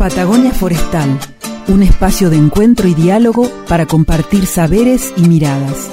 Patagonia 0.00 0.50
Forestal, 0.50 1.20
un 1.68 1.82
espacio 1.82 2.30
de 2.30 2.36
encuentro 2.38 2.88
y 2.88 2.94
diálogo 2.94 3.50
para 3.68 3.84
compartir 3.84 4.46
saberes 4.46 5.12
y 5.14 5.28
miradas. 5.28 5.90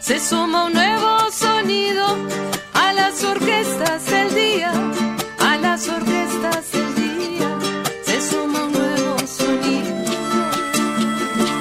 Se 0.00 0.18
suma 0.18 0.64
un 0.64 0.72
nuevo 0.72 1.30
sonido 1.30 2.06
a 2.74 2.92
las 2.92 3.22
orquestas 3.22 4.04
del 4.06 4.34
día, 4.34 4.72
a 5.38 5.56
las 5.58 5.88
orquestas 5.88 6.72
del 6.72 6.94
día. 6.96 7.58
Se 8.04 8.20
suma 8.20 8.64
un 8.64 8.72
nuevo 8.72 9.16
sonido. 9.20 10.10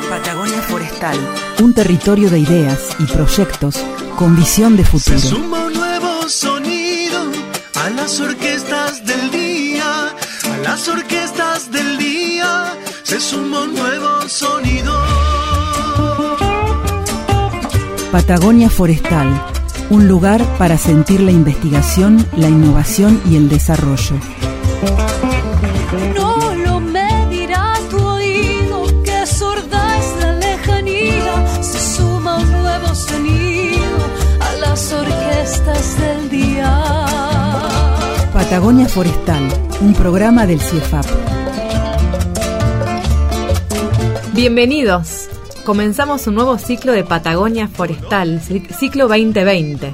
Patagonia 0.09 0.61
Forestal, 0.63 1.17
un 1.61 1.73
territorio 1.75 2.31
de 2.31 2.39
ideas 2.39 2.95
y 2.97 3.03
proyectos 3.03 3.75
con 4.15 4.35
visión 4.35 4.75
de 4.75 4.85
futuro. 4.85 5.19
Se 5.19 5.27
suma 5.27 5.65
un 5.67 5.73
nuevo 5.73 6.27
sonido 6.27 7.21
a 7.75 7.91
las 7.91 8.19
orquestas 8.19 8.39
del 8.39 8.39
día, 8.39 8.57
a 8.57 8.58
las 10.63 10.87
orquestas 10.87 11.71
del 11.71 11.97
día. 11.97 12.73
Se 13.03 13.19
suma 13.19 13.63
un 13.63 13.73
nuevo 13.73 14.27
sonido. 14.27 14.93
Patagonia 18.11 18.69
Forestal, 18.69 19.29
un 19.89 20.07
lugar 20.07 20.43
para 20.57 20.77
sentir 20.77 21.21
la 21.21 21.31
investigación, 21.31 22.25
la 22.35 22.49
innovación 22.49 23.21
y 23.29 23.35
el 23.35 23.49
desarrollo. 23.49 24.15
Patagonia 38.49 38.87
Forestal, 38.87 39.47
un 39.81 39.93
programa 39.93 40.47
del 40.47 40.59
CIEFAP. 40.59 41.05
Bienvenidos. 44.33 45.27
Comenzamos 45.65 46.25
un 46.25 46.33
nuevo 46.33 46.57
ciclo 46.57 46.93
de 46.93 47.03
Patagonia 47.03 47.67
Forestal, 47.67 48.41
cic- 48.41 48.73
ciclo 48.73 49.07
2020. 49.07 49.93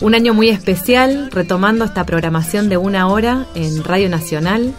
Un 0.00 0.14
año 0.14 0.32
muy 0.32 0.48
especial, 0.48 1.28
retomando 1.30 1.84
esta 1.84 2.04
programación 2.06 2.70
de 2.70 2.78
una 2.78 3.08
hora 3.08 3.44
en 3.54 3.84
Radio 3.84 4.08
Nacional, 4.08 4.72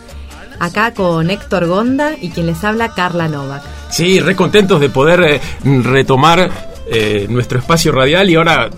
acá 0.59 0.95
con 0.95 1.29
Héctor 1.29 1.67
Gonda 1.67 2.13
y 2.19 2.29
quien 2.31 2.47
les 2.47 2.63
habla 2.63 2.93
Carla 2.95 3.27
Novak. 3.27 3.61
Sí, 3.91 4.19
re 4.19 4.35
contentos 4.35 4.79
de 4.81 4.89
poder 4.89 5.21
eh, 5.21 5.41
retomar 5.83 6.49
eh, 6.91 7.27
nuestro 7.29 7.59
espacio 7.59 7.91
radial 7.91 8.29
y 8.31 8.35
ahora 8.35 8.71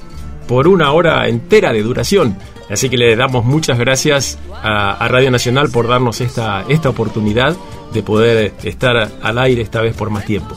por 0.50 0.68
una 0.68 0.92
hora 0.92 1.28
entera 1.30 1.72
de 1.72 1.82
duración. 1.82 2.38
Así 2.70 2.90
que 2.90 2.98
le 2.98 3.16
damos 3.16 3.46
muchas 3.46 3.80
gracias 3.80 4.38
a, 4.62 5.08
Radio 5.08 5.32
Nacional 5.32 5.70
por 5.70 5.88
darnos 5.88 6.22
esta, 6.22 6.66
esta 6.68 6.90
oportunidad 6.90 7.56
de 7.94 8.04
poder 8.04 8.54
estar 8.64 9.10
al 9.22 9.38
aire 9.40 9.62
esta 9.62 9.82
vez 9.82 9.96
por 9.96 10.10
más 10.10 10.26
tiempo. 10.26 10.56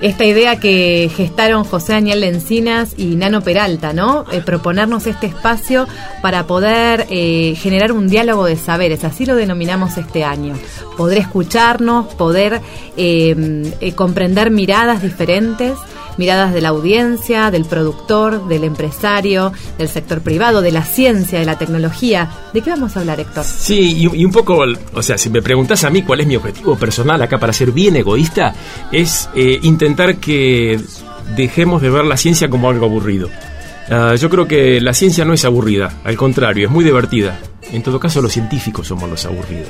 Esta 0.00 0.24
idea 0.24 0.60
que 0.60 1.10
gestaron 1.16 1.64
José 1.64 1.94
Daniel 1.94 2.22
Encinas 2.22 2.94
y 2.96 3.16
Nano 3.16 3.40
Peralta, 3.40 3.92
¿no? 3.92 4.26
Eh, 4.30 4.42
proponernos 4.44 5.08
este 5.08 5.26
espacio 5.26 5.88
para 6.22 6.46
poder 6.46 7.06
eh, 7.10 7.56
generar 7.56 7.90
un 7.90 8.06
diálogo 8.06 8.44
de 8.44 8.56
saberes, 8.56 9.02
así 9.02 9.26
lo 9.26 9.34
denominamos 9.34 9.98
este 9.98 10.22
año. 10.22 10.54
Poder 10.96 11.18
escucharnos, 11.18 12.14
poder 12.14 12.60
eh, 12.96 13.92
comprender 13.96 14.52
miradas 14.52 15.02
diferentes, 15.02 15.76
miradas 16.18 16.52
de 16.52 16.60
la 16.60 16.68
audiencia, 16.68 17.50
del 17.50 17.64
productor, 17.64 18.48
del 18.48 18.64
empresario, 18.64 19.52
del 19.78 19.88
sector 19.88 20.20
privado, 20.20 20.60
de 20.60 20.72
la 20.72 20.84
ciencia, 20.84 21.38
de 21.38 21.46
la 21.46 21.56
tecnología. 21.56 22.30
¿De 22.52 22.60
qué 22.60 22.70
vamos 22.70 22.96
a 22.96 23.00
hablar, 23.00 23.20
Héctor? 23.20 23.44
Sí, 23.44 23.96
y, 23.96 24.20
y 24.20 24.24
un 24.24 24.32
poco, 24.32 24.64
o 24.92 25.02
sea, 25.02 25.16
si 25.16 25.30
me 25.30 25.40
preguntas 25.40 25.84
a 25.84 25.90
mí 25.90 26.02
cuál 26.02 26.20
es 26.20 26.26
mi 26.26 26.36
objetivo 26.36 26.76
personal 26.76 27.22
acá 27.22 27.38
para 27.38 27.52
ser 27.52 27.72
bien 27.72 27.96
egoísta, 27.96 28.54
es 28.92 29.28
eh, 29.34 29.58
intentar 29.62 30.16
que 30.16 30.78
dejemos 31.36 31.80
de 31.82 31.90
ver 31.90 32.04
la 32.04 32.16
ciencia 32.16 32.48
como 32.48 32.68
algo 32.68 32.86
aburrido. 32.86 33.28
Ah, 33.90 34.14
yo 34.16 34.28
creo 34.28 34.46
que 34.46 34.80
la 34.80 34.92
ciencia 34.92 35.24
no 35.24 35.32
es 35.32 35.44
aburrida, 35.44 36.00
al 36.04 36.16
contrario, 36.16 36.66
es 36.66 36.72
muy 36.72 36.84
divertida. 36.84 37.38
En 37.72 37.82
todo 37.82 38.00
caso, 38.00 38.22
los 38.22 38.32
científicos 38.32 38.86
somos 38.86 39.08
los 39.08 39.24
aburridos. 39.24 39.68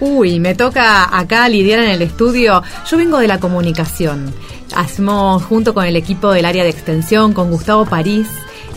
Uy, 0.00 0.38
me 0.38 0.54
toca 0.54 1.16
acá 1.16 1.48
lidiar 1.48 1.80
en 1.80 1.90
el 1.90 2.02
estudio. 2.02 2.62
Yo 2.88 2.96
vengo 2.96 3.18
de 3.18 3.28
la 3.28 3.40
comunicación. 3.40 4.32
Hacemos 4.74 5.42
junto 5.44 5.74
con 5.74 5.84
el 5.84 5.96
equipo 5.96 6.30
del 6.30 6.44
área 6.44 6.64
de 6.64 6.70
extensión, 6.70 7.32
con 7.32 7.50
Gustavo 7.50 7.84
París, 7.84 8.28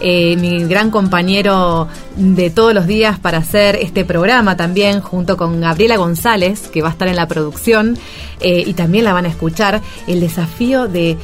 eh, 0.02 0.36
mi 0.38 0.66
gran 0.66 0.92
compañero 0.92 1.88
de 2.18 2.50
todos 2.50 2.74
los 2.74 2.86
días 2.86 3.18
para 3.18 3.38
hacer 3.38 3.78
este 3.78 4.04
programa 4.04 4.58
también, 4.58 5.00
junto 5.00 5.38
con 5.38 5.62
Gabriela 5.62 5.98
González, 5.98 6.68
que 6.68 6.82
va 6.82 6.90
a 6.90 6.92
estar 6.92 7.08
en 7.08 7.16
la 7.16 7.28
producción 7.28 7.98
eh, 8.42 8.64
y 8.66 8.74
también 8.74 9.06
la 9.06 9.14
van 9.14 9.26
a 9.26 9.30
escuchar, 9.30 9.82
el 10.08 10.20
desafío 10.20 10.88
de 10.88 11.18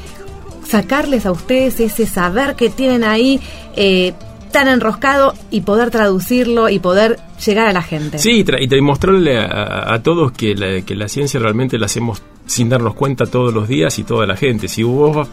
sacarles 0.68 1.26
a 1.26 1.32
ustedes 1.32 1.80
ese 1.80 2.06
saber 2.06 2.56
que 2.56 2.70
tienen 2.70 3.04
ahí 3.04 3.42
eh, 3.76 4.14
tan 4.52 4.68
enroscado 4.68 5.34
y 5.50 5.62
poder 5.62 5.90
traducirlo 5.90 6.70
y 6.70 6.80
poder 6.80 7.18
llegar 7.46 7.68
a 7.68 7.74
la 7.74 7.82
gente. 7.82 8.20
Sí, 8.20 8.32
y, 8.32 8.40
y 8.42 8.44
tra- 8.68 8.82
mostrarle 8.82 9.40
a, 9.40 10.00
todos 10.04 10.32
que 10.32 10.56
la, 10.56 10.82
que 10.82 10.96
la 10.96 11.08
ciencia 11.08 11.40
realmente 11.40 11.78
la 11.78 11.86
hacemos 11.88 12.22
sin 12.46 12.70
darnos 12.70 12.94
cuenta 12.96 13.26
todos 13.26 13.54
los 13.54 13.68
días 13.68 13.98
y 14.00 14.04
toda 14.04 14.26
la 14.26 14.36
gente. 14.36 14.68
Si 14.68 14.84
vos 14.84 15.28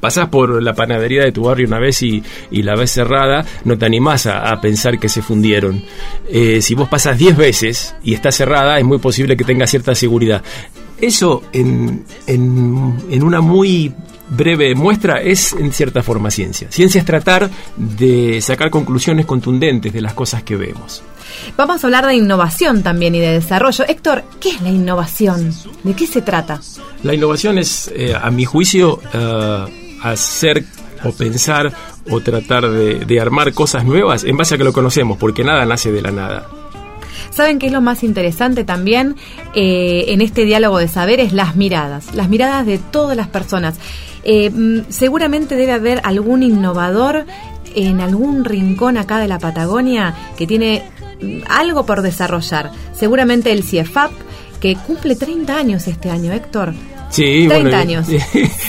pasás 0.00 0.28
por 0.28 0.62
la 0.62 0.74
panadería 0.74 1.24
de 1.24 1.32
tu 1.32 1.42
barrio 1.44 1.66
una 1.66 1.78
vez 1.80 2.02
y, 2.02 2.22
y 2.50 2.62
la 2.62 2.76
ves 2.76 2.92
cerrada, 2.92 3.44
no 3.64 3.76
te 3.76 3.86
animás 3.86 4.26
a, 4.26 4.50
a 4.52 4.60
pensar 4.60 4.98
que 4.98 5.08
se 5.08 5.22
fundieron. 5.22 5.82
Eh, 6.28 6.60
si 6.62 6.74
vos 6.74 6.88
pasás 6.88 7.18
10 7.18 7.36
veces 7.36 7.96
y 8.04 8.14
está 8.14 8.30
cerrada, 8.30 8.78
es 8.78 8.84
muy 8.84 8.98
posible 8.98 9.36
que 9.36 9.44
tenga 9.44 9.66
cierta 9.66 9.94
seguridad. 9.94 10.42
Eso 11.00 11.42
en, 11.52 12.04
en, 12.26 12.96
en 13.10 13.22
una 13.22 13.40
muy 13.40 13.92
breve 14.30 14.74
muestra 14.74 15.20
es 15.20 15.52
en 15.52 15.72
cierta 15.72 16.02
forma 16.02 16.30
ciencia. 16.30 16.70
Ciencia 16.70 17.00
es 17.00 17.04
tratar 17.04 17.50
de 17.76 18.40
sacar 18.40 18.70
conclusiones 18.70 19.26
contundentes 19.26 19.92
de 19.92 20.00
las 20.00 20.14
cosas 20.14 20.42
que 20.42 20.56
vemos. 20.56 21.02
Vamos 21.56 21.82
a 21.82 21.86
hablar 21.86 22.06
de 22.06 22.14
innovación 22.14 22.82
también 22.82 23.14
y 23.14 23.20
de 23.20 23.32
desarrollo. 23.32 23.84
Héctor, 23.86 24.24
¿qué 24.40 24.50
es 24.50 24.62
la 24.62 24.70
innovación? 24.70 25.52
¿De 25.82 25.94
qué 25.94 26.06
se 26.06 26.22
trata? 26.22 26.60
La 27.02 27.14
innovación 27.14 27.58
es, 27.58 27.90
eh, 27.94 28.14
a 28.14 28.30
mi 28.30 28.44
juicio, 28.44 29.00
eh, 29.12 29.98
hacer 30.02 30.64
o 31.04 31.12
pensar 31.12 31.72
o 32.10 32.20
tratar 32.20 32.68
de, 32.70 33.04
de 33.04 33.20
armar 33.20 33.52
cosas 33.52 33.84
nuevas 33.84 34.24
en 34.24 34.36
base 34.36 34.54
a 34.54 34.58
que 34.58 34.64
lo 34.64 34.72
conocemos, 34.72 35.18
porque 35.18 35.44
nada 35.44 35.64
nace 35.64 35.92
de 35.92 36.02
la 36.02 36.10
nada. 36.10 36.57
¿Saben 37.38 37.60
qué 37.60 37.66
es 37.66 37.72
lo 37.72 37.80
más 37.80 38.02
interesante 38.02 38.64
también 38.64 39.14
eh, 39.54 40.06
en 40.08 40.22
este 40.22 40.44
diálogo 40.44 40.78
de 40.78 40.88
saberes? 40.88 41.32
Las 41.32 41.54
miradas, 41.54 42.12
las 42.12 42.28
miradas 42.28 42.66
de 42.66 42.78
todas 42.78 43.16
las 43.16 43.28
personas. 43.28 43.76
Eh, 44.24 44.50
mm, 44.50 44.86
seguramente 44.88 45.54
debe 45.54 45.70
haber 45.70 46.00
algún 46.02 46.42
innovador 46.42 47.26
en 47.76 48.00
algún 48.00 48.44
rincón 48.44 48.96
acá 48.96 49.20
de 49.20 49.28
la 49.28 49.38
Patagonia 49.38 50.16
que 50.36 50.48
tiene 50.48 50.82
mm, 51.22 51.42
algo 51.48 51.86
por 51.86 52.02
desarrollar. 52.02 52.72
Seguramente 52.92 53.52
el 53.52 53.62
CIEFAP, 53.62 54.10
que 54.60 54.74
cumple 54.74 55.14
30 55.14 55.56
años 55.56 55.86
este 55.86 56.10
año, 56.10 56.32
Héctor. 56.32 56.74
Sí, 57.10 57.46
30 57.48 57.54
bueno, 57.54 57.70
y- 57.70 57.74
años. 57.74 58.06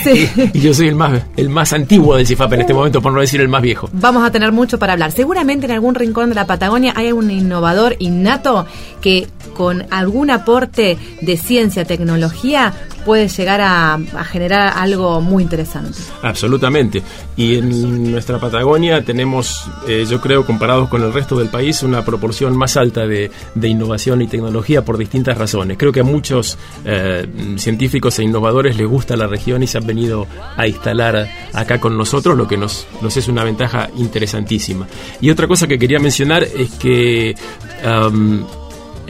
Sí. 0.00 0.26
y 0.54 0.60
yo 0.60 0.72
soy 0.72 0.88
el 0.88 0.94
más, 0.94 1.20
el 1.36 1.50
más 1.50 1.74
antiguo 1.74 2.16
del 2.16 2.26
CIFAP 2.26 2.54
en 2.54 2.60
este 2.62 2.72
momento, 2.72 3.02
por 3.02 3.12
no 3.12 3.20
decir 3.20 3.38
el 3.42 3.48
más 3.48 3.60
viejo. 3.60 3.90
Vamos 3.92 4.24
a 4.26 4.30
tener 4.32 4.50
mucho 4.50 4.78
para 4.78 4.94
hablar. 4.94 5.12
Seguramente 5.12 5.66
en 5.66 5.72
algún 5.72 5.94
rincón 5.94 6.30
de 6.30 6.34
la 6.36 6.46
Patagonia 6.46 6.94
hay 6.96 7.08
algún 7.08 7.30
innovador 7.30 7.96
innato 7.98 8.66
que 9.02 9.26
con 9.54 9.84
algún 9.90 10.30
aporte 10.30 10.96
de 11.20 11.36
ciencia, 11.36 11.84
tecnología, 11.84 12.72
puede 13.04 13.28
llegar 13.28 13.60
a, 13.60 13.98
generar 14.24 14.74
algo 14.76 15.20
muy 15.20 15.42
interesante. 15.42 15.98
Absolutamente. 16.22 17.02
Y 17.36 17.56
en 17.56 18.10
nuestra 18.10 18.38
Patagonia 18.38 19.04
tenemos, 19.04 19.66
eh, 19.88 20.04
yo 20.08 20.20
creo, 20.20 20.44
comparados 20.44 20.88
con 20.88 21.02
el 21.02 21.12
resto 21.12 21.36
del 21.36 21.48
país, 21.48 21.82
una 21.82 22.04
proporción 22.04 22.56
más 22.56 22.76
alta 22.76 23.06
de, 23.06 23.30
de 23.54 23.68
innovación 23.68 24.22
y 24.22 24.26
tecnología 24.26 24.84
por 24.84 24.98
distintas 24.98 25.36
razones. 25.38 25.78
Creo 25.78 25.92
que 25.92 26.00
a 26.00 26.04
muchos 26.04 26.58
eh, 26.84 27.26
científicos 27.56 28.18
e 28.18 28.24
innovadores 28.24 28.76
les 28.76 28.86
gusta 28.86 29.16
la 29.16 29.26
región 29.26 29.62
y 29.62 29.66
se 29.66 29.78
han 29.78 29.86
venido 29.86 30.26
a 30.56 30.66
instalar 30.66 31.28
acá 31.52 31.80
con 31.80 31.96
nosotros, 31.96 32.36
lo 32.36 32.46
que 32.46 32.56
nos, 32.56 32.86
nos 33.00 33.16
es 33.16 33.28
una 33.28 33.44
ventaja 33.44 33.88
interesantísima. 33.96 34.86
Y 35.20 35.30
otra 35.30 35.46
cosa 35.46 35.66
que 35.66 35.78
quería 35.78 35.98
mencionar 35.98 36.42
es 36.42 36.70
que... 36.72 37.34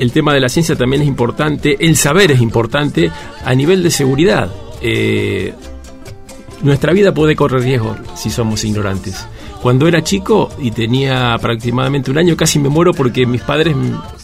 el 0.01 0.13
tema 0.13 0.33
de 0.33 0.41
la 0.41 0.49
ciencia 0.49 0.75
también 0.77 1.03
es 1.03 1.09
importante, 1.09 1.77
el 1.79 1.95
saber 1.95 2.33
es 2.33 2.41
importante 2.41 3.13
a 3.45 3.55
nivel 3.55 3.83
de 3.83 3.91
seguridad. 3.91 4.51
Eh, 4.81 5.53
nuestra 6.63 6.95
vida 6.95 7.13
puede 7.13 7.37
correr 7.37 7.61
riesgo 7.61 7.95
si 8.17 8.31
somos 8.31 8.65
ignorantes. 8.65 9.27
Cuando 9.61 9.87
era 9.87 10.03
chico 10.03 10.49
y 10.59 10.71
tenía 10.71 11.35
aproximadamente 11.35 12.11
un 12.11 12.17
año, 12.17 12.35
casi 12.35 12.59
me 12.59 12.71
muero 12.71 12.95
porque 12.95 13.27
mis 13.27 13.43
padres 13.43 13.77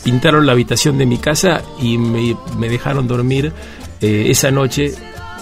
pintaron 0.03 0.47
la 0.47 0.53
habitación 0.53 0.97
de 0.97 1.05
mi 1.05 1.19
casa 1.19 1.61
y 1.79 1.99
me, 1.99 2.35
me 2.59 2.71
dejaron 2.71 3.07
dormir 3.07 3.53
eh, 4.01 4.27
esa 4.31 4.51
noche 4.51 4.95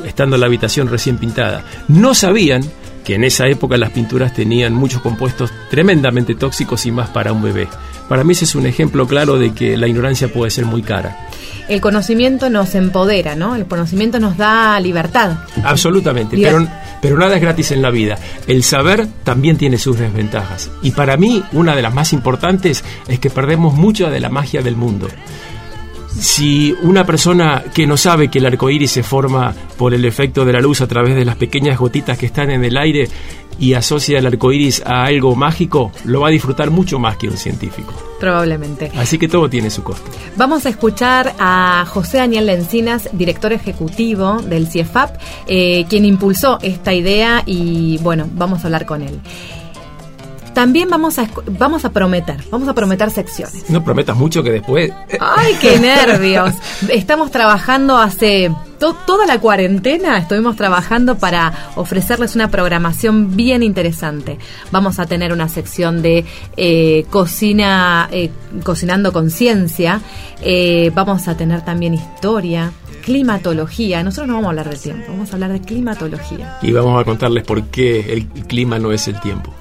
estando 0.04 0.34
en 0.34 0.40
la 0.40 0.46
habitación 0.46 0.88
recién 0.88 1.16
pintada. 1.16 1.64
No 1.86 2.12
sabían 2.12 2.64
que 3.04 3.14
en 3.14 3.24
esa 3.24 3.46
época 3.46 3.76
las 3.76 3.90
pinturas 3.90 4.32
tenían 4.32 4.72
muchos 4.72 5.02
compuestos 5.02 5.52
tremendamente 5.70 6.34
tóxicos 6.34 6.86
y 6.86 6.92
más 6.92 7.10
para 7.10 7.32
un 7.32 7.42
bebé. 7.42 7.68
Para 8.08 8.24
mí 8.24 8.32
ese 8.32 8.44
es 8.44 8.54
un 8.54 8.66
ejemplo 8.66 9.06
claro 9.06 9.38
de 9.38 9.52
que 9.52 9.76
la 9.76 9.86
ignorancia 9.86 10.32
puede 10.32 10.50
ser 10.50 10.64
muy 10.64 10.82
cara. 10.82 11.28
el 11.68 11.80
conocimiento 11.80 12.50
nos 12.50 12.74
empodera, 12.74 13.34
¿no? 13.34 13.54
El 13.54 13.66
conocimiento 13.66 14.18
nos 14.18 14.36
da 14.36 14.78
libertad. 14.80 15.38
Absolutamente, 15.62 16.36
pero, 16.36 16.66
pero 17.00 17.18
nada 17.18 17.36
es 17.36 17.42
gratis 17.42 17.70
en 17.70 17.82
la 17.82 17.90
vida. 17.90 18.18
El 18.46 18.62
saber 18.62 19.06
también 19.22 19.56
tiene 19.56 19.78
sus 19.78 19.98
desventajas. 19.98 20.70
Y 20.82 20.90
para 20.90 21.16
mí, 21.16 21.42
una 21.52 21.74
de 21.74 21.82
las 21.82 21.94
más 21.94 22.12
importantes 22.12 22.84
es 23.08 23.18
que 23.18 23.30
perdemos 23.30 23.74
mucho 23.74 24.10
de 24.10 24.20
la 24.20 24.28
magia 24.28 24.60
del 24.62 24.76
mundo 24.76 25.08
si 26.18 26.74
una 26.82 27.04
persona 27.04 27.64
que 27.74 27.86
no 27.86 27.96
sabe 27.96 28.28
que 28.28 28.38
el 28.38 28.46
arco 28.46 28.70
iris 28.70 28.92
se 28.92 29.02
forma 29.02 29.54
por 29.76 29.94
el 29.94 30.04
efecto 30.04 30.44
de 30.44 30.52
la 30.52 30.60
luz 30.60 30.80
a 30.80 30.86
través 30.86 31.14
de 31.14 31.24
las 31.24 31.36
pequeñas 31.36 31.78
gotitas 31.78 32.18
que 32.18 32.26
están 32.26 32.50
en 32.50 32.64
el 32.64 32.76
aire 32.76 33.08
y 33.58 33.74
asocia 33.74 34.18
el 34.18 34.26
arco 34.26 34.52
iris 34.52 34.82
a 34.84 35.04
algo 35.04 35.34
mágico, 35.36 35.92
lo 36.04 36.20
va 36.20 36.28
a 36.28 36.30
disfrutar 36.30 36.70
mucho 36.70 36.98
más 36.98 37.16
que 37.16 37.28
un 37.28 37.36
científico. 37.36 37.92
Probablemente. 38.18 38.90
Así 38.96 39.18
que 39.18 39.28
todo 39.28 39.48
tiene 39.48 39.70
su 39.70 39.82
costo. 39.82 40.10
Vamos 40.36 40.66
a 40.66 40.70
escuchar 40.70 41.34
a 41.38 41.84
José 41.88 42.18
Daniel 42.18 42.46
Lencinas, 42.46 43.08
director 43.12 43.52
ejecutivo 43.52 44.40
del 44.42 44.66
CIEFAP, 44.66 45.16
eh, 45.46 45.84
quien 45.88 46.04
impulsó 46.04 46.58
esta 46.62 46.94
idea 46.94 47.42
y 47.46 47.98
bueno, 47.98 48.28
vamos 48.32 48.64
a 48.64 48.66
hablar 48.66 48.86
con 48.86 49.02
él. 49.02 49.20
También 50.54 50.88
vamos 50.88 51.18
a, 51.18 51.28
vamos 51.58 51.84
a 51.84 51.90
prometer, 51.90 52.36
vamos 52.50 52.68
a 52.68 52.74
prometer 52.74 53.10
secciones. 53.10 53.68
No 53.68 53.82
prometas 53.82 54.16
mucho 54.16 54.42
que 54.42 54.52
después... 54.52 54.90
Eh, 55.08 55.18
¡Ay, 55.20 55.54
qué 55.60 55.78
nervios! 55.80 56.54
Estamos 56.88 57.32
trabajando 57.32 57.98
hace 57.98 58.52
toda 58.78 59.26
la 59.26 59.40
cuarentena, 59.40 60.18
estuvimos 60.18 60.56
trabajando 60.56 61.16
para 61.16 61.70
ofrecerles 61.74 62.34
una 62.34 62.50
programación 62.50 63.34
bien 63.34 63.62
interesante. 63.62 64.38
Vamos 64.70 64.98
a 64.98 65.06
tener 65.06 65.32
una 65.32 65.48
sección 65.48 66.02
de 66.02 66.24
eh, 66.56 67.04
cocina, 67.10 68.08
eh, 68.12 68.30
cocinando 68.62 69.12
conciencia. 69.12 70.00
vamos 70.94 71.28
a 71.28 71.36
tener 71.36 71.64
también 71.64 71.94
historia 71.94 72.72
climatología. 73.04 74.02
Nosotros 74.02 74.28
no 74.28 74.34
vamos 74.34 74.46
a 74.46 74.50
hablar 74.50 74.70
de 74.70 74.76
tiempo, 74.76 75.04
vamos 75.08 75.30
a 75.30 75.34
hablar 75.34 75.52
de 75.52 75.60
climatología. 75.60 76.58
Y 76.62 76.72
vamos 76.72 77.00
a 77.00 77.04
contarles 77.04 77.44
por 77.44 77.64
qué 77.64 78.12
el 78.12 78.26
clima 78.26 78.78
no 78.78 78.92
es 78.92 79.08
el 79.08 79.20
tiempo. 79.20 79.52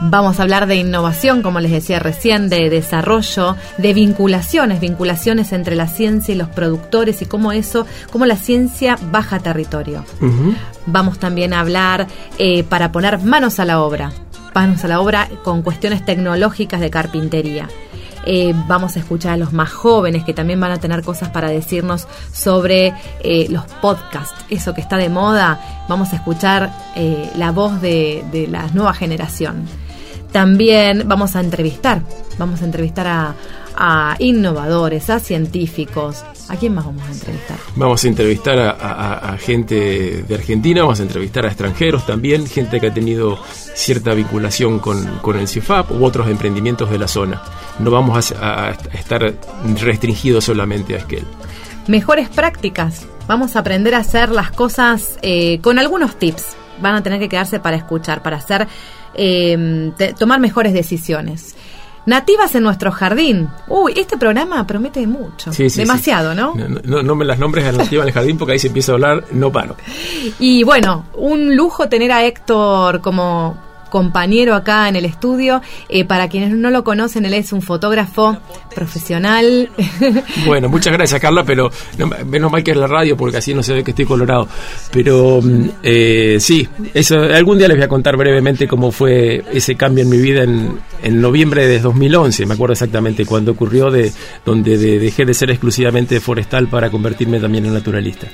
Vamos 0.00 0.38
a 0.38 0.42
hablar 0.42 0.66
de 0.66 0.76
innovación, 0.76 1.40
como 1.40 1.58
les 1.58 1.70
decía 1.70 1.98
recién, 1.98 2.50
de 2.50 2.68
desarrollo, 2.68 3.56
de 3.78 3.94
vinculaciones, 3.94 4.78
vinculaciones 4.78 5.52
entre 5.52 5.74
la 5.74 5.88
ciencia 5.88 6.34
y 6.34 6.38
los 6.38 6.48
productores 6.48 7.22
y 7.22 7.26
cómo 7.26 7.50
eso, 7.50 7.86
cómo 8.12 8.26
la 8.26 8.36
ciencia 8.36 8.98
baja 9.10 9.38
territorio. 9.38 10.04
Vamos 10.84 11.18
también 11.18 11.54
a 11.54 11.60
hablar 11.60 12.08
eh, 12.36 12.62
para 12.64 12.92
poner 12.92 13.20
manos 13.20 13.58
a 13.58 13.64
la 13.64 13.80
obra, 13.80 14.12
manos 14.54 14.84
a 14.84 14.88
la 14.88 15.00
obra 15.00 15.30
con 15.42 15.62
cuestiones 15.62 16.04
tecnológicas 16.04 16.80
de 16.80 16.90
carpintería. 16.90 17.66
Eh, 18.26 18.54
vamos 18.66 18.96
a 18.96 18.98
escuchar 18.98 19.32
a 19.32 19.36
los 19.38 19.54
más 19.54 19.70
jóvenes 19.70 20.24
que 20.24 20.34
también 20.34 20.60
van 20.60 20.72
a 20.72 20.78
tener 20.78 21.02
cosas 21.02 21.30
para 21.30 21.48
decirnos 21.48 22.06
sobre 22.32 22.92
eh, 23.22 23.46
los 23.48 23.64
podcasts, 23.80 24.44
eso 24.50 24.74
que 24.74 24.82
está 24.82 24.98
de 24.98 25.08
moda. 25.08 25.86
Vamos 25.88 26.12
a 26.12 26.16
escuchar 26.16 26.70
la 27.36 27.52
voz 27.52 27.80
de, 27.80 28.24
de 28.30 28.46
la 28.46 28.66
nueva 28.74 28.92
generación. 28.92 29.66
También 30.32 31.04
vamos 31.06 31.36
a 31.36 31.40
entrevistar, 31.40 32.02
vamos 32.38 32.62
a 32.62 32.64
entrevistar 32.64 33.34
a, 33.78 34.16
innovadores, 34.18 35.10
a 35.10 35.18
científicos. 35.18 36.24
¿A 36.48 36.56
quién 36.56 36.74
más 36.74 36.86
vamos 36.86 37.02
a 37.02 37.12
entrevistar? 37.12 37.56
Vamos 37.74 38.04
a 38.04 38.08
entrevistar 38.08 38.58
a, 38.58 39.36
gente 39.38 40.24
de 40.26 40.34
Argentina, 40.34 40.82
vamos 40.82 41.00
a 41.00 41.02
entrevistar 41.02 41.44
a 41.44 41.48
extranjeros 41.48 42.06
también, 42.06 42.46
gente 42.46 42.80
que 42.80 42.86
ha 42.86 42.94
tenido 42.94 43.38
cierta 43.46 44.14
vinculación 44.14 44.78
con, 44.78 45.38
el 45.38 45.48
CIFAP 45.48 45.90
u 45.92 46.04
otros 46.04 46.28
emprendimientos 46.28 46.90
de 46.90 46.98
la 46.98 47.08
zona. 47.08 47.42
No 47.78 47.90
vamos 47.90 48.32
a, 48.32 48.70
estar 48.92 49.34
restringidos 49.80 50.44
solamente 50.44 50.94
a 50.94 50.98
Esquel. 50.98 51.24
Mejores 51.86 52.28
prácticas. 52.28 53.06
Vamos 53.26 53.56
a 53.56 53.60
aprender 53.60 53.94
a 53.94 53.98
hacer 53.98 54.30
las 54.30 54.52
cosas 54.52 55.18
eh, 55.22 55.60
con 55.60 55.78
algunos 55.78 56.16
tips. 56.16 56.56
Van 56.80 56.94
a 56.94 57.02
tener 57.02 57.18
que 57.18 57.28
quedarse 57.28 57.58
para 57.58 57.76
escuchar, 57.76 58.22
para 58.22 58.36
hacer 58.36 58.68
eh, 59.16 59.92
tomar 60.18 60.40
mejores 60.40 60.72
decisiones. 60.72 61.56
Nativas 62.06 62.54
en 62.54 62.62
nuestro 62.62 62.92
jardín. 62.92 63.48
Uy, 63.66 63.94
este 63.96 64.16
programa 64.16 64.64
promete 64.64 65.04
mucho. 65.08 65.50
Demasiado, 65.50 66.36
¿no? 66.36 66.54
¿no? 66.54 67.02
No, 67.02 67.16
me 67.16 67.24
las 67.24 67.38
nombres 67.38 67.64
a 67.64 67.72
Nativas 67.72 68.04
en 68.04 68.08
el 68.08 68.14
jardín 68.14 68.38
porque 68.38 68.52
ahí 68.52 68.58
se 68.60 68.68
empieza 68.68 68.92
a 68.92 68.94
hablar, 68.94 69.24
no 69.32 69.50
paro. 69.50 69.76
Y 70.38 70.62
bueno, 70.62 71.06
un 71.14 71.56
lujo 71.56 71.88
tener 71.88 72.12
a 72.12 72.24
Héctor 72.24 73.00
como 73.00 73.65
compañero 73.96 74.54
acá 74.54 74.90
en 74.90 74.96
el 74.96 75.06
estudio. 75.06 75.62
Eh, 75.88 76.04
para 76.04 76.28
quienes 76.28 76.50
no 76.50 76.68
lo 76.68 76.84
conocen, 76.84 77.24
él 77.24 77.32
es 77.32 77.54
un 77.54 77.62
fotógrafo 77.62 78.36
profesional. 78.74 79.70
Bueno, 80.44 80.68
muchas 80.68 80.92
gracias 80.92 81.20
Carla, 81.20 81.44
pero 81.44 81.70
menos 82.26 82.52
mal 82.52 82.62
que 82.62 82.72
es 82.72 82.76
la 82.76 82.86
radio 82.86 83.16
porque 83.16 83.38
así 83.38 83.54
no 83.54 83.62
se 83.62 83.72
ve 83.72 83.82
que 83.82 83.92
estoy 83.92 84.04
colorado. 84.04 84.46
Pero 84.92 85.40
mm, 85.42 85.68
eh, 85.82 86.36
sí, 86.40 86.68
eso, 86.92 87.16
algún 87.20 87.58
día 87.58 87.68
les 87.68 87.76
voy 87.76 87.84
a 87.84 87.88
contar 87.88 88.16
brevemente 88.16 88.68
cómo 88.68 88.90
fue 88.90 89.42
ese 89.52 89.76
cambio 89.76 90.04
en 90.04 90.10
mi 90.10 90.18
vida 90.18 90.42
en, 90.42 90.78
en 91.02 91.20
noviembre 91.20 91.66
de 91.66 91.80
2011. 91.80 92.44
Me 92.46 92.54
acuerdo 92.54 92.74
exactamente 92.74 93.24
cuando 93.24 93.52
ocurrió, 93.52 93.90
de 93.90 94.12
donde 94.44 94.76
dejé 94.76 95.24
de 95.24 95.32
ser 95.32 95.50
exclusivamente 95.50 96.20
forestal 96.20 96.68
para 96.68 96.90
convertirme 96.90 97.40
también 97.40 97.64
en 97.66 97.72
naturalista. 97.72 98.26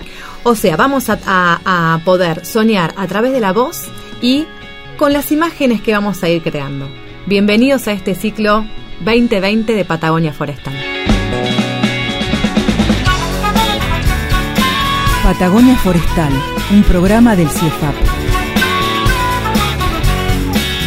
O 0.42 0.54
sea, 0.54 0.76
vamos 0.76 1.08
a, 1.08 1.18
a 1.24 2.00
poder 2.04 2.44
soñar 2.44 2.94
a 2.96 3.06
través 3.06 3.32
de 3.32 3.40
la 3.40 3.52
voz 3.52 3.82
y 4.20 4.46
con 5.02 5.12
las 5.12 5.32
imágenes 5.32 5.82
que 5.82 5.92
vamos 5.92 6.22
a 6.22 6.28
ir 6.28 6.42
creando. 6.42 6.88
Bienvenidos 7.26 7.88
a 7.88 7.92
este 7.92 8.14
ciclo 8.14 8.64
2020 9.04 9.74
de 9.74 9.84
Patagonia 9.84 10.32
Forestal. 10.32 10.74
Patagonia 15.24 15.74
Forestal, 15.74 16.32
un 16.70 16.84
programa 16.84 17.34
del 17.34 17.48
CIEFAP. 17.48 17.94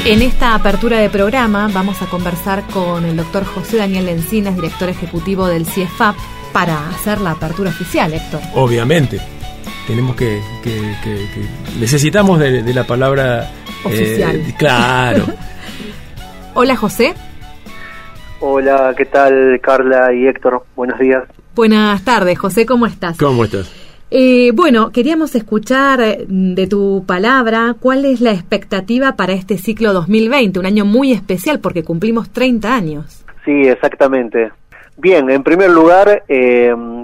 En 0.05 0.21
esta 0.21 0.55
apertura 0.55 0.99
de 0.99 1.09
programa 1.09 1.69
vamos 1.73 2.01
a 2.01 2.05
conversar 2.05 2.63
con 2.67 3.03
el 3.03 3.17
doctor 3.17 3.43
José 3.43 3.75
Daniel 3.75 4.07
Encinas, 4.07 4.55
director 4.55 4.87
ejecutivo 4.87 5.47
del 5.47 5.65
CIEFAP, 5.65 6.15
para 6.53 6.87
hacer 6.87 7.19
la 7.19 7.31
apertura 7.31 7.69
oficial, 7.69 8.13
Héctor. 8.13 8.39
Obviamente. 8.53 9.19
Tenemos 9.85 10.15
que, 10.15 10.41
necesitamos 11.77 12.39
de 12.39 12.73
la 12.73 12.87
palabra 12.87 13.51
oficial. 13.85 14.35
Eh, 14.35 14.55
claro. 14.57 15.25
Hola 16.53 16.75
José. 16.75 17.13
Hola, 18.39 18.93
¿qué 18.97 19.05
tal 19.05 19.59
Carla 19.61 20.13
y 20.13 20.27
Héctor? 20.27 20.63
Buenos 20.75 20.99
días. 20.99 21.23
Buenas 21.55 22.03
tardes, 22.03 22.37
José, 22.37 22.65
¿cómo 22.65 22.85
estás? 22.85 23.17
¿Cómo 23.17 23.45
estás? 23.45 23.71
Eh, 24.11 24.51
bueno, 24.53 24.91
queríamos 24.91 25.35
escuchar 25.35 26.01
eh, 26.01 26.25
de 26.27 26.67
tu 26.67 27.05
palabra 27.07 27.75
cuál 27.79 28.05
es 28.05 28.21
la 28.21 28.31
expectativa 28.31 29.15
para 29.15 29.33
este 29.33 29.57
ciclo 29.57 29.93
2020, 29.93 30.59
un 30.59 30.65
año 30.65 30.85
muy 30.85 31.11
especial 31.11 31.59
porque 31.59 31.83
cumplimos 31.83 32.29
30 32.29 32.73
años. 32.73 33.25
Sí, 33.45 33.51
exactamente. 33.51 34.51
Bien, 34.97 35.29
en 35.29 35.43
primer 35.43 35.69
lugar, 35.71 36.23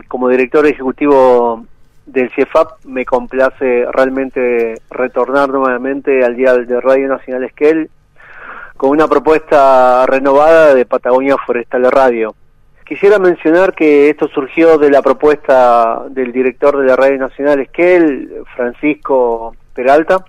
como 0.08 0.29
director 0.29 0.65
ejecutivo 0.65 1.65
del 2.05 2.31
CIEFAP 2.31 2.86
me 2.86 3.05
complace 3.05 3.86
realmente 3.91 4.81
retornar 4.89 5.50
nuevamente 5.50 6.24
al 6.24 6.36
Día 6.36 6.55
de 6.55 6.81
Radio 6.81 7.08
Nacional 7.08 7.43
Esquel 7.43 7.89
con 8.77 8.89
una 8.89 9.08
propuesta 9.08 10.05
renovada 10.08 10.74
de 10.74 10.86
Patagonia 10.86 11.36
Forestal 11.46 11.89
Radio. 11.91 12.34
Quisiera 12.86 13.20
mencionar 13.20 13.74
que 13.74 14.10
esto 14.10 14.27
surgió 14.27 14.77
de 14.77 14.89
la 14.89 15.01
propuesta 15.01 16.03
del 16.10 16.31
director 16.31 16.77
de 16.77 16.88
la 16.88 16.96
Radio 16.96 17.20
Nacional 17.20 17.60
Esquel, 17.60 18.43
Francisco 18.55 19.55
Peralta, 19.74 20.25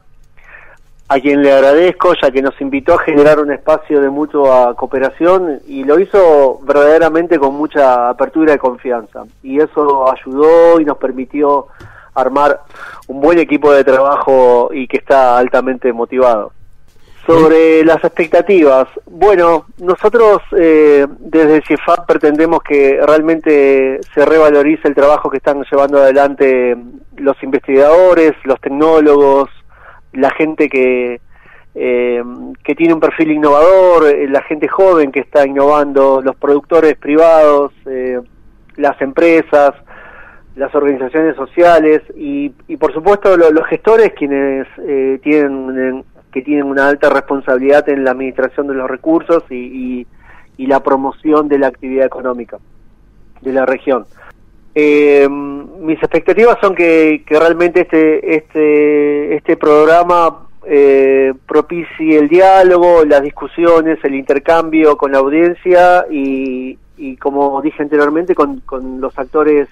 a 1.12 1.20
quien 1.20 1.42
le 1.42 1.52
agradezco 1.52 2.14
ya 2.22 2.30
que 2.30 2.40
nos 2.40 2.58
invitó 2.62 2.94
a 2.94 3.02
generar 3.02 3.38
un 3.38 3.52
espacio 3.52 4.00
de 4.00 4.08
mutua 4.08 4.74
cooperación 4.74 5.60
y 5.66 5.84
lo 5.84 5.98
hizo 5.98 6.58
verdaderamente 6.62 7.38
con 7.38 7.54
mucha 7.54 8.08
apertura 8.08 8.54
y 8.54 8.58
confianza. 8.58 9.24
Y 9.42 9.60
eso 9.60 10.10
ayudó 10.10 10.80
y 10.80 10.86
nos 10.86 10.96
permitió 10.96 11.66
armar 12.14 12.60
un 13.08 13.20
buen 13.20 13.38
equipo 13.38 13.70
de 13.72 13.84
trabajo 13.84 14.70
y 14.72 14.86
que 14.86 14.96
está 14.96 15.36
altamente 15.36 15.92
motivado. 15.92 16.52
Sobre 17.26 17.84
las 17.84 18.02
expectativas, 18.02 18.88
bueno, 19.04 19.66
nosotros 19.80 20.38
eh, 20.58 21.06
desde 21.18 21.62
CIEFAP 21.66 22.06
pretendemos 22.06 22.62
que 22.62 22.98
realmente 23.06 24.00
se 24.14 24.24
revalorice 24.24 24.88
el 24.88 24.94
trabajo 24.94 25.28
que 25.28 25.36
están 25.36 25.62
llevando 25.70 25.98
adelante 25.98 26.74
los 27.18 27.40
investigadores, 27.42 28.32
los 28.44 28.58
tecnólogos, 28.60 29.50
la 30.12 30.30
gente 30.30 30.68
que, 30.68 31.20
eh, 31.74 32.22
que 32.62 32.74
tiene 32.74 32.94
un 32.94 33.00
perfil 33.00 33.32
innovador, 33.32 34.06
eh, 34.08 34.28
la 34.28 34.42
gente 34.42 34.68
joven 34.68 35.12
que 35.12 35.20
está 35.20 35.46
innovando, 35.46 36.20
los 36.22 36.36
productores 36.36 36.96
privados, 36.96 37.72
eh, 37.86 38.20
las 38.76 39.00
empresas, 39.00 39.72
las 40.56 40.74
organizaciones 40.74 41.34
sociales 41.36 42.02
y, 42.14 42.52
y 42.68 42.76
por 42.76 42.92
supuesto 42.92 43.36
los 43.36 43.66
gestores 43.68 44.12
quienes 44.12 44.66
tienen 45.22 46.04
que 46.30 46.42
tienen 46.42 46.64
una 46.64 46.88
alta 46.88 47.10
responsabilidad 47.10 47.88
en 47.88 48.04
la 48.04 48.10
administración 48.10 48.66
de 48.66 48.74
los 48.74 48.90
recursos 48.90 49.44
y, 49.50 49.54
y, 49.54 50.06
y 50.56 50.66
la 50.66 50.80
promoción 50.82 51.48
de 51.48 51.58
la 51.58 51.68
actividad 51.68 52.06
económica 52.06 52.58
de 53.40 53.52
la 53.52 53.66
región. 53.66 54.06
Eh, 54.74 55.28
mis 55.82 55.98
expectativas 55.98 56.56
son 56.60 56.74
que, 56.74 57.24
que 57.26 57.38
realmente 57.38 57.82
este, 57.82 58.36
este, 58.36 59.36
este 59.36 59.56
programa 59.56 60.46
eh, 60.64 61.32
propicie 61.46 62.18
el 62.18 62.28
diálogo, 62.28 63.04
las 63.04 63.22
discusiones, 63.22 63.98
el 64.04 64.14
intercambio 64.14 64.96
con 64.96 65.12
la 65.12 65.18
audiencia 65.18 66.06
y, 66.10 66.78
y 66.96 67.16
como 67.16 67.60
dije 67.60 67.82
anteriormente, 67.82 68.34
con, 68.34 68.60
con 68.60 69.00
los 69.00 69.18
actores 69.18 69.68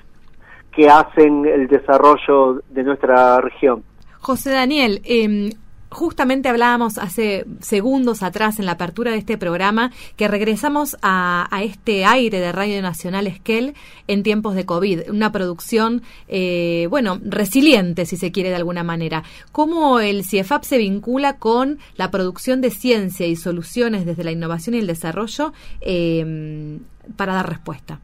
que 0.73 0.89
hacen 0.89 1.47
el 1.47 1.69
desarrollo 1.69 2.63
de 2.69 2.83
nuestra 2.83 3.41
región. 3.41 3.83
José 4.19 4.51
Daniel, 4.51 5.01
eh, 5.05 5.51
justamente 5.91 6.49
hablábamos 6.49 6.99
hace 6.99 7.45
segundos 7.61 8.23
atrás 8.23 8.59
en 8.59 8.67
la 8.67 8.73
apertura 8.73 9.11
de 9.11 9.19
este 9.19 9.37
programa 9.37 9.93
que 10.17 10.29
regresamos 10.29 10.97
a, 11.03 11.49
este 11.63 12.05
aire 12.05 12.41
de 12.41 12.53
Radio 12.53 12.81
Nacional 12.81 13.27
Esquel 13.27 13.75
en 14.07 14.23
tiempos 14.23 14.55
de 14.55 14.65
COVID, 14.65 15.11
una 15.11 15.33
producción, 15.33 16.03
eh, 16.29 16.87
bueno, 16.91 17.21
resiliente, 17.23 18.07
si 18.07 18.17
se 18.17 18.33
quiere 18.33 18.51
de 18.51 18.57
alguna 18.57 18.83
manera. 18.83 19.25
¿Cómo 19.53 20.01
el 20.01 20.25
CIEFAP 20.25 20.65
se 20.65 20.79
vincula 20.79 21.37
con 21.37 21.79
la 21.97 22.11
producción 22.11 22.61
de 22.61 22.71
ciencia 22.71 23.27
y 23.27 23.37
soluciones 23.37 24.07
desde 24.07 24.25
la 24.25 24.33
innovación 24.33 24.75
y 24.75 24.79
el 24.79 24.87
desarrollo 24.87 25.53
eh, 25.81 26.79
para 27.17 27.35
dar 27.35 27.49
respuesta? 27.49 28.01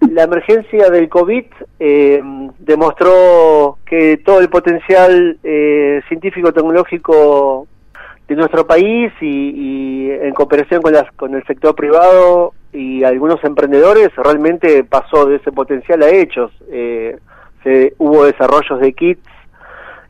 La 0.00 0.24
emergencia 0.24 0.90
del 0.90 1.08
COVID 1.08 1.44
eh, 1.80 2.22
demostró 2.58 3.78
que 3.86 4.18
todo 4.18 4.40
el 4.40 4.48
potencial 4.48 5.38
eh, 5.42 6.02
científico-tecnológico 6.08 7.66
de 8.28 8.34
nuestro 8.34 8.66
país 8.66 9.12
y, 9.20 10.10
en 10.10 10.34
cooperación 10.34 10.82
con, 10.82 10.92
las, 10.92 11.10
con 11.12 11.34
el 11.34 11.44
sector 11.44 11.74
privado 11.74 12.52
y 12.72 13.04
algunos 13.04 13.42
emprendedores 13.44 14.14
realmente 14.16 14.84
pasó 14.84 15.26
de 15.26 15.36
ese 15.36 15.52
potencial 15.52 16.02
a 16.02 16.10
hechos. 16.10 16.52
Eh, 16.70 17.16
se, 17.62 17.94
hubo 17.98 18.24
desarrollos 18.24 18.80
de 18.80 18.92
kits, 18.92 19.28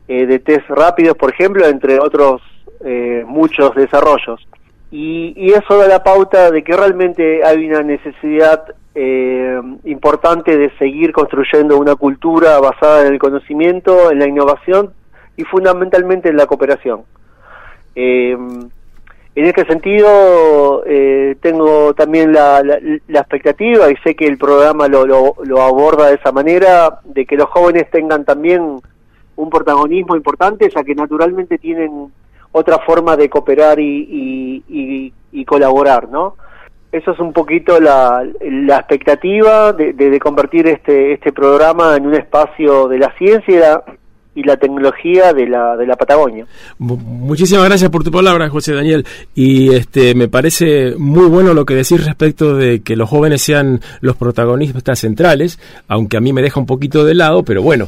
de 0.07 0.39
test 0.39 0.69
rápidos, 0.69 1.17
por 1.17 1.31
ejemplo, 1.31 1.65
entre 1.65 1.99
otros 1.99 2.41
muchos 3.25 3.75
desarrollos. 3.75 4.47
Y, 4.89 5.33
y, 5.35 5.51
eso 5.51 5.77
da 5.77 5.87
la 5.87 6.01
pauta 6.01 6.49
de 6.49 6.63
que 6.63 6.77
realmente 6.77 7.43
hay 7.43 7.67
una 7.67 7.81
necesidad 7.81 8.73
eh, 8.99 9.61
importante 9.83 10.57
de 10.57 10.75
seguir 10.79 11.11
construyendo 11.11 11.77
una 11.77 11.93
cultura 11.93 12.59
basada 12.59 13.05
en 13.05 13.13
el 13.13 13.19
conocimiento, 13.19 14.09
en 14.09 14.17
la 14.17 14.27
innovación 14.27 14.91
y 15.35 15.43
fundamentalmente 15.43 16.29
en 16.29 16.37
la 16.37 16.47
cooperación. 16.47 17.03
Eh, 17.93 18.31
en 18.31 19.45
este 19.45 19.65
sentido, 19.65 20.81
eh, 20.87 21.35
tengo 21.41 21.93
también 21.93 22.33
la, 22.33 22.63
la, 22.63 23.19
expectativa, 23.19 23.91
y 23.91 23.95
sé 23.97 24.15
que 24.15 24.25
el 24.25 24.39
programa 24.39 24.87
lo, 24.87 25.05
lo, 25.05 25.61
aborda 25.61 26.07
de 26.07 26.15
esa 26.15 26.31
manera, 26.31 26.99
de 27.03 27.27
que 27.27 27.35
los 27.35 27.49
jóvenes 27.49 27.91
tengan 27.91 28.25
también 28.25 28.79
un 29.35 29.49
protagonismo 29.51 30.15
importante, 30.15 30.71
ya 30.75 30.83
que 30.83 30.95
naturalmente 30.95 31.59
tienen 31.59 32.11
otra 32.51 32.79
forma 32.79 33.15
de 33.15 33.29
cooperar 33.29 33.79
y, 33.79 34.63
y, 34.67 35.13
y 35.31 35.45
colaborar, 35.45 36.09
¿no? 36.09 36.33
Eso 36.91 37.11
es 37.11 37.19
un 37.19 37.33
poquito 37.33 37.79
la, 37.79 38.25
la 38.41 38.77
expectativa 38.77 39.73
de, 39.73 39.93
de, 39.93 40.19
convertir 40.19 40.67
este, 40.67 41.13
este 41.13 41.31
programa 41.31 41.95
en 41.95 42.07
un 42.07 42.15
espacio 42.15 42.87
de 42.87 42.99
la 42.99 43.13
ciencia 43.17 43.83
y 44.37 44.43
la 44.43 44.55
tecnología 44.55 45.33
de 45.33 45.47
la, 45.47 45.75
de 45.75 45.87
la 45.87 45.95
Patagonia. 45.95 46.45
Muchísimas 46.77 47.65
gracias 47.65 47.89
por 47.89 48.03
tu 48.03 48.11
palabra, 48.11 48.49
José 48.49 48.73
Daniel. 48.73 49.03
Y 49.33 49.73
este 49.73 50.13
me 50.13 50.27
parece 50.27 50.93
muy 50.95 51.25
bueno 51.27 51.55
lo 51.55 51.65
que 51.65 51.73
decís 51.73 52.05
respecto 52.05 52.55
de 52.55 52.81
que 52.81 52.95
los 52.95 53.09
jóvenes 53.09 53.41
sean 53.41 53.81
los 53.99 54.15
protagonistas 54.15 54.99
centrales, 54.99 55.59
aunque 55.87 56.17
a 56.17 56.21
mí 56.21 56.33
me 56.33 56.43
deja 56.43 56.59
un 56.59 56.67
poquito 56.67 57.03
de 57.03 57.15
lado, 57.15 57.41
pero 57.43 57.63
bueno. 57.63 57.87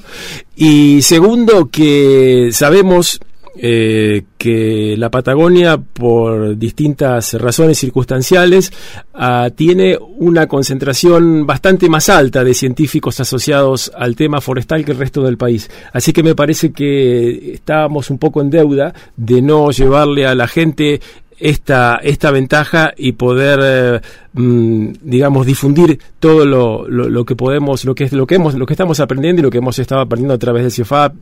Y 0.55 1.03
segundo, 1.03 1.69
que 1.71 2.49
sabemos 2.51 3.19
eh, 3.57 4.23
que 4.37 4.95
la 4.97 5.09
Patagonia, 5.09 5.77
por 5.77 6.57
distintas 6.57 7.33
razones 7.33 7.77
circunstanciales, 7.77 8.71
ah, 9.13 9.49
tiene 9.55 9.97
una 10.17 10.47
concentración 10.47 11.45
bastante 11.45 11.89
más 11.89 12.09
alta 12.09 12.43
de 12.43 12.53
científicos 12.53 13.19
asociados 13.19 13.91
al 13.95 14.15
tema 14.15 14.41
forestal 14.41 14.85
que 14.85 14.91
el 14.91 14.97
resto 14.97 15.23
del 15.23 15.37
país. 15.37 15.69
Así 15.93 16.13
que 16.13 16.23
me 16.23 16.35
parece 16.35 16.71
que 16.71 17.53
estábamos 17.53 18.09
un 18.09 18.17
poco 18.17 18.41
en 18.41 18.49
deuda 18.49 18.93
de 19.17 19.41
no 19.41 19.71
llevarle 19.71 20.25
a 20.25 20.35
la 20.35 20.47
gente 20.47 21.01
esta, 21.39 21.95
esta 22.03 22.31
ventaja 22.31 22.93
y 22.97 23.13
poder, 23.13 23.59
eh, 23.63 24.01
mm, 24.33 24.91
digamos, 25.01 25.45
difundir 25.45 25.99
todo 26.19 26.45
lo, 26.45 26.87
lo, 26.87 27.25
que 27.25 27.35
podemos, 27.35 27.85
lo 27.85 27.95
que, 27.95 28.09
lo, 28.11 28.27
que 28.27 28.35
hemos, 28.35 28.55
lo 28.55 28.65
que 28.65 28.73
estamos 28.73 28.99
aprendiendo 28.99 29.39
y 29.39 29.43
lo 29.43 29.49
que 29.49 29.59
hemos 29.59 29.79
estado 29.79 30.01
aprendiendo 30.01 30.33
a 30.33 30.39
través 30.39 30.63
de 30.63 30.71
CIFAP 30.71 31.13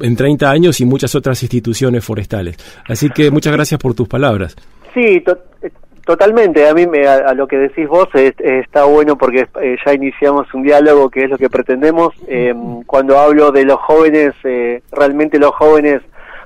en 0.00 0.16
30 0.16 0.50
años 0.50 0.80
y 0.80 0.84
muchas 0.84 1.14
otras 1.14 1.42
instituciones 1.42 2.04
forestales. 2.04 2.56
Así 2.88 3.10
que 3.10 3.30
muchas 3.30 3.52
gracias 3.52 3.80
por 3.80 3.94
tus 3.94 4.08
palabras. 4.08 4.56
Sí, 4.94 5.22
totalmente. 6.04 6.68
A 6.68 6.74
mí 6.74 6.86
me, 6.86 7.06
a, 7.06 7.32
lo 7.34 7.46
que 7.46 7.56
decís 7.56 7.86
vos 7.88 8.08
está 8.14 8.84
bueno 8.84 9.16
porque 9.16 9.46
eh, 9.60 9.76
ya 9.84 9.94
iniciamos 9.94 10.52
un 10.54 10.62
diálogo 10.62 11.08
que 11.10 11.24
es 11.24 11.30
lo 11.30 11.38
que 11.38 11.50
pretendemos. 11.50 12.14
Eh, 12.26 12.54
cuando 12.86 13.18
hablo 13.18 13.52
de 13.52 13.64
los 13.64 13.78
jóvenes, 13.80 14.34
eh, 14.44 14.82
realmente 14.92 15.38
los 15.38 15.54
jóvenes 15.54 16.00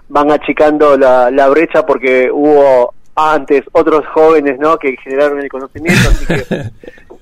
van 0.08 0.30
achicando 0.30 0.96
la, 0.96 1.30
la 1.30 1.48
brecha 1.48 1.86
porque 1.86 2.30
hubo 2.30 2.92
antes 3.16 3.62
otros 3.72 4.06
jóvenes 4.08 4.58
¿no? 4.58 4.76
que 4.78 4.96
generaron 5.02 5.40
el 5.40 5.48
conocimiento. 5.48 6.08
Así 6.08 6.26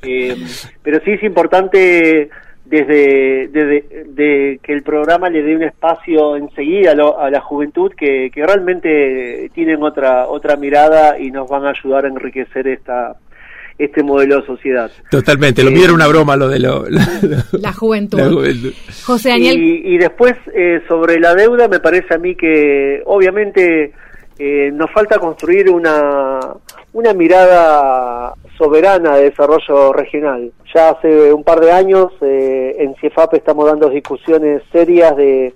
que, 0.00 0.36
pero 0.82 1.00
sí 1.04 1.12
es 1.12 1.22
importante 1.22 2.30
desde, 2.72 3.48
de 3.48 4.58
que 4.62 4.72
el 4.72 4.82
programa 4.82 5.28
le 5.28 5.42
dé 5.42 5.54
un 5.54 5.62
espacio 5.62 6.36
enseguida 6.36 6.92
a, 6.92 7.28
la 7.28 7.40
juventud 7.42 7.92
que, 7.94 8.30
realmente 8.34 9.50
tienen 9.52 9.82
otra 9.82 10.26
otra 10.26 10.56
mirada 10.56 11.18
y 11.18 11.30
nos 11.30 11.50
van 11.50 11.66
a 11.66 11.70
ayudar 11.70 12.06
a 12.06 12.08
enriquecer 12.08 12.66
esta 12.66 13.14
este 13.76 14.02
modelo 14.02 14.40
de 14.40 14.46
sociedad. 14.46 14.90
Totalmente, 15.10 15.62
lo 15.62 15.70
mío 15.70 15.84
era 15.84 15.92
una 15.92 16.06
broma 16.06 16.34
lo 16.36 16.48
de 16.48 16.60
lo, 16.60 16.86
la, 16.88 17.72
juventud. 17.74 18.18
José 19.04 19.30
Daniel. 19.30 19.58
Y, 19.58 19.98
después 19.98 20.34
eh, 20.54 20.80
sobre 20.88 21.20
la 21.20 21.34
deuda 21.34 21.68
me 21.68 21.80
parece 21.80 22.14
a 22.14 22.18
mí 22.18 22.34
que 22.34 23.02
obviamente 23.04 23.92
eh, 24.38 24.70
nos 24.72 24.90
falta 24.92 25.18
construir 25.18 25.68
una, 25.68 26.40
una 26.94 27.12
mirada 27.12 28.32
soberana 28.62 29.16
de 29.16 29.30
desarrollo 29.30 29.92
regional. 29.92 30.52
Ya 30.72 30.90
hace 30.90 31.32
un 31.32 31.42
par 31.42 31.60
de 31.60 31.72
años 31.72 32.12
eh, 32.20 32.76
en 32.78 32.94
CIEFAP 32.96 33.34
estamos 33.34 33.66
dando 33.66 33.88
discusiones 33.88 34.62
serias 34.70 35.16
de, 35.16 35.52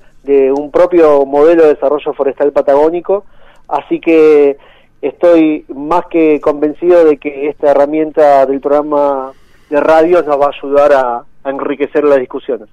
un 0.53 0.73
propio 0.73 1.25
modelo 1.25 1.63
de 1.63 1.75
desarrollo 1.75 2.13
forestal 2.13 2.51
patagónico, 2.51 3.25
así 3.69 4.01
que 4.01 4.57
estoy 5.01 5.65
más 5.69 6.07
que 6.07 6.41
convencido 6.41 7.05
de 7.05 7.19
que 7.19 7.49
esta 7.49 7.71
herramienta 7.71 8.45
del 8.45 8.61
programa 8.61 9.31
de 9.71 9.81
radio 9.81 10.23
nos 10.23 10.41
va 10.41 10.47
a 10.47 10.51
ayudar 10.57 10.93
a 10.93 11.25
enriquecer 11.49 12.03
las 12.03 12.19
discusiones. 12.19 12.69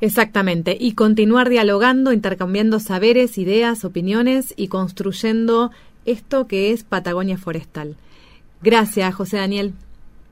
Exactamente, 0.00 0.76
y 0.80 0.92
continuar 0.92 1.50
dialogando, 1.50 2.14
intercambiando 2.14 2.80
saberes, 2.80 3.36
ideas, 3.36 3.84
opiniones 3.84 4.54
y 4.56 4.68
construyendo 4.68 5.72
esto 6.06 6.46
que 6.46 6.72
es 6.72 6.84
Patagonia 6.84 7.36
Forestal. 7.36 7.96
Gracias, 8.62 9.14
José 9.14 9.38
Daniel. 9.38 9.72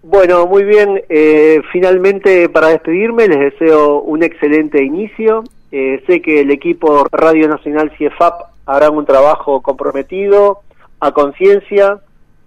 Bueno, 0.02 0.47
muy 0.47 0.64
bien. 0.64 1.02
Eh, 1.09 1.61
finalmente, 1.73 2.49
para 2.49 2.68
despedirme, 2.68 3.28
les 3.28 3.40
deseo 3.40 4.00
un 4.02 4.23
excelente 4.23 4.85
inicio. 4.85 5.42
Eh, 5.73 6.02
sé 6.06 6.23
que 6.23 6.40
el 6.42 6.50
equipo 6.50 7.06
Radio 7.11 7.49
Nacional 7.49 7.90
CIEFAP 7.99 8.42
hará 8.66 8.90
un 8.90 9.04
trabajo 9.04 9.61
comprometido, 9.62 10.61
a 11.00 11.12
conciencia, 11.12 11.99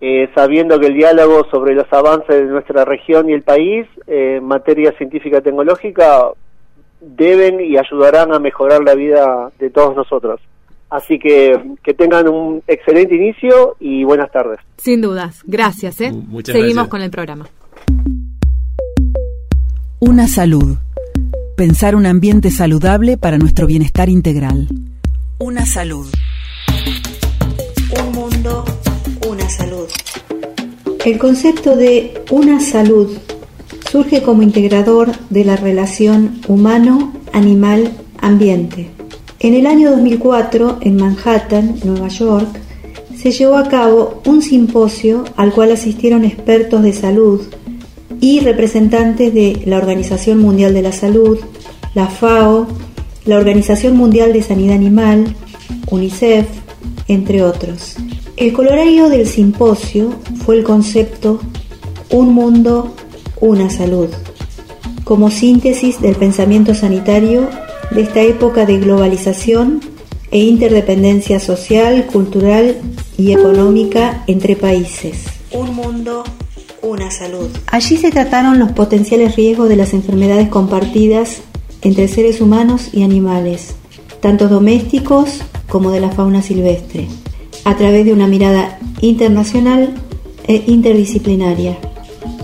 eh, 0.01 0.29
sabiendo 0.33 0.79
que 0.79 0.87
el 0.87 0.93
diálogo 0.93 1.45
sobre 1.51 1.75
los 1.75 1.91
avances 1.91 2.35
de 2.35 2.45
nuestra 2.45 2.85
región 2.85 3.29
y 3.29 3.33
el 3.33 3.41
país 3.41 3.85
en 4.07 4.43
materia 4.45 4.93
científica 4.93 5.39
y 5.39 5.41
tecnológica 5.41 6.31
deben 7.01 7.59
y 7.59 7.77
ayudarán 7.77 8.33
a 8.33 8.39
mejorar 8.39 8.83
la 8.83 8.95
vida 8.95 9.51
de 9.59 9.69
todos 9.69 9.95
nosotros. 9.95 10.39
Así 10.89 11.19
que 11.19 11.59
que 11.83 11.93
tengan 11.93 12.27
un 12.27 12.63
excelente 12.67 13.15
inicio 13.15 13.75
y 13.79 14.03
buenas 14.03 14.29
tardes. 14.31 14.59
Sin 14.77 15.01
dudas, 15.01 15.43
gracias. 15.45 16.01
¿eh? 16.01 16.11
Seguimos 16.43 16.87
con 16.87 17.01
el 17.01 17.11
programa. 17.11 17.47
Una 19.99 20.27
salud. 20.27 20.77
Pensar 21.55 21.95
un 21.95 22.05
ambiente 22.05 22.51
saludable 22.51 23.17
para 23.17 23.37
nuestro 23.37 23.67
bienestar 23.67 24.09
integral. 24.09 24.67
Una 25.39 25.65
salud. 25.65 26.07
Un 27.99 28.11
mundo, 28.11 28.65
una 29.27 29.49
salud. 29.49 29.87
El 31.05 31.17
concepto 31.17 31.75
de 31.75 32.23
una 32.31 32.59
salud 32.59 33.17
surge 33.91 34.21
como 34.23 34.41
integrador 34.41 35.11
de 35.29 35.45
la 35.45 35.55
relación 35.55 36.41
humano-animal-ambiente 36.47 38.98
en 39.39 39.53
el 39.53 39.65
año 39.65 39.91
2004, 39.91 40.79
en 40.81 40.97
Manhattan, 40.97 41.75
Nueva 41.83 42.09
York, 42.09 42.59
se 43.15 43.31
llevó 43.31 43.57
a 43.57 43.67
cabo 43.67 44.21
un 44.25 44.41
simposio 44.41 45.25
al 45.35 45.51
cual 45.51 45.71
asistieron 45.71 46.25
expertos 46.25 46.83
de 46.83 46.93
salud, 46.93 47.41
y 48.21 48.41
representantes 48.41 49.33
de 49.33 49.61
la 49.65 49.77
Organización 49.77 50.39
Mundial 50.39 50.73
de 50.73 50.81
la 50.81 50.91
Salud, 50.91 51.39
la 51.93 52.07
FAO, 52.07 52.67
la 53.25 53.37
Organización 53.37 53.95
Mundial 53.95 54.33
de 54.33 54.43
Sanidad 54.43 54.75
Animal, 54.75 55.35
UNICEF, 55.89 56.47
entre 57.07 57.43
otros. 57.43 57.95
El 58.37 58.53
colorario 58.53 59.09
del 59.09 59.27
simposio 59.27 60.13
fue 60.45 60.57
el 60.57 60.63
concepto 60.63 61.39
Un 62.09 62.33
mundo, 62.33 62.93
una 63.39 63.69
salud, 63.69 64.09
como 65.03 65.31
síntesis 65.31 66.01
del 66.01 66.15
pensamiento 66.15 66.73
sanitario 66.73 67.49
de 67.91 68.01
esta 68.01 68.21
época 68.21 68.65
de 68.65 68.79
globalización 68.79 69.81
e 70.31 70.39
interdependencia 70.39 71.39
social, 71.39 72.05
cultural 72.05 72.77
y 73.17 73.31
económica 73.33 74.23
entre 74.27 74.55
países. 74.55 75.25
Un 75.51 75.75
mundo, 75.75 76.23
una 76.81 77.09
salud. 77.09 77.49
Allí 77.67 77.97
se 77.97 78.11
trataron 78.11 78.59
los 78.59 78.71
potenciales 78.71 79.35
riesgos 79.35 79.69
de 79.69 79.75
las 79.75 79.93
enfermedades 79.93 80.49
compartidas 80.49 81.41
entre 81.81 82.07
seres 82.07 82.41
humanos 82.41 82.89
y 82.93 83.03
animales, 83.03 83.75
tanto 84.19 84.47
domésticos 84.47 85.41
como 85.67 85.91
de 85.91 85.99
la 85.99 86.11
fauna 86.11 86.41
silvestre, 86.41 87.07
a 87.63 87.75
través 87.75 88.05
de 88.05 88.13
una 88.13 88.27
mirada 88.27 88.77
internacional 89.01 89.95
e 90.47 90.63
interdisciplinaria. 90.67 91.77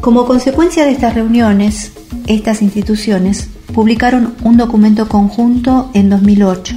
Como 0.02 0.26
consecuencia 0.26 0.86
de 0.86 0.92
estas 0.92 1.16
reuniones, 1.16 1.92
estas 2.28 2.62
instituciones 2.62 3.50
publicaron 3.74 4.36
un 4.44 4.58
documento 4.58 5.08
conjunto 5.08 5.90
en 5.94 6.10
2008 6.10 6.76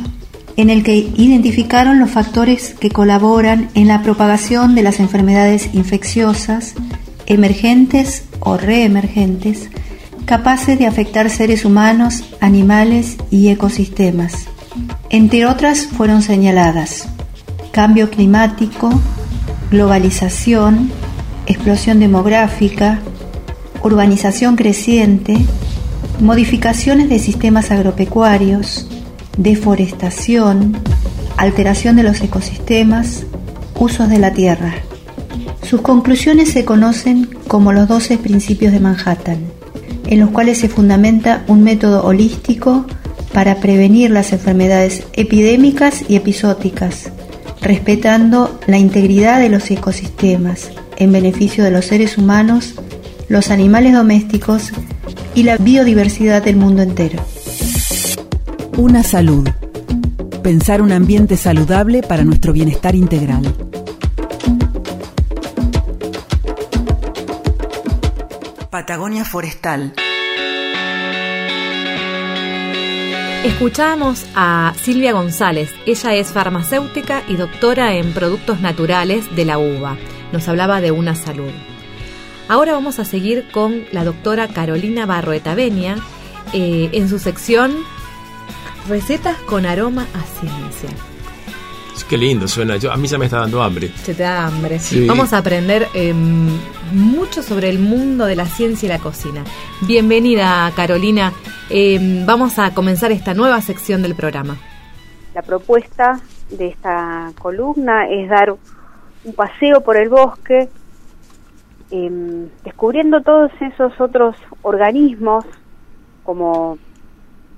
en 0.58 0.70
el 0.70 0.82
que 0.82 0.96
identificaron 0.96 2.00
los 2.00 2.10
factores 2.10 2.74
que 2.74 2.90
colaboran 2.90 3.70
en 3.74 3.86
la 3.86 4.02
propagación 4.02 4.74
de 4.74 4.82
las 4.82 4.98
enfermedades 4.98 5.72
infecciosas 5.72 6.74
emergentes 7.26 8.24
o 8.40 8.56
reemergentes 8.56 9.70
capaces 10.24 10.76
de 10.76 10.86
afectar 10.86 11.30
seres 11.30 11.64
humanos, 11.64 12.24
animales 12.40 13.16
y 13.30 13.48
ecosistemas. 13.50 14.48
Entre 15.10 15.46
otras 15.46 15.86
fueron 15.86 16.22
señaladas 16.22 17.08
cambio 17.70 18.10
climático, 18.10 18.90
globalización, 19.70 20.90
explosión 21.46 22.00
demográfica, 22.00 22.98
urbanización 23.84 24.56
creciente, 24.56 25.38
modificaciones 26.20 27.08
de 27.08 27.18
sistemas 27.18 27.70
agropecuarios, 27.70 28.86
deforestación, 29.36 30.76
alteración 31.36 31.96
de 31.96 32.02
los 32.02 32.20
ecosistemas, 32.20 33.24
usos 33.78 34.08
de 34.08 34.18
la 34.18 34.32
tierra. 34.32 34.74
Sus 35.62 35.80
conclusiones 35.80 36.50
se 36.50 36.64
conocen 36.64 37.28
como 37.46 37.72
los 37.72 37.88
12 37.88 38.18
principios 38.18 38.72
de 38.72 38.80
Manhattan, 38.80 39.38
en 40.06 40.20
los 40.20 40.30
cuales 40.30 40.58
se 40.58 40.68
fundamenta 40.68 41.44
un 41.46 41.62
método 41.62 42.04
holístico 42.04 42.86
para 43.32 43.56
prevenir 43.56 44.10
las 44.10 44.32
enfermedades 44.32 45.04
epidémicas 45.12 46.04
y 46.08 46.16
episóticas, 46.16 47.12
respetando 47.60 48.58
la 48.66 48.78
integridad 48.78 49.38
de 49.38 49.50
los 49.50 49.70
ecosistemas 49.70 50.70
en 50.96 51.12
beneficio 51.12 51.62
de 51.62 51.70
los 51.70 51.84
seres 51.84 52.18
humanos, 52.18 52.74
los 53.28 53.50
animales 53.50 53.92
domésticos 53.92 54.72
y 55.38 55.44
la 55.44 55.56
biodiversidad 55.56 56.42
del 56.42 56.56
mundo 56.56 56.82
entero. 56.82 57.24
Una 58.76 59.04
salud. 59.04 59.48
Pensar 60.42 60.82
un 60.82 60.90
ambiente 60.90 61.36
saludable 61.36 62.02
para 62.02 62.24
nuestro 62.24 62.52
bienestar 62.52 62.96
integral. 62.96 63.54
Patagonia 68.68 69.24
Forestal. 69.24 69.94
Escuchamos 73.44 74.26
a 74.34 74.72
Silvia 74.82 75.12
González. 75.12 75.70
Ella 75.86 76.14
es 76.14 76.32
farmacéutica 76.32 77.22
y 77.28 77.36
doctora 77.36 77.94
en 77.94 78.12
productos 78.12 78.60
naturales 78.60 79.24
de 79.36 79.44
la 79.44 79.58
uva. 79.58 79.96
Nos 80.32 80.48
hablaba 80.48 80.80
de 80.80 80.90
una 80.90 81.14
salud. 81.14 81.52
Ahora 82.48 82.72
vamos 82.72 82.98
a 82.98 83.04
seguir 83.04 83.50
con 83.52 83.84
la 83.92 84.04
doctora 84.04 84.48
Carolina 84.48 85.06
Barroeta 85.06 85.54
Benia 85.54 85.96
eh, 86.52 86.88
en 86.92 87.08
su 87.08 87.18
sección 87.18 87.76
Recetas 88.88 89.36
con 89.40 89.66
aroma 89.66 90.06
a 90.14 90.40
ciencia. 90.40 90.88
Qué 92.08 92.16
lindo 92.16 92.48
suena. 92.48 92.76
Yo, 92.76 92.90
a 92.90 92.96
mí 92.96 93.06
ya 93.06 93.18
me 93.18 93.26
está 93.26 93.40
dando 93.40 93.62
hambre. 93.62 93.88
Se 94.02 94.14
te 94.14 94.22
da 94.22 94.46
hambre. 94.46 94.80
Vamos 95.06 95.34
a 95.34 95.38
aprender 95.38 95.88
em, 95.92 96.48
mucho 96.92 97.42
sobre 97.42 97.68
el 97.68 97.78
mundo 97.78 98.24
de 98.24 98.34
la 98.34 98.46
ciencia 98.46 98.86
y 98.86 98.88
la 98.88 98.98
cocina. 98.98 99.44
Bienvenida, 99.82 100.72
Carolina. 100.74 101.34
Em, 101.68 102.24
vamos 102.24 102.58
a 102.58 102.72
comenzar 102.72 103.12
esta 103.12 103.34
nueva 103.34 103.60
sección 103.60 104.00
del 104.00 104.14
programa. 104.14 104.56
La 105.34 105.42
propuesta 105.42 106.18
de 106.48 106.68
esta 106.68 107.30
columna 107.38 108.08
es 108.08 108.30
dar 108.30 108.56
un 109.24 109.34
paseo 109.34 109.82
por 109.82 109.98
el 109.98 110.08
bosque, 110.08 110.70
em, 111.90 112.48
descubriendo 112.64 113.22
todos 113.22 113.50
esos 113.60 113.98
otros 114.00 114.36
organismos 114.62 115.44
como 116.24 116.78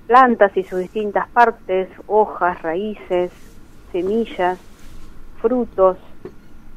plantas 0.06 0.56
y 0.56 0.64
sus 0.64 0.80
distintas 0.80 1.28
partes, 1.28 1.88
hojas, 2.06 2.60
raíces, 2.62 3.30
semillas, 3.92 4.58
frutos, 5.40 5.96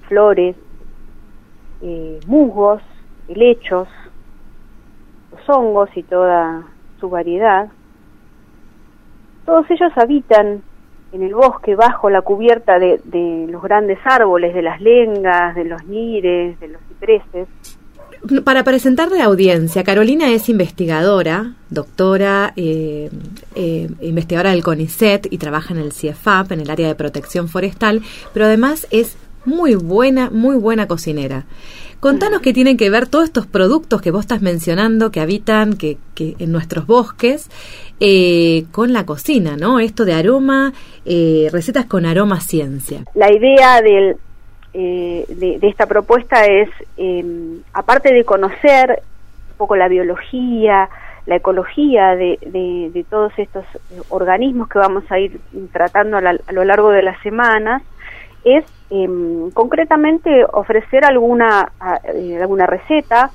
flores, 0.07 0.55
eh, 1.81 2.19
musgos, 2.27 2.81
helechos, 3.27 3.87
los 5.31 5.49
hongos 5.49 5.89
y 5.95 6.03
toda 6.03 6.63
su 6.99 7.09
variedad. 7.09 7.69
Todos 9.45 9.69
ellos 9.69 9.91
habitan 9.95 10.63
en 11.13 11.23
el 11.23 11.33
bosque 11.35 11.75
bajo 11.75 12.09
la 12.09 12.21
cubierta 12.21 12.79
de, 12.79 12.99
de 13.05 13.47
los 13.49 13.61
grandes 13.61 13.99
árboles, 14.03 14.53
de 14.53 14.61
las 14.61 14.81
lengas, 14.81 15.55
de 15.55 15.63
los 15.63 15.85
nires, 15.85 16.59
de 16.59 16.67
los 16.67 16.81
cipreses, 16.87 17.47
para 18.45 18.63
presentarle 18.63 19.17
a 19.17 19.19
la 19.19 19.25
audiencia, 19.25 19.83
Carolina 19.83 20.29
es 20.31 20.47
investigadora, 20.47 21.55
doctora, 21.69 22.53
eh, 22.55 23.09
eh, 23.53 23.89
investigadora 23.99 24.51
del 24.51 24.63
CONICET 24.63 25.27
y 25.29 25.37
trabaja 25.37 25.73
en 25.73 25.81
el 25.81 25.91
CIEFAP, 25.91 26.53
en 26.53 26.61
el 26.61 26.69
área 26.69 26.87
de 26.87 26.95
protección 26.95 27.49
forestal, 27.49 28.01
pero 28.33 28.45
además 28.45 28.87
es 28.91 29.17
muy 29.43 29.75
buena, 29.75 30.29
muy 30.29 30.55
buena 30.55 30.87
cocinera. 30.87 31.43
Contanos 32.03 32.41
qué 32.41 32.51
tienen 32.51 32.75
que 32.75 32.89
ver 32.89 33.07
todos 33.07 33.23
estos 33.23 33.47
productos 33.47 34.01
que 34.01 34.11
vos 34.11 34.19
estás 34.21 34.41
mencionando, 34.41 35.09
que 35.09 35.21
habitan 35.21 35.77
que, 35.77 35.97
que 36.15 36.35
en 36.37 36.51
nuestros 36.51 36.85
bosques, 36.85 37.49
eh, 38.01 38.65
con 38.73 38.91
la 38.91 39.05
cocina, 39.05 39.55
¿no? 39.55 39.79
Esto 39.79 40.03
de 40.03 40.13
aroma, 40.13 40.73
recetas 41.05 41.85
con 41.85 42.05
aroma 42.05 42.41
ciencia. 42.41 43.05
La 43.13 43.31
idea 43.31 43.79
eh, 44.73 45.25
de, 45.29 45.59
esta 45.61 45.85
propuesta 45.85 46.45
es, 46.45 46.67
em, 46.97 47.61
aparte 47.71 48.13
de 48.13 48.25
conocer 48.25 49.01
un 49.51 49.57
poco 49.57 49.77
la 49.77 49.87
biología, 49.87 50.89
la 51.25 51.35
ecología 51.37 52.17
de, 52.17 53.05
todos 53.09 53.31
estos 53.37 53.63
organismos 54.09 54.67
que 54.67 54.79
vamos 54.79 55.03
a 55.09 55.19
ir 55.19 55.39
tratando 55.71 56.17
a, 56.17 56.51
lo 56.51 56.65
largo 56.65 56.89
de 56.89 57.03
las 57.03 57.21
semanas, 57.21 57.81
es 58.43 58.65
em, 58.89 59.51
concretamente 59.51 60.45
ofrecer 60.51 61.05
alguna, 61.05 61.71
eh, 62.13 62.39
alguna 62.41 62.65
receta, 62.65 63.31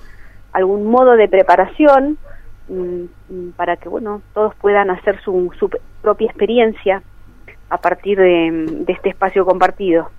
algún 0.52 0.86
modo 0.90 1.16
de 1.16 1.28
preparación 1.28 2.18
mm, 2.68 3.50
para 3.56 3.76
que 3.76 3.88
bueno 3.88 4.22
todos 4.34 4.54
puedan 4.56 4.90
hacer 4.90 5.20
su, 5.22 5.52
su 5.58 5.70
propia 6.02 6.26
experiencia 6.26 7.02
a 7.70 7.78
partir 7.78 8.18
de, 8.18 8.84
este 8.88 9.10
espacio 9.10 9.44
compartido. 9.44 10.10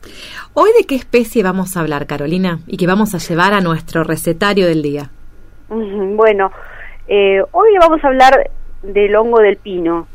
¿Hoy 0.53 0.69
de 0.77 0.85
qué 0.85 0.95
especie 0.95 1.43
vamos 1.43 1.75
a 1.75 1.81
hablar, 1.81 2.05
Carolina? 2.05 2.59
Y 2.67 2.77
que 2.77 2.87
vamos 2.87 3.15
a 3.15 3.17
llevar 3.17 3.53
a 3.53 3.61
nuestro 3.61 4.03
recetario 4.03 4.67
del 4.67 4.81
día. 4.81 5.09
Bueno, 5.69 6.51
eh, 7.07 7.41
hoy 7.51 7.69
vamos 7.79 8.03
a 8.03 8.07
hablar 8.07 8.51
del 8.83 9.15
hongo 9.15 9.39
del 9.39 9.57
pino, 9.57 10.07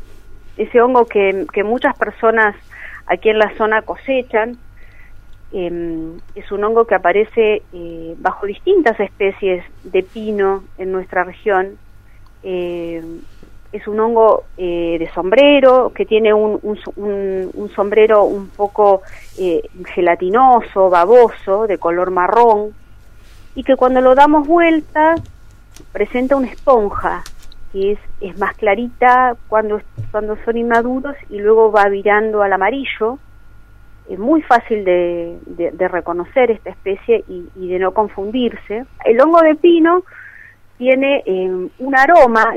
ese 0.57 0.81
hongo 0.81 1.05
que, 1.05 1.45
muchas 1.63 1.97
personas 1.97 2.55
aquí 3.07 3.29
en 3.29 3.39
la 3.39 3.55
zona 3.57 3.81
cosechan. 3.81 4.57
Em, 5.51 6.17
es 6.35 6.51
un 6.51 6.63
hongo 6.63 6.85
que 6.85 6.95
aparece 6.95 7.61
eh, 7.71 8.15
bajo 8.17 8.45
distintas 8.45 8.99
especies 8.99 9.63
de 9.83 10.03
pino 10.03 10.63
en 10.77 10.91
nuestra 10.91 11.23
región. 11.23 11.77
Eh, 12.43 13.01
es 13.75 13.87
un 13.87 13.99
hongo 13.99 14.45
eh, 14.57 14.95
de 14.99 15.11
sombrero 15.13 15.91
que 15.93 16.05
tiene 16.05 16.33
un, 16.33 16.59
un, 16.63 17.71
sombrero 17.75 18.23
un 18.23 18.47
poco 18.49 19.01
eh, 19.37 19.61
gelatinoso, 19.93 20.89
baboso, 20.89 21.67
de 21.67 21.77
color 21.77 22.09
marrón, 22.09 22.73
y 23.53 23.63
que 23.63 23.75
cuando 23.75 23.99
lo 23.99 24.15
damos 24.15 24.47
vuelta 24.47 25.15
presenta 25.91 26.37
una 26.37 26.47
esponja 26.47 27.23
que 27.75 27.91
es, 27.91 27.99
es 28.21 28.39
más 28.39 28.55
clarita 28.55 29.35
cuando, 29.49 29.81
cuando 30.09 30.37
son 30.45 30.55
inmaduros 30.55 31.13
y 31.29 31.39
luego 31.39 31.73
va 31.73 31.89
virando 31.89 32.41
al 32.41 32.53
amarillo. 32.53 33.19
Es 34.09 34.17
muy 34.17 34.41
fácil 34.43 34.85
de, 34.85 35.37
reconocer 35.89 36.51
esta 36.51 36.69
especie 36.69 37.25
y, 37.27 37.67
de 37.67 37.79
no 37.79 37.91
confundirse. 37.91 38.85
El 39.03 39.19
hongo 39.19 39.41
de 39.41 39.55
pino 39.55 40.03
tiene 40.77 41.21
eh, 41.25 41.69
un 41.79 41.97
aroma 41.97 42.53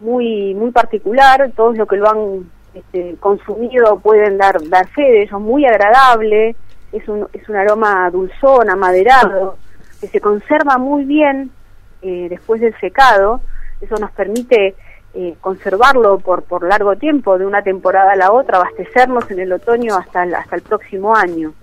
muy 0.00 0.54
muy 0.54 0.70
particular, 0.70 1.52
todos 1.54 1.76
los 1.76 1.86
que 1.86 1.96
lo 1.96 2.08
han 2.08 2.50
este, 2.72 3.16
consumido 3.20 3.98
pueden 3.98 4.38
dar, 4.38 4.56
dar 4.70 4.88
fe 4.88 5.02
de 5.02 5.22
eso, 5.24 5.40
muy 5.40 5.66
agradable, 5.66 6.56
es 6.92 7.06
un, 7.06 7.28
es 7.34 7.46
un 7.50 7.56
aroma 7.56 8.08
dulzón, 8.10 8.70
amaderado, 8.70 9.58
que 10.00 10.06
se 10.06 10.20
conserva 10.20 10.78
muy 10.78 11.04
bien 11.04 11.50
eh, 12.00 12.28
después 12.30 12.62
del 12.62 12.74
secado, 12.80 13.42
eso 13.84 13.96
nos 13.96 14.10
permite 14.12 14.74
eh, 15.14 15.36
conservarlo 15.40 16.18
por, 16.18 16.42
por 16.42 16.66
largo 16.66 16.96
tiempo, 16.96 17.38
de 17.38 17.46
una 17.46 17.62
temporada 17.62 18.12
a 18.12 18.16
la 18.16 18.32
otra, 18.32 18.58
abastecernos 18.58 19.30
en 19.30 19.38
el 19.38 19.52
otoño 19.52 19.96
hasta 19.96 20.24
el, 20.24 20.34
hasta 20.34 20.56
el 20.56 20.62
próximo 20.62 21.14
año. 21.14 21.54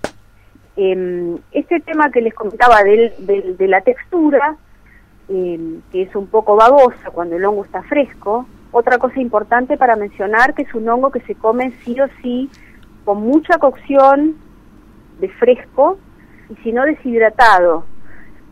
Eh, 0.76 1.36
este 1.52 1.80
tema 1.80 2.10
que 2.10 2.22
les 2.22 2.32
comentaba 2.32 2.82
del, 2.82 3.12
de 3.58 3.68
la 3.68 3.82
textura, 3.82 4.56
em, 5.28 5.82
que 5.92 6.02
es 6.02 6.16
un 6.16 6.28
poco 6.28 6.56
babosa 6.56 7.10
cuando 7.12 7.36
el 7.36 7.44
hongo 7.44 7.64
está 7.64 7.82
fresco, 7.82 8.46
otra 8.70 8.96
cosa 8.96 9.20
importante 9.20 9.76
para 9.76 9.96
mencionar 9.96 10.54
que 10.54 10.62
es 10.62 10.74
un 10.74 10.88
hongo 10.88 11.10
que 11.10 11.20
se 11.20 11.34
come 11.34 11.72
sí 11.84 12.00
o 12.00 12.06
sí 12.22 12.50
con 13.04 13.20
mucha 13.20 13.58
cocción 13.58 14.36
de 15.20 15.28
fresco 15.28 15.98
y 16.48 16.56
si 16.62 16.72
no 16.72 16.84
deshidratado. 16.84 17.84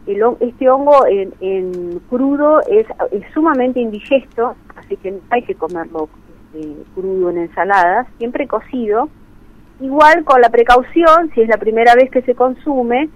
El, 0.06 0.22
este 0.40 0.68
hongo 0.68 1.06
en, 1.06 2.00
crudo 2.08 2.60
es, 2.62 2.86
sumamente 3.32 3.80
indigesto, 3.80 4.54
así 4.76 4.96
que 4.96 5.12
no 5.12 5.18
hay 5.30 5.42
que 5.42 5.54
comerlo 5.54 6.08
este, 6.52 6.74
crudo 6.94 7.30
en 7.30 7.38
ensaladas, 7.38 8.06
siempre 8.18 8.46
cocido. 8.46 9.08
Igual 9.80 10.24
con 10.24 10.40
la 10.40 10.50
precaución, 10.50 11.30
si 11.34 11.42
es 11.42 11.48
la 11.48 11.56
primera 11.56 11.94
vez 11.94 12.10
que 12.10 12.22
se 12.22 12.34
consume, 12.34 13.08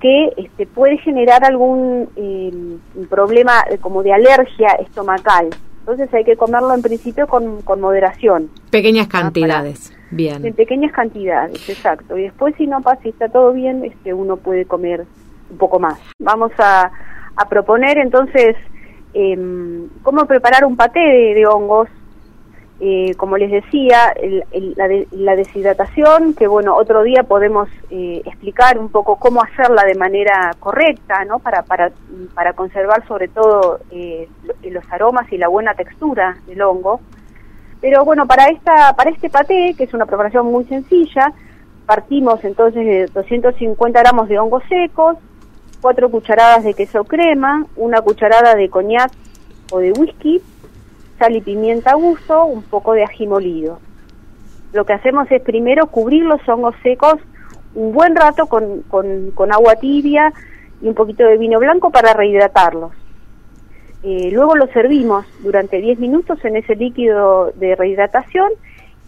que 0.00 0.32
este, 0.36 0.66
puede 0.66 0.98
generar 0.98 1.44
algún 1.44 2.08
eh, 2.16 2.52
problema 3.08 3.64
como 3.80 4.02
de 4.02 4.12
alergia 4.12 4.68
estomacal. 4.80 5.48
Entonces 5.80 6.12
hay 6.14 6.24
que 6.24 6.36
comerlo 6.36 6.74
en 6.74 6.82
principio 6.82 7.26
con, 7.26 7.62
moderación. 7.78 8.50
Pequeñas 8.70 9.06
cantidades, 9.06 9.92
bien. 10.10 10.44
En 10.44 10.54
pequeñas 10.54 10.92
cantidades, 10.92 11.68
exacto. 11.68 12.16
Y 12.16 12.22
después 12.22 12.54
si 12.56 12.66
no 12.66 12.80
pasa, 12.80 13.02
si 13.02 13.10
está 13.10 13.28
todo 13.28 13.52
bien, 13.52 13.84
este, 13.84 14.14
uno 14.14 14.38
puede 14.38 14.64
comer 14.64 15.04
un 15.50 15.58
poco 15.58 15.78
más. 15.78 15.98
Vamos 16.18 16.52
a, 16.58 16.90
a 17.36 17.48
proponer 17.48 17.98
entonces 17.98 18.56
eh, 19.12 19.38
cómo 20.02 20.26
preparar 20.26 20.64
un 20.64 20.76
paté 20.76 21.00
de 21.00 21.46
hongos 21.46 21.88
eh, 22.80 23.14
como 23.16 23.38
les 23.38 23.52
decía, 23.52 24.12
la, 25.12 25.36
deshidratación, 25.36 26.34
que 26.34 26.48
bueno, 26.48 26.74
otro 26.74 27.04
día 27.04 27.22
podemos 27.22 27.68
eh, 27.90 28.20
explicar 28.24 28.78
un 28.78 28.88
poco 28.88 29.16
cómo 29.16 29.42
hacerla 29.42 29.84
de 29.84 29.94
manera 29.94 30.50
correcta, 30.58 31.24
¿no? 31.24 31.38
Para, 31.38 31.62
para, 31.62 31.92
para 32.34 32.52
conservar 32.54 33.06
sobre 33.06 33.28
todo 33.28 33.78
eh, 33.92 34.28
los 34.64 34.84
aromas 34.92 35.32
y 35.32 35.38
la 35.38 35.46
buena 35.46 35.74
textura 35.74 36.36
del 36.46 36.62
hongo. 36.62 37.00
Pero 37.80 38.04
bueno, 38.04 38.26
para, 38.26 38.46
esta, 38.46 38.94
para 38.96 39.10
este 39.10 39.30
paté, 39.30 39.74
que 39.78 39.84
es 39.84 39.94
una 39.94 40.06
preparación 40.06 40.46
muy 40.46 40.64
sencilla, 40.64 41.32
partimos 41.86 42.42
entonces 42.42 42.84
de 42.84 43.06
250 43.06 44.00
gramos 44.00 44.28
de 44.28 44.38
hongos 44.38 44.64
secos, 44.68 45.16
4 45.84 46.08
cucharadas 46.08 46.64
de 46.64 46.72
queso 46.72 47.04
crema, 47.04 47.66
una 47.76 48.00
cucharada 48.00 48.54
de 48.54 48.70
coñac 48.70 49.12
o 49.70 49.80
de 49.80 49.92
whisky, 49.92 50.40
sal 51.18 51.36
y 51.36 51.42
pimienta 51.42 51.90
a 51.90 51.94
gusto, 51.94 52.46
un 52.46 52.62
poco 52.62 52.94
de 52.94 53.04
ají 53.04 53.26
molido. 53.26 53.80
Lo 54.72 54.86
que 54.86 54.94
hacemos 54.94 55.30
es 55.30 55.42
primero 55.42 55.88
cubrir 55.88 56.22
los 56.22 56.40
hongos 56.48 56.74
secos 56.82 57.16
un 57.74 57.92
buen 57.92 58.16
rato 58.16 58.46
con, 58.46 58.80
con, 58.88 59.52
agua 59.52 59.76
tibia 59.76 60.32
y 60.80 60.88
un 60.88 60.94
poquito 60.94 61.22
de 61.22 61.36
vino 61.36 61.58
blanco 61.58 61.90
para 61.90 62.14
rehidratarlos. 62.14 62.92
Eh, 64.04 64.30
luego 64.32 64.56
los 64.56 64.70
servimos 64.70 65.26
durante 65.40 65.82
10 65.82 65.98
minutos 65.98 66.42
en 66.46 66.56
ese 66.56 66.76
líquido 66.76 67.52
de 67.56 67.76
rehidratación 67.76 68.50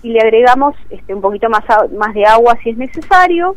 y 0.03 0.11
le 0.11 0.21
agregamos 0.21 0.75
este, 0.91 1.15
un 1.15 1.23
poquito 1.23 1.49
más, 1.49 1.65
más 1.97 2.13
de 2.13 2.27
agua 2.27 2.59
si 2.63 2.69
es 2.69 2.77
necesario. 2.77 3.57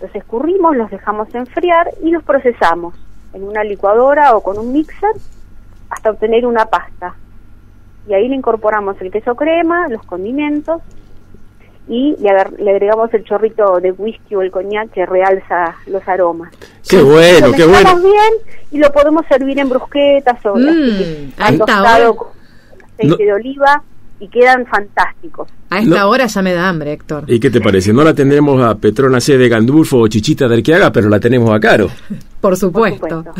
Los 0.00 0.14
escurrimos, 0.14 0.76
los 0.76 0.90
dejamos 0.90 1.34
enfriar 1.34 1.90
y 2.02 2.10
los 2.10 2.22
procesamos 2.22 2.94
en 3.32 3.44
una 3.44 3.64
licuadora 3.64 4.36
o 4.36 4.42
con 4.42 4.58
un 4.58 4.72
mixer 4.72 5.12
hasta 5.90 6.10
obtener 6.10 6.46
una 6.46 6.66
pasta 6.66 7.14
y 8.08 8.14
ahí 8.14 8.28
le 8.28 8.36
incorporamos 8.36 8.96
el 9.00 9.10
queso 9.10 9.34
crema, 9.34 9.88
los 9.88 10.02
condimentos 10.04 10.80
y 11.88 12.16
le, 12.18 12.30
agregamos 12.70 13.12
el 13.14 13.24
chorrito 13.24 13.80
de 13.80 13.92
whisky 13.92 14.34
o 14.34 14.42
el 14.42 14.50
coñac 14.50 14.90
que 14.90 15.06
realza 15.06 15.76
los 15.86 16.06
aromas. 16.08 16.52
Qué 16.88 17.02
bueno, 17.02 17.52
qué 17.52 17.64
bueno. 17.64 17.96
bien 17.96 18.32
y 18.70 18.78
lo 18.78 18.90
podemos 18.90 19.24
servir 19.28 19.58
en 19.58 19.68
brusquetas 19.68 20.44
o 20.46 20.56
mm, 20.56 21.32
aceite 21.38 23.24
de 23.24 23.32
oliva 23.32 23.82
y 24.18 24.28
quedan 24.28 24.66
fantásticos. 24.66 25.48
A 25.68 25.80
esta 25.80 26.06
hora 26.06 26.26
ya 26.26 26.42
me 26.42 26.54
da 26.54 26.68
hambre, 26.68 26.92
Héctor. 26.92 27.24
¿Y 27.26 27.40
qué 27.40 27.50
te 27.50 27.60
parece? 27.60 27.92
No 27.92 28.04
la 28.04 28.14
tendremos 28.14 28.62
a 28.62 28.76
Petrona 28.76 29.20
C. 29.20 29.36
de 29.36 29.48
Gandulfo 29.48 29.98
o 29.98 30.08
Chichita 30.08 30.46
del 30.48 30.62
que 30.62 30.74
haga, 30.74 30.92
pero 30.92 31.08
la 31.08 31.18
tenemos 31.18 31.50
a 31.50 31.58
Caro. 31.58 31.90
Por 32.40 32.56
supuesto. 32.56 33.24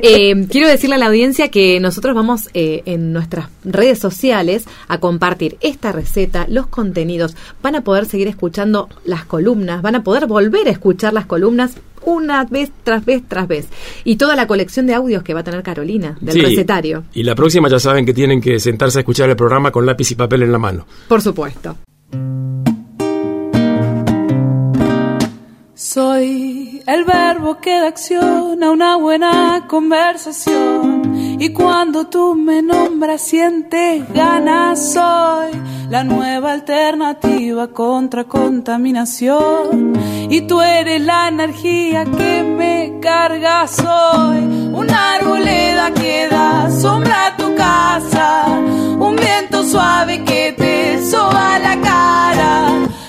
Eh, 0.00 0.46
quiero 0.48 0.68
decirle 0.68 0.94
a 0.94 0.98
la 0.98 1.06
audiencia 1.06 1.50
que 1.50 1.80
nosotros 1.80 2.14
vamos 2.14 2.48
eh, 2.54 2.82
en 2.84 3.12
nuestras 3.12 3.48
redes 3.64 3.98
sociales 3.98 4.64
a 4.86 4.98
compartir 4.98 5.56
esta 5.60 5.90
receta, 5.90 6.46
los 6.48 6.68
contenidos. 6.68 7.36
Van 7.62 7.74
a 7.74 7.80
poder 7.80 8.06
seguir 8.06 8.28
escuchando 8.28 8.88
las 9.04 9.24
columnas, 9.24 9.82
van 9.82 9.96
a 9.96 10.04
poder 10.04 10.26
volver 10.26 10.68
a 10.68 10.70
escuchar 10.70 11.12
las 11.14 11.26
columnas 11.26 11.76
una 12.08 12.44
vez 12.44 12.70
tras 12.82 13.04
vez 13.04 13.22
tras 13.26 13.46
vez. 13.46 13.68
Y 14.04 14.16
toda 14.16 14.36
la 14.36 14.46
colección 14.46 14.86
de 14.86 14.94
audios 14.94 15.22
que 15.22 15.34
va 15.34 15.40
a 15.40 15.44
tener 15.44 15.62
Carolina 15.62 16.16
del 16.20 16.42
recetario. 16.42 17.04
Y 17.12 17.22
la 17.22 17.34
próxima 17.34 17.68
ya 17.68 17.78
saben 17.78 18.04
que 18.04 18.14
tienen 18.14 18.40
que 18.40 18.58
sentarse 18.58 18.98
a 18.98 19.00
escuchar 19.00 19.28
el 19.30 19.36
programa 19.36 19.70
con 19.70 19.86
lápiz 19.86 20.10
y 20.10 20.14
papel 20.14 20.42
en 20.42 20.52
la 20.52 20.58
mano. 20.58 20.86
Por 21.08 21.22
supuesto. 21.22 21.76
Soy 25.74 26.82
el 26.86 27.04
verbo 27.04 27.60
que 27.60 27.70
da 27.70 27.88
acción 27.88 28.62
a 28.64 28.70
una 28.70 28.96
buena 28.96 29.66
conversación. 29.68 30.97
Y 31.40 31.50
cuando 31.50 32.08
tú 32.08 32.34
me 32.34 32.62
nombras, 32.62 33.22
sientes 33.22 34.02
ganas. 34.12 34.92
Soy 34.92 35.52
la 35.88 36.02
nueva 36.02 36.52
alternativa 36.52 37.68
contra 37.68 38.24
contaminación. 38.24 39.92
Y 40.28 40.40
tú 40.42 40.60
eres 40.60 41.00
la 41.00 41.28
energía 41.28 42.04
que 42.04 42.42
me 42.42 42.98
carga. 43.00 43.68
Soy 43.68 44.38
una 44.72 45.14
arboleda 45.14 45.92
que 45.94 46.28
da 46.28 46.70
sombra 46.72 47.28
a 47.28 47.36
tu 47.36 47.54
casa. 47.54 48.46
Un 48.98 49.14
viento 49.14 49.62
suave 49.62 50.24
que 50.24 50.54
te 50.58 51.06
soba 51.08 51.60
la 51.60 51.77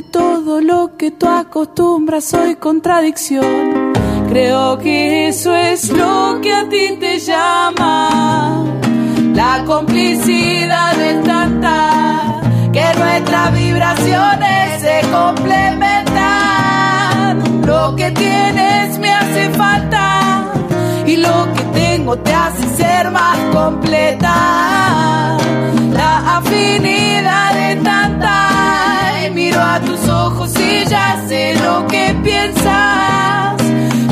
De 0.00 0.06
todo 0.06 0.62
lo 0.62 0.96
que 0.96 1.10
tú 1.10 1.28
acostumbras 1.28 2.24
soy 2.24 2.54
contradicción. 2.54 3.92
Creo 4.30 4.78
que 4.78 5.28
eso 5.28 5.54
es 5.54 5.90
lo 5.90 6.40
que 6.40 6.54
a 6.54 6.66
ti 6.70 6.96
te 6.98 7.18
llama. 7.18 8.64
La 9.34 9.62
complicidad 9.66 10.96
de 10.96 11.16
tanta 11.22 12.40
que 12.72 12.82
nuestras 12.98 13.52
vibraciones 13.52 14.80
se 14.80 15.02
complementan. 15.10 17.66
Lo 17.66 17.94
que 17.94 18.10
tienes 18.12 18.98
me 18.98 19.12
hace 19.12 19.50
falta 19.50 20.50
y 21.04 21.16
lo 21.16 21.46
que 21.52 21.62
tengo 21.78 22.16
te 22.16 22.32
hace 22.32 22.66
ser 22.74 23.10
más 23.10 23.36
completa 23.52 25.36
la 25.92 26.38
afinidad 26.38 27.52
de 27.52 27.76
tanta 27.82 28.49
miro 29.60 29.62
a 29.62 29.80
tus 29.80 30.08
ojos 30.08 30.52
y 30.58 30.88
ya 30.88 31.24
sé 31.28 31.54
lo 31.54 31.86
que 31.86 32.14
piensas. 32.22 33.56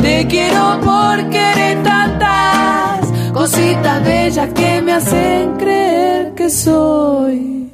Te 0.03 0.27
quiero 0.27 0.81
porque 0.85 1.39
eres 1.39 1.83
tantas 1.83 3.33
cositas 3.33 4.05
bellas 4.05 4.53
que 4.53 4.83
me 4.83 4.93
hacen 4.93 5.57
creer 5.57 6.35
que 6.35 6.51
soy. 6.51 7.73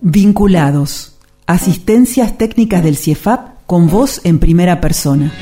Vinculados. 0.00 1.16
Asistencias 1.46 2.38
técnicas 2.38 2.82
del 2.84 2.96
CIEFAP 2.96 3.66
con 3.66 3.88
voz 3.88 4.20
en 4.24 4.38
primera 4.38 4.80
persona. 4.80 5.32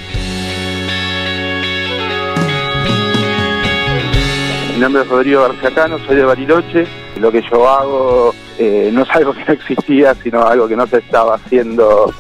Mi 4.75 4.81
nombre 4.81 5.03
es 5.03 5.09
Rodrigo 5.09 5.43
Garzacano, 5.43 5.99
soy 6.07 6.17
de 6.17 6.25
Bariloche. 6.25 6.87
Lo 7.21 7.31
que 7.33 7.43
yo 7.51 7.69
hago 7.69 8.33
eh, 8.59 8.91
no 8.93 9.03
es 9.03 9.11
algo 9.11 9.33
que 9.33 9.45
no 9.45 9.53
existía, 9.53 10.15
sino 10.17 10.43
algo 10.43 10.67
que 10.67 10.77
no 10.77 10.87
se 10.87 10.99
estaba 10.99 11.37
haciendo 11.37 12.13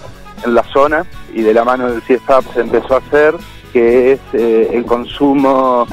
en 0.44 0.54
la 0.54 0.62
zona 0.62 1.04
y 1.34 1.42
de 1.42 1.52
la 1.52 1.64
mano 1.64 1.90
del 1.90 2.00
CIEFAP 2.02 2.54
se 2.54 2.60
empezó 2.60 2.94
a 2.94 2.98
hacer, 2.98 3.34
que 3.72 4.12
es 4.12 4.20
eh, 4.32 4.70
el 4.72 4.84
consumo 4.84 5.86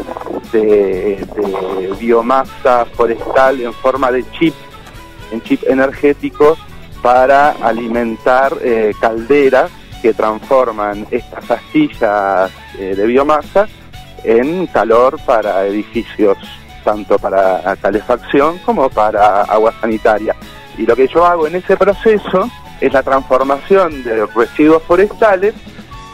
de, 0.52 1.26
biomasa 2.00 2.86
forestal 2.86 3.62
en 3.62 3.74
forma 3.74 4.12
de 4.12 4.24
chip, 4.32 4.54
en 5.32 5.42
chip 5.42 5.64
energéticos 5.68 6.60
para 7.02 7.52
alimentar 7.52 8.56
eh, 8.62 8.94
calderas 9.00 9.72
que 10.04 10.14
transforman 10.14 11.08
estas 11.10 11.50
astillas 11.50 12.52
de 12.78 13.06
biomasa 13.08 13.68
en 14.24 14.68
calor 14.68 15.18
para 15.26 15.66
edificios, 15.66 16.38
tanto 16.86 17.20
para 17.20 17.76
calefacción 17.82 18.60
como 18.60 18.90
para 18.90 19.42
agua 19.42 19.74
sanitaria. 19.82 20.36
Y 20.78 20.86
lo 20.86 20.96
que 20.96 21.08
yo 21.08 21.26
hago 21.26 21.48
en 21.48 21.56
ese 21.56 21.76
proceso 21.76 22.50
es 22.80 22.94
la 22.94 23.04
transformación 23.04 24.04
de 24.04 24.26
residuos 24.28 24.84
forestales 24.84 25.54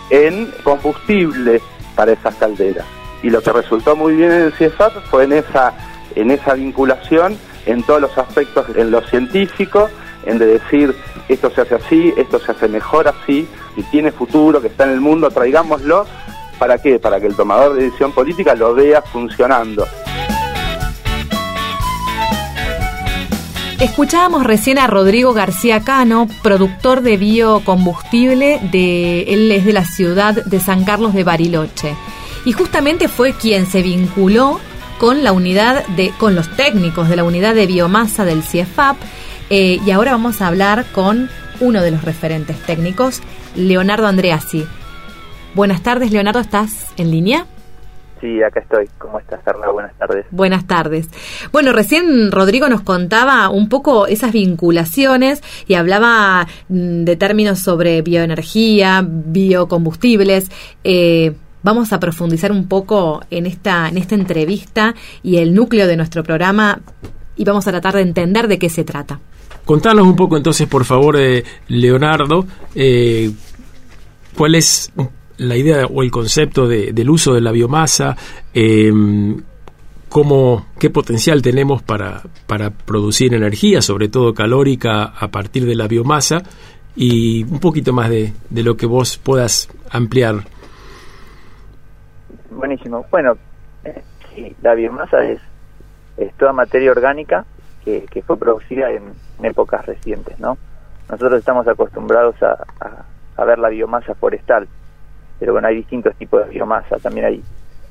en 0.09 0.51
combustible 0.63 1.61
para 1.95 2.13
esas 2.13 2.33
calderas. 2.35 2.85
Y 3.21 3.29
lo 3.29 3.41
que 3.41 3.51
resultó 3.51 3.95
muy 3.95 4.15
bien 4.15 4.31
en 4.31 4.41
el 4.43 4.53
CIEFAP 4.53 4.93
fue 5.09 5.25
en 5.25 5.33
esa, 5.33 5.73
en 6.15 6.31
esa 6.31 6.53
vinculación 6.53 7.37
en 7.67 7.83
todos 7.83 8.01
los 8.01 8.17
aspectos, 8.17 8.65
en 8.75 8.89
lo 8.89 9.01
científico, 9.01 9.89
en 10.25 10.39
de 10.39 10.47
decir 10.47 10.95
esto 11.29 11.51
se 11.51 11.61
hace 11.61 11.75
así, 11.75 12.13
esto 12.17 12.39
se 12.39 12.51
hace 12.51 12.67
mejor 12.67 13.07
así, 13.07 13.47
y 13.75 13.83
tiene 13.83 14.11
futuro, 14.11 14.61
que 14.61 14.67
está 14.67 14.85
en 14.85 14.91
el 14.91 15.01
mundo, 15.01 15.29
traigámoslo 15.29 16.05
¿Para 16.61 16.77
qué? 16.77 16.99
Para 16.99 17.19
que 17.19 17.25
el 17.25 17.35
tomador 17.35 17.73
de 17.73 17.85
decisión 17.85 18.11
política 18.11 18.53
lo 18.53 18.75
vea 18.75 19.01
funcionando. 19.01 19.83
Escuchábamos 23.81 24.43
recién 24.43 24.77
a 24.77 24.85
Rodrigo 24.85 25.33
García 25.33 25.79
Cano, 25.79 26.27
productor 26.43 27.01
de 27.01 27.17
biocombustible, 27.17 28.59
él 29.27 29.51
es 29.51 29.65
de 29.65 29.73
la 29.73 29.85
ciudad 29.85 30.45
de 30.45 30.59
San 30.59 30.83
Carlos 30.83 31.15
de 31.15 31.23
Bariloche. 31.23 31.95
Y 32.45 32.51
justamente 32.51 33.07
fue 33.07 33.33
quien 33.33 33.65
se 33.65 33.81
vinculó 33.81 34.59
con 34.99 35.23
la 35.23 35.31
unidad 35.31 35.83
de, 35.87 36.13
con 36.19 36.35
los 36.35 36.55
técnicos 36.55 37.09
de 37.09 37.15
la 37.15 37.23
unidad 37.23 37.55
de 37.55 37.65
biomasa 37.65 38.23
del 38.23 38.43
CIEFAP. 38.43 38.97
Eh, 39.49 39.79
y 39.83 39.89
ahora 39.89 40.11
vamos 40.11 40.43
a 40.43 40.47
hablar 40.47 40.85
con 40.91 41.31
uno 41.59 41.81
de 41.81 41.89
los 41.89 42.03
referentes 42.03 42.61
técnicos, 42.67 43.19
Leonardo 43.55 44.05
Andreassi. 44.05 44.63
Buenas 45.55 45.81
tardes, 45.81 46.11
Leonardo, 46.11 46.39
¿estás 46.39 46.93
en 46.97 47.09
línea? 47.09 47.47
Sí, 48.21 48.41
acá 48.43 48.59
estoy. 48.59 48.87
¿Cómo 48.99 49.19
estás, 49.19 49.41
Carla? 49.43 49.71
Buenas 49.71 49.97
tardes. 49.97 50.25
Buenas 50.29 50.67
tardes. 50.67 51.09
Bueno, 51.51 51.73
recién 51.73 52.31
Rodrigo 52.31 52.69
nos 52.69 52.81
contaba 52.81 53.49
un 53.49 53.67
poco 53.67 54.05
esas 54.05 54.31
vinculaciones 54.31 55.41
y 55.67 55.73
hablaba 55.73 56.47
mm, 56.69 57.03
de 57.03 57.15
términos 57.15 57.59
sobre 57.59 58.03
bioenergía, 58.03 59.03
biocombustibles. 59.03 60.51
Eh, 60.83 61.33
vamos 61.63 61.93
a 61.93 61.99
profundizar 61.99 62.51
un 62.51 62.67
poco 62.67 63.21
en 63.31 63.47
esta, 63.47 63.89
en 63.89 63.97
esta 63.97 64.13
entrevista 64.13 64.93
y 65.23 65.37
el 65.37 65.55
núcleo 65.55 65.87
de 65.87 65.97
nuestro 65.97 66.23
programa 66.23 66.79
y 67.35 67.43
vamos 67.43 67.67
a 67.67 67.71
tratar 67.71 67.95
de 67.95 68.01
entender 68.01 68.47
de 68.47 68.59
qué 68.59 68.69
se 68.69 68.83
trata. 68.83 69.19
Contanos 69.65 70.05
un 70.05 70.15
poco 70.15 70.37
entonces, 70.37 70.67
por 70.67 70.85
favor, 70.85 71.17
eh, 71.17 71.43
Leonardo, 71.67 72.45
eh, 72.75 73.31
cuál 74.35 74.55
es 74.55 74.91
la 75.41 75.55
idea 75.55 75.87
o 75.87 76.03
el 76.03 76.11
concepto 76.11 76.67
del 76.67 77.09
uso 77.09 77.33
de 77.33 77.41
la 77.41 77.51
biomasa, 77.51 78.15
eh, 78.53 78.91
cómo, 80.07 80.67
qué 80.79 80.91
potencial 80.91 81.41
tenemos 81.41 81.81
para, 81.81 82.21
para 82.45 82.69
producir 82.69 83.33
energía, 83.33 83.81
sobre 83.81 84.07
todo 84.07 84.35
calórica, 84.35 85.05
a 85.05 85.29
partir 85.29 85.65
de 85.65 85.73
la 85.75 85.87
biomasa, 85.87 86.43
y 86.95 87.43
un 87.43 87.59
poquito 87.59 87.91
más 87.91 88.09
de, 88.09 88.33
de 88.49 88.63
lo 88.63 88.77
que 88.77 88.85
vos 88.85 89.17
puedas 89.17 89.67
ampliar. 89.89 90.35
Buenísimo. 92.51 93.05
Bueno, 93.09 93.35
eh, 93.83 94.53
la 94.61 94.75
biomasa 94.75 95.23
es, 95.23 95.39
es, 96.17 96.31
toda 96.35 96.53
materia 96.53 96.91
orgánica 96.91 97.45
que, 97.83 98.05
que 98.11 98.21
fue 98.21 98.37
producida 98.37 98.91
en, 98.91 99.03
épocas 99.43 99.83
recientes, 99.87 100.39
¿no? 100.39 100.55
Nosotros 101.09 101.39
estamos 101.39 101.67
acostumbrados 101.67 102.35
a, 102.43 102.63
a 103.37 103.45
ver 103.45 103.57
la 103.57 103.69
biomasa 103.69 104.13
forestal, 104.13 104.67
pero 105.41 105.53
bueno, 105.53 105.69
hay 105.69 105.77
distintos 105.77 106.15
tipos 106.17 106.45
de 106.45 106.51
biomasa, 106.51 106.99
también 106.99 107.25
hay, 107.25 107.43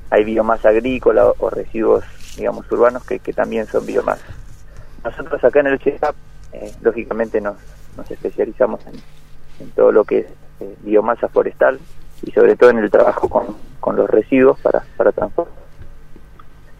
hay 0.09 0.23
biomasa 0.23 0.69
agrícola 0.69 1.33
o, 1.37 1.49
residuos, 1.49 2.05
digamos, 2.37 2.71
urbanos 2.71 3.03
que, 3.03 3.19
también 3.33 3.65
son 3.65 3.85
biomasa. 3.85 4.25
Nosotros 5.03 5.43
acá 5.43 5.59
en 5.59 5.67
el 5.67 5.79
CHESAP, 5.79 6.15
eh, 6.53 6.71
lógicamente 6.81 7.41
nos, 7.41 7.57
nos 7.97 8.09
especializamos 8.09 8.79
en, 8.87 9.69
todo 9.71 9.91
lo 9.91 10.05
que 10.05 10.19
es 10.19 10.27
eh, 10.61 10.75
biomasa 10.79 11.27
forestal 11.27 11.77
y 12.23 12.31
sobre 12.31 12.55
todo 12.55 12.69
en 12.69 12.77
el 12.77 12.89
trabajo 12.89 13.27
con, 13.27 13.57
con 13.81 13.97
los 13.97 14.09
residuos 14.09 14.57
para, 14.61 14.85
para 14.95 15.11
transformar 15.11 15.53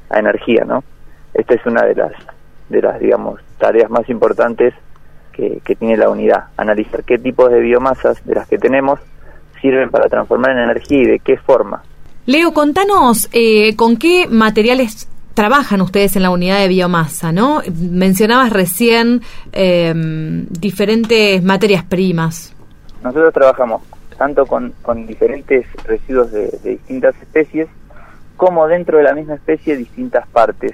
a 0.09 0.19
energía, 0.19 0.63
¿no? 0.63 0.85
Esta 1.33 1.53
es 1.53 1.65
una 1.65 1.83
de 1.83 1.95
las, 1.95 2.13
de 2.69 2.81
las 2.81 2.97
digamos, 2.97 3.41
tareas 3.57 3.89
más 3.89 4.07
importantes 4.09 4.73
que, 5.33 5.59
que 5.65 5.75
tiene 5.75 5.97
la 5.97 6.09
unidad, 6.09 6.45
analizar 6.55 7.03
qué 7.03 7.17
tipos 7.19 7.51
de 7.51 7.59
biomasas 7.59 8.25
de 8.25 8.35
las 8.35 8.47
que 8.47 8.57
tenemos 8.57 9.01
sirven 9.61 9.89
para 9.89 10.09
transformar 10.09 10.51
en 10.51 10.59
energía 10.59 10.97
y 10.99 11.05
de 11.05 11.19
qué 11.19 11.37
forma. 11.37 11.83
Leo, 12.25 12.53
contanos 12.53 13.29
eh, 13.33 13.75
con 13.75 13.97
qué 13.97 14.27
materiales 14.29 15.09
trabajan 15.33 15.81
ustedes 15.81 16.15
en 16.15 16.23
la 16.23 16.29
unidad 16.29 16.59
de 16.59 16.67
biomasa, 16.67 17.31
¿no? 17.31 17.61
Mencionabas 17.73 18.51
recién 18.51 19.21
eh, 19.53 19.93
diferentes 19.95 21.41
materias 21.43 21.83
primas. 21.83 22.55
Nosotros 23.03 23.33
trabajamos 23.33 23.81
tanto 24.17 24.45
con, 24.45 24.73
diferentes 25.07 25.65
residuos 25.83 26.31
de, 26.31 26.51
distintas 26.63 27.15
especies, 27.21 27.67
como 28.37 28.67
dentro 28.67 28.99
de 28.99 29.03
la 29.03 29.15
misma 29.15 29.33
especie 29.33 29.75
distintas 29.75 30.27
partes 30.27 30.73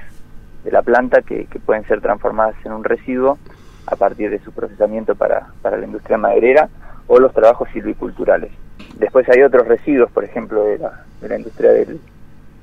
de 0.66 0.72
la 0.72 0.82
planta 0.82 1.22
que, 1.22 1.46
que, 1.46 1.60
pueden 1.60 1.86
ser 1.88 2.02
transformadas 2.02 2.56
en 2.66 2.74
un 2.74 2.84
residuo 2.84 3.38
a 3.86 3.96
partir 3.96 4.30
de 4.30 4.40
su 4.40 4.52
procesamiento 4.52 5.16
para, 5.16 5.48
para 5.62 5.78
la 5.78 5.86
industria 5.86 6.18
maderera 6.18 6.68
o 7.08 7.20
los 7.20 7.34
trabajos 7.34 7.70
silviculturales. 7.74 8.52
Después 8.98 9.28
hay 9.30 9.42
otros 9.42 9.68
residuos, 9.68 10.12
por 10.12 10.24
ejemplo, 10.24 10.64
de 10.64 10.78
la, 10.78 11.06
de 11.22 11.30
la 11.30 11.38
industria 11.38 11.72
del, 11.72 12.00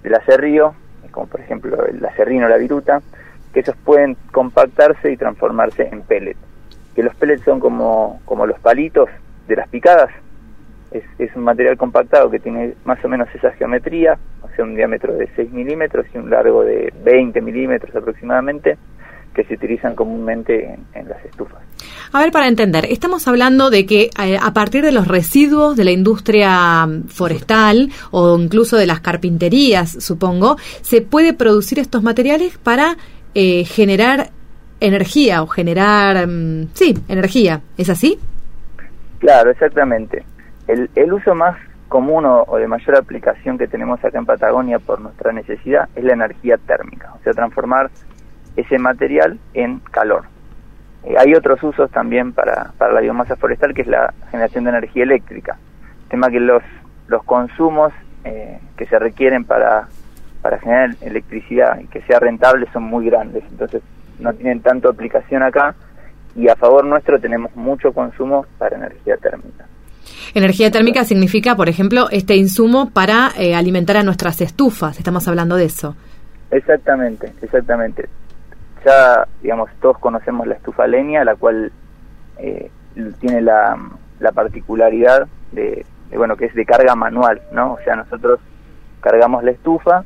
del 0.02 0.14
como 1.10 1.26
por 1.28 1.40
ejemplo 1.40 1.86
el 1.86 2.04
acerrino 2.04 2.46
o 2.46 2.48
la 2.48 2.56
viruta, 2.56 3.00
que 3.52 3.60
esos 3.60 3.76
pueden 3.76 4.16
compactarse 4.32 5.12
y 5.12 5.16
transformarse 5.16 5.88
en 5.90 6.02
pellets. 6.02 6.40
Que 6.94 7.02
los 7.02 7.14
pellets 7.14 7.44
son 7.44 7.60
como, 7.60 8.20
como 8.24 8.46
los 8.46 8.58
palitos 8.58 9.08
de 9.46 9.56
las 9.56 9.68
picadas. 9.68 10.10
Es, 10.90 11.04
es 11.18 11.34
un 11.36 11.44
material 11.44 11.76
compactado 11.76 12.30
que 12.30 12.40
tiene 12.40 12.74
más 12.84 13.04
o 13.04 13.08
menos 13.08 13.28
esa 13.34 13.52
geometría, 13.52 14.18
o 14.42 14.48
sea, 14.54 14.64
un 14.64 14.74
diámetro 14.74 15.14
de 15.14 15.28
6 15.34 15.52
milímetros 15.52 16.06
y 16.12 16.18
un 16.18 16.30
largo 16.30 16.64
de 16.64 16.92
20 17.04 17.40
milímetros 17.40 17.94
aproximadamente, 17.94 18.76
que 19.34 19.44
se 19.44 19.54
utilizan 19.54 19.94
comúnmente 19.94 20.78
en, 20.94 21.08
las 21.08 21.22
estufas. 21.24 21.58
A 22.12 22.20
ver, 22.20 22.30
para 22.30 22.48
entender, 22.48 22.86
estamos 22.88 23.26
hablando 23.26 23.68
de 23.68 23.84
que 23.84 24.10
eh, 24.22 24.38
a 24.40 24.52
partir 24.52 24.84
de 24.84 24.92
los 24.92 25.08
residuos 25.08 25.76
de 25.76 25.84
la 25.84 25.90
industria 25.90 26.88
forestal 27.08 27.90
o 28.12 28.38
incluso 28.38 28.76
de 28.76 28.86
las 28.86 29.00
carpinterías, 29.00 29.90
supongo, 29.90 30.56
se 30.82 31.02
puede 31.02 31.34
producir 31.34 31.78
estos 31.78 32.02
materiales 32.02 32.56
para 32.58 32.96
eh, 33.34 33.64
generar 33.64 34.30
energía 34.80 35.42
o 35.42 35.46
generar, 35.46 36.26
mm, 36.26 36.68
sí, 36.74 36.94
energía. 37.08 37.60
¿Es 37.76 37.90
así? 37.90 38.18
Claro, 39.18 39.50
exactamente. 39.50 40.24
El, 40.68 40.88
el 40.94 41.12
uso 41.12 41.34
más 41.34 41.56
común 41.88 42.24
o, 42.24 42.44
o, 42.46 42.56
de 42.56 42.66
mayor 42.66 42.96
aplicación 42.96 43.58
que 43.58 43.66
tenemos 43.66 44.02
acá 44.04 44.18
en 44.18 44.26
Patagonia 44.26 44.78
por 44.78 45.00
nuestra 45.00 45.32
necesidad 45.32 45.88
es 45.94 46.04
la 46.04 46.14
energía 46.14 46.56
térmica, 46.58 47.12
o 47.14 47.22
sea, 47.22 47.32
transformar 47.32 47.90
ese 48.56 48.78
material 48.78 49.38
en 49.52 49.80
calor. 49.80 50.24
Eh, 51.04 51.14
hay 51.18 51.34
otros 51.34 51.62
usos 51.62 51.90
también 51.90 52.32
para, 52.32 52.72
para 52.78 52.92
la 52.92 53.00
biomasa 53.00 53.36
forestal, 53.36 53.74
que 53.74 53.82
es 53.82 53.88
la 53.88 54.12
generación 54.30 54.64
de 54.64 54.70
energía 54.70 55.02
eléctrica. 55.02 55.58
Tema 56.08 56.30
que 56.30 56.40
los, 56.40 56.62
los 57.08 57.22
consumos 57.24 57.92
eh, 58.24 58.58
que 58.76 58.86
se 58.86 58.98
requieren 58.98 59.44
para, 59.44 59.88
para 60.40 60.58
generar 60.58 60.90
electricidad 61.00 61.78
y 61.80 61.86
que 61.86 62.00
sea 62.02 62.20
rentable 62.20 62.66
son 62.72 62.84
muy 62.84 63.06
grandes, 63.06 63.44
entonces 63.50 63.82
no 64.18 64.32
tienen 64.32 64.60
tanto 64.60 64.88
aplicación 64.88 65.42
acá 65.42 65.74
y 66.36 66.48
a 66.48 66.56
favor 66.56 66.84
nuestro 66.84 67.18
tenemos 67.20 67.54
mucho 67.54 67.92
consumo 67.92 68.46
para 68.58 68.76
energía 68.76 69.16
térmica. 69.16 69.66
Energía 70.34 70.70
térmica 70.70 71.04
significa, 71.04 71.54
por 71.54 71.68
ejemplo, 71.68 72.08
este 72.10 72.34
insumo 72.36 72.90
para 72.90 73.30
eh, 73.38 73.54
alimentar 73.54 73.96
a 73.96 74.02
nuestras 74.02 74.40
estufas, 74.40 74.98
estamos 74.98 75.28
hablando 75.28 75.56
de 75.56 75.66
eso. 75.66 75.96
Exactamente, 76.50 77.32
exactamente 77.42 78.08
ya, 78.84 79.26
digamos, 79.42 79.70
todos 79.80 79.98
conocemos 79.98 80.46
la 80.46 80.54
estufa 80.54 80.86
leña, 80.86 81.24
la 81.24 81.36
cual 81.36 81.72
eh, 82.38 82.70
tiene 83.20 83.40
la, 83.40 83.78
la 84.20 84.32
particularidad 84.32 85.26
de, 85.52 85.84
bueno, 86.16 86.36
que 86.36 86.46
es 86.46 86.54
de 86.54 86.64
carga 86.64 86.94
manual, 86.94 87.42
¿no? 87.52 87.74
O 87.74 87.78
sea, 87.84 87.96
nosotros 87.96 88.40
cargamos 89.00 89.44
la 89.44 89.50
estufa 89.50 90.04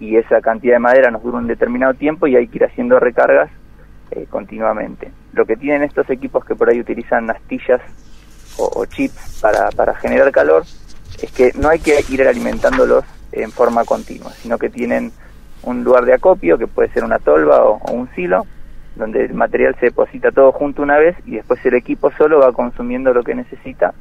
y 0.00 0.16
esa 0.16 0.40
cantidad 0.40 0.74
de 0.74 0.80
madera 0.80 1.10
nos 1.10 1.22
dura 1.22 1.38
un 1.38 1.46
determinado 1.46 1.94
tiempo 1.94 2.26
y 2.26 2.36
hay 2.36 2.48
que 2.48 2.58
ir 2.58 2.64
haciendo 2.64 2.98
recargas 2.98 3.50
eh, 4.10 4.26
continuamente. 4.28 5.10
Lo 5.32 5.46
que 5.46 5.56
tienen 5.56 5.82
estos 5.82 6.08
equipos 6.10 6.44
que 6.44 6.54
por 6.54 6.68
ahí 6.68 6.80
utilizan 6.80 7.30
astillas 7.30 7.80
o, 8.56 8.84
chips 8.86 9.40
para, 9.40 9.70
para 9.70 9.94
generar 9.94 10.30
calor 10.30 10.62
es 11.20 11.32
que 11.32 11.52
no 11.56 11.68
hay 11.68 11.80
que 11.80 12.04
ir 12.08 12.22
alimentándolos 12.22 13.04
en 13.32 13.50
forma 13.50 13.84
continua, 13.84 14.30
sino 14.32 14.58
que 14.58 14.70
tienen 14.70 15.12
un 15.66 15.84
lugar 15.84 16.04
de 16.04 16.14
acopio, 16.14 16.58
que 16.58 16.66
puede 16.66 16.88
ser 16.90 17.04
una 17.04 17.18
tolva 17.18 17.64
o, 17.64 17.80
un 17.92 18.08
silo, 18.14 18.46
donde 18.96 19.24
el 19.24 19.34
material 19.34 19.74
se 19.80 19.86
deposita 19.86 20.30
todo 20.30 20.52
junto 20.52 20.82
una 20.82 20.98
vez 20.98 21.16
y 21.26 21.36
después 21.36 21.64
el 21.66 21.74
equipo 21.74 22.10
solo 22.12 22.40
va 22.40 22.52
consumiendo 22.52 23.12
lo 23.12 23.22
que 23.22 23.34
necesita, 23.34 23.92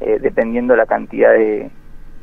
eh, 0.00 0.18
dependiendo 0.20 0.74
la 0.74 0.86
cantidad 0.86 1.32
de, 1.32 1.70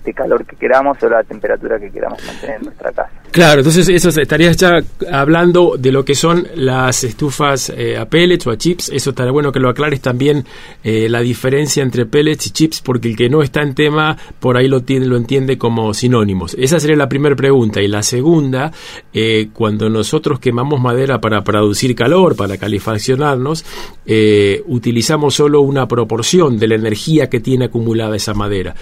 de 0.04 0.14
calor 0.14 0.46
que 0.46 0.56
queramos 0.56 1.02
o 1.04 1.10
la 1.10 1.24
temperatura 1.24 1.80
que 1.80 1.92
queramos 1.92 2.24
mantener 2.26 2.58
en 2.58 2.64
nuestra 2.64 2.92
casa. 2.92 3.12
Claro, 3.32 3.60
entonces 3.60 3.88
eso 3.90 4.10
estarías 4.10 4.58
ya 4.58 4.80
hablando 5.12 5.76
de 5.78 5.92
lo 5.92 6.04
que 6.04 6.16
son 6.16 6.48
las 6.56 7.04
estufas 7.04 7.70
eh, 7.70 7.96
a 7.96 8.06
pellets 8.06 8.48
o 8.48 8.52
a 8.52 8.58
chips. 8.58 8.90
Eso 8.90 9.12
estaría 9.12 9.32
bueno 9.32 9.52
que 9.52 9.60
lo 9.60 9.70
aclares 9.70 10.02
también 10.02 10.46
eh, 10.84 11.08
la 11.10 11.20
diferencia 11.20 11.84
entre 11.84 12.08
pellets 12.08 12.48
y 12.48 12.50
chips, 12.52 12.82
porque 12.82 13.10
el 13.10 13.16
que 13.16 13.30
no 13.30 13.44
está 13.44 13.62
en 13.62 13.76
tema 13.76 14.18
por 14.40 14.58
ahí 14.58 14.68
lo, 14.68 14.82
tiene, 14.82 15.06
lo 15.06 15.16
entiende 15.16 15.60
como 15.60 15.94
sinónimos. 15.94 16.56
Esa 16.58 16.80
sería 16.80 16.96
la 16.96 17.08
primera 17.08 17.36
pregunta. 17.36 17.82
Y 17.82 17.88
la 17.88 18.02
segunda, 18.02 18.72
eh, 19.14 19.50
cuando 19.54 19.90
nosotros 19.90 20.40
quemamos 20.40 20.82
madera 20.82 21.22
para 21.22 21.44
producir 21.44 21.94
calor, 21.94 22.36
para 22.36 22.58
calefaccionarnos, 22.58 23.64
utilizamos 24.66 25.36
solo 25.36 25.62
una 25.62 25.88
proporción 25.88 26.58
de 26.58 26.68
la 26.68 26.76
energía 26.76 27.30
que 27.30 27.40
tiene 27.40 27.66
acumulada 27.66 28.16
esa 28.16 28.34
madera. 28.34 28.74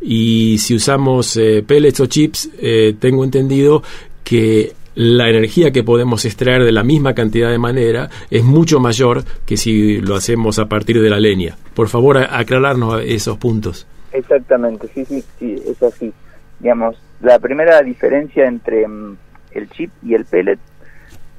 Y 0.00 0.58
si 0.66 0.74
usamos 0.74 1.38
pellets 1.66 2.00
o 2.00 2.06
chips, 2.06 2.50
tengo 2.98 3.24
entendido 3.24 3.82
que 4.24 4.72
la 4.96 5.28
energía 5.28 5.70
que 5.70 5.84
podemos 5.84 6.24
extraer 6.24 6.64
de 6.64 6.72
la 6.72 6.82
misma 6.82 7.14
cantidad 7.14 7.50
de 7.50 7.58
manera 7.58 8.08
es 8.30 8.42
mucho 8.42 8.80
mayor 8.80 9.24
que 9.44 9.58
si 9.58 10.00
lo 10.00 10.16
hacemos 10.16 10.58
a 10.58 10.66
partir 10.66 11.00
de 11.02 11.10
la 11.10 11.20
leña. 11.20 11.54
Por 11.74 11.88
favor, 11.88 12.16
aclararnos 12.16 13.02
esos 13.04 13.36
puntos. 13.36 13.86
Exactamente, 14.10 14.88
sí, 14.94 15.04
sí, 15.04 15.22
sí, 15.38 15.62
es 15.66 15.82
así. 15.82 16.12
Digamos, 16.60 16.96
la 17.20 17.38
primera 17.38 17.82
diferencia 17.82 18.46
entre 18.46 18.88
mm, 18.88 19.16
el 19.52 19.68
chip 19.68 19.90
y 20.02 20.14
el 20.14 20.24
pellet 20.24 20.58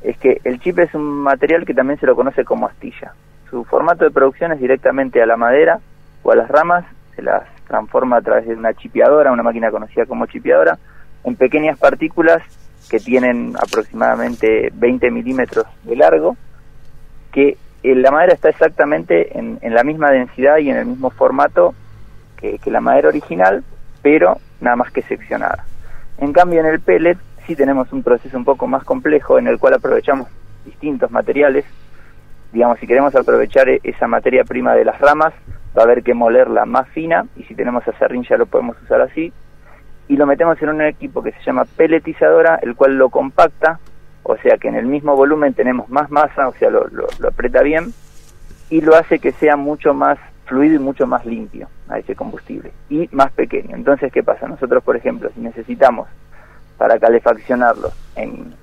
es 0.04 0.16
que 0.20 0.40
el 0.44 0.60
chip 0.60 0.78
es 0.78 0.94
un 0.94 1.04
material 1.04 1.66
que 1.66 1.74
también 1.74 2.00
se 2.00 2.06
lo 2.06 2.16
conoce 2.16 2.46
como 2.46 2.68
astilla. 2.68 3.13
Su 3.50 3.63
formato 3.63 4.06
de 4.06 4.12
producción 4.12 4.52
es 4.52 4.60
directamente 4.60 5.20
a 5.20 5.26
la 5.26 5.36
madera 5.36 5.80
o 6.22 6.32
a 6.32 6.36
las 6.36 6.48
ramas, 6.48 6.86
se 7.16 7.24
las 7.24 7.44
transforma 7.67 8.17
a 8.17 8.21
través 8.21 8.47
de 8.47 8.56
una 8.56 8.73
chipeadora, 8.73 9.32
una 9.32 9.43
máquina 9.43 9.71
conocida 9.71 10.06
como 10.06 10.25
chipeadora, 10.25 10.77
en 11.23 11.36
pequeñas 11.36 11.77
partículas 11.77 12.41
que 12.89 12.99
tienen 12.99 13.53
aproximadamente 13.62 14.69
20 14.73 15.12
milímetros 15.12 15.65
de 15.84 15.95
largo, 15.95 16.38
que 17.32 17.58
eh, 17.84 17.95
la 17.95 18.12
madera 18.12 18.34
está 18.34 18.49
exactamente 18.49 19.38
en, 19.38 19.60
la 19.62 19.84
misma 19.84 20.12
densidad 20.12 20.58
y 20.58 20.69
en 20.69 20.77
el 20.77 20.86
mismo 20.86 21.10
formato 21.10 21.75
que, 22.38 22.60
la 22.65 22.82
madera 22.82 23.10
original, 23.10 23.63
pero 24.01 24.38
nada 24.62 24.75
más 24.75 24.91
que 24.91 25.01
seccionada. 25.01 25.65
En 26.17 26.34
cambio, 26.34 26.60
en 26.60 26.65
el 26.65 26.80
pellet 26.80 27.17
sí 27.45 27.56
tenemos 27.56 27.91
un 27.93 28.03
proceso 28.03 28.38
un 28.38 28.45
poco 28.45 28.67
más 28.67 28.84
complejo 28.84 29.38
en 29.38 29.47
el 29.47 29.60
cual 29.60 29.75
aprovechamos 29.75 30.27
distintos 30.65 31.12
materiales. 31.12 31.65
Digamos, 32.51 32.80
si 32.80 32.88
queremos 32.88 33.15
aprovechar 33.15 33.69
e, 33.69 33.80
esa 33.84 34.08
materia 34.08 34.43
prima 34.43 34.73
de 34.73 34.86
las 34.86 34.99
ramas, 34.99 35.34
va 35.75 35.82
a 35.82 35.86
haber 35.86 36.03
que 36.03 36.13
molerla 36.13 36.65
más 36.65 36.88
fina 36.89 37.25
y 37.36 37.43
si 37.43 37.56
tenemos 37.56 37.88
acerrín 37.88 38.23
ya 38.23 38.38
lo 38.38 38.45
podemos 38.45 38.82
usar 38.84 39.01
así 39.01 39.32
y 40.08 40.15
lo 40.15 40.25
metemos 40.25 40.62
en 40.62 40.69
un 40.69 40.82
equipo 40.82 41.21
que 41.21 41.32
se 41.34 41.43
llama 41.43 41.65
pelletizadora, 41.65 42.60
el 42.62 42.75
cual 42.75 42.97
lo 42.97 43.10
compacta, 43.10 43.80
o 44.23 44.38
sea 44.38 44.58
que 44.58 44.67
en 44.67 44.75
el 44.75 44.86
mismo 44.86 45.15
volumen 45.15 45.53
tenemos 45.53 45.89
más 45.89 46.10
masa, 46.10 46.47
o 46.47 46.53
sea, 46.53 46.69
lo, 46.69 46.88
lo, 46.88 47.27
aprieta 47.27 47.62
bien 47.62 47.93
y 48.69 48.82
lo 48.82 48.95
hace 48.95 49.19
que 49.19 49.32
sea 49.34 49.56
mucho 49.56 49.93
más 49.93 50.17
fluido 50.45 50.75
y 50.75 50.80
mucho 50.80 51.08
más 51.08 51.25
limpio 51.25 51.67
a 51.89 51.99
ese 51.99 52.15
combustible 52.15 52.71
y 52.89 53.10
más 53.12 53.32
pequeño. 53.32 53.75
Entonces, 53.75 54.12
¿qué 54.13 54.23
pasa? 54.23 54.47
Nosotros, 54.47 54.84
por 54.84 54.95
ejemplo, 54.95 55.30
si 55.36 55.41
necesitamos 55.41 56.08
para 56.77 56.99
calefaccionarlo 56.99 57.91
en, 58.15 58.56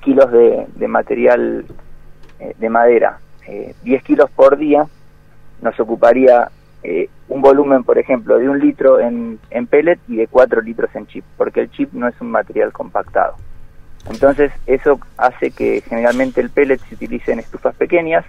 kilos 0.00 0.30
de, 0.32 0.66
de 0.74 0.88
material 0.88 1.64
eh, 2.40 2.54
de 2.58 2.68
madera, 2.68 3.18
eh, 3.46 3.74
10 3.82 4.02
kilos 4.02 4.30
por 4.30 4.56
día, 4.56 4.86
nos 5.64 5.80
ocuparía 5.80 6.50
eh, 6.84 7.08
un 7.28 7.40
volumen, 7.40 7.82
por 7.82 7.98
ejemplo, 7.98 8.38
de 8.38 8.48
un 8.48 8.60
litro 8.60 9.00
en, 9.00 9.40
en 9.50 9.66
pellet 9.66 9.98
y 10.06 10.16
de 10.16 10.28
cuatro 10.28 10.60
litros 10.60 10.94
en 10.94 11.06
chip, 11.06 11.24
porque 11.36 11.62
el 11.62 11.70
chip 11.70 11.92
no 11.94 12.06
es 12.06 12.14
un 12.20 12.30
material 12.30 12.72
compactado. 12.72 13.34
Entonces, 14.10 14.52
eso 14.66 15.00
hace 15.16 15.50
que 15.50 15.80
generalmente 15.80 16.42
el 16.42 16.50
pellet 16.50 16.78
se 16.88 16.94
utilice 16.94 17.32
en 17.32 17.38
estufas 17.38 17.74
pequeñas 17.74 18.24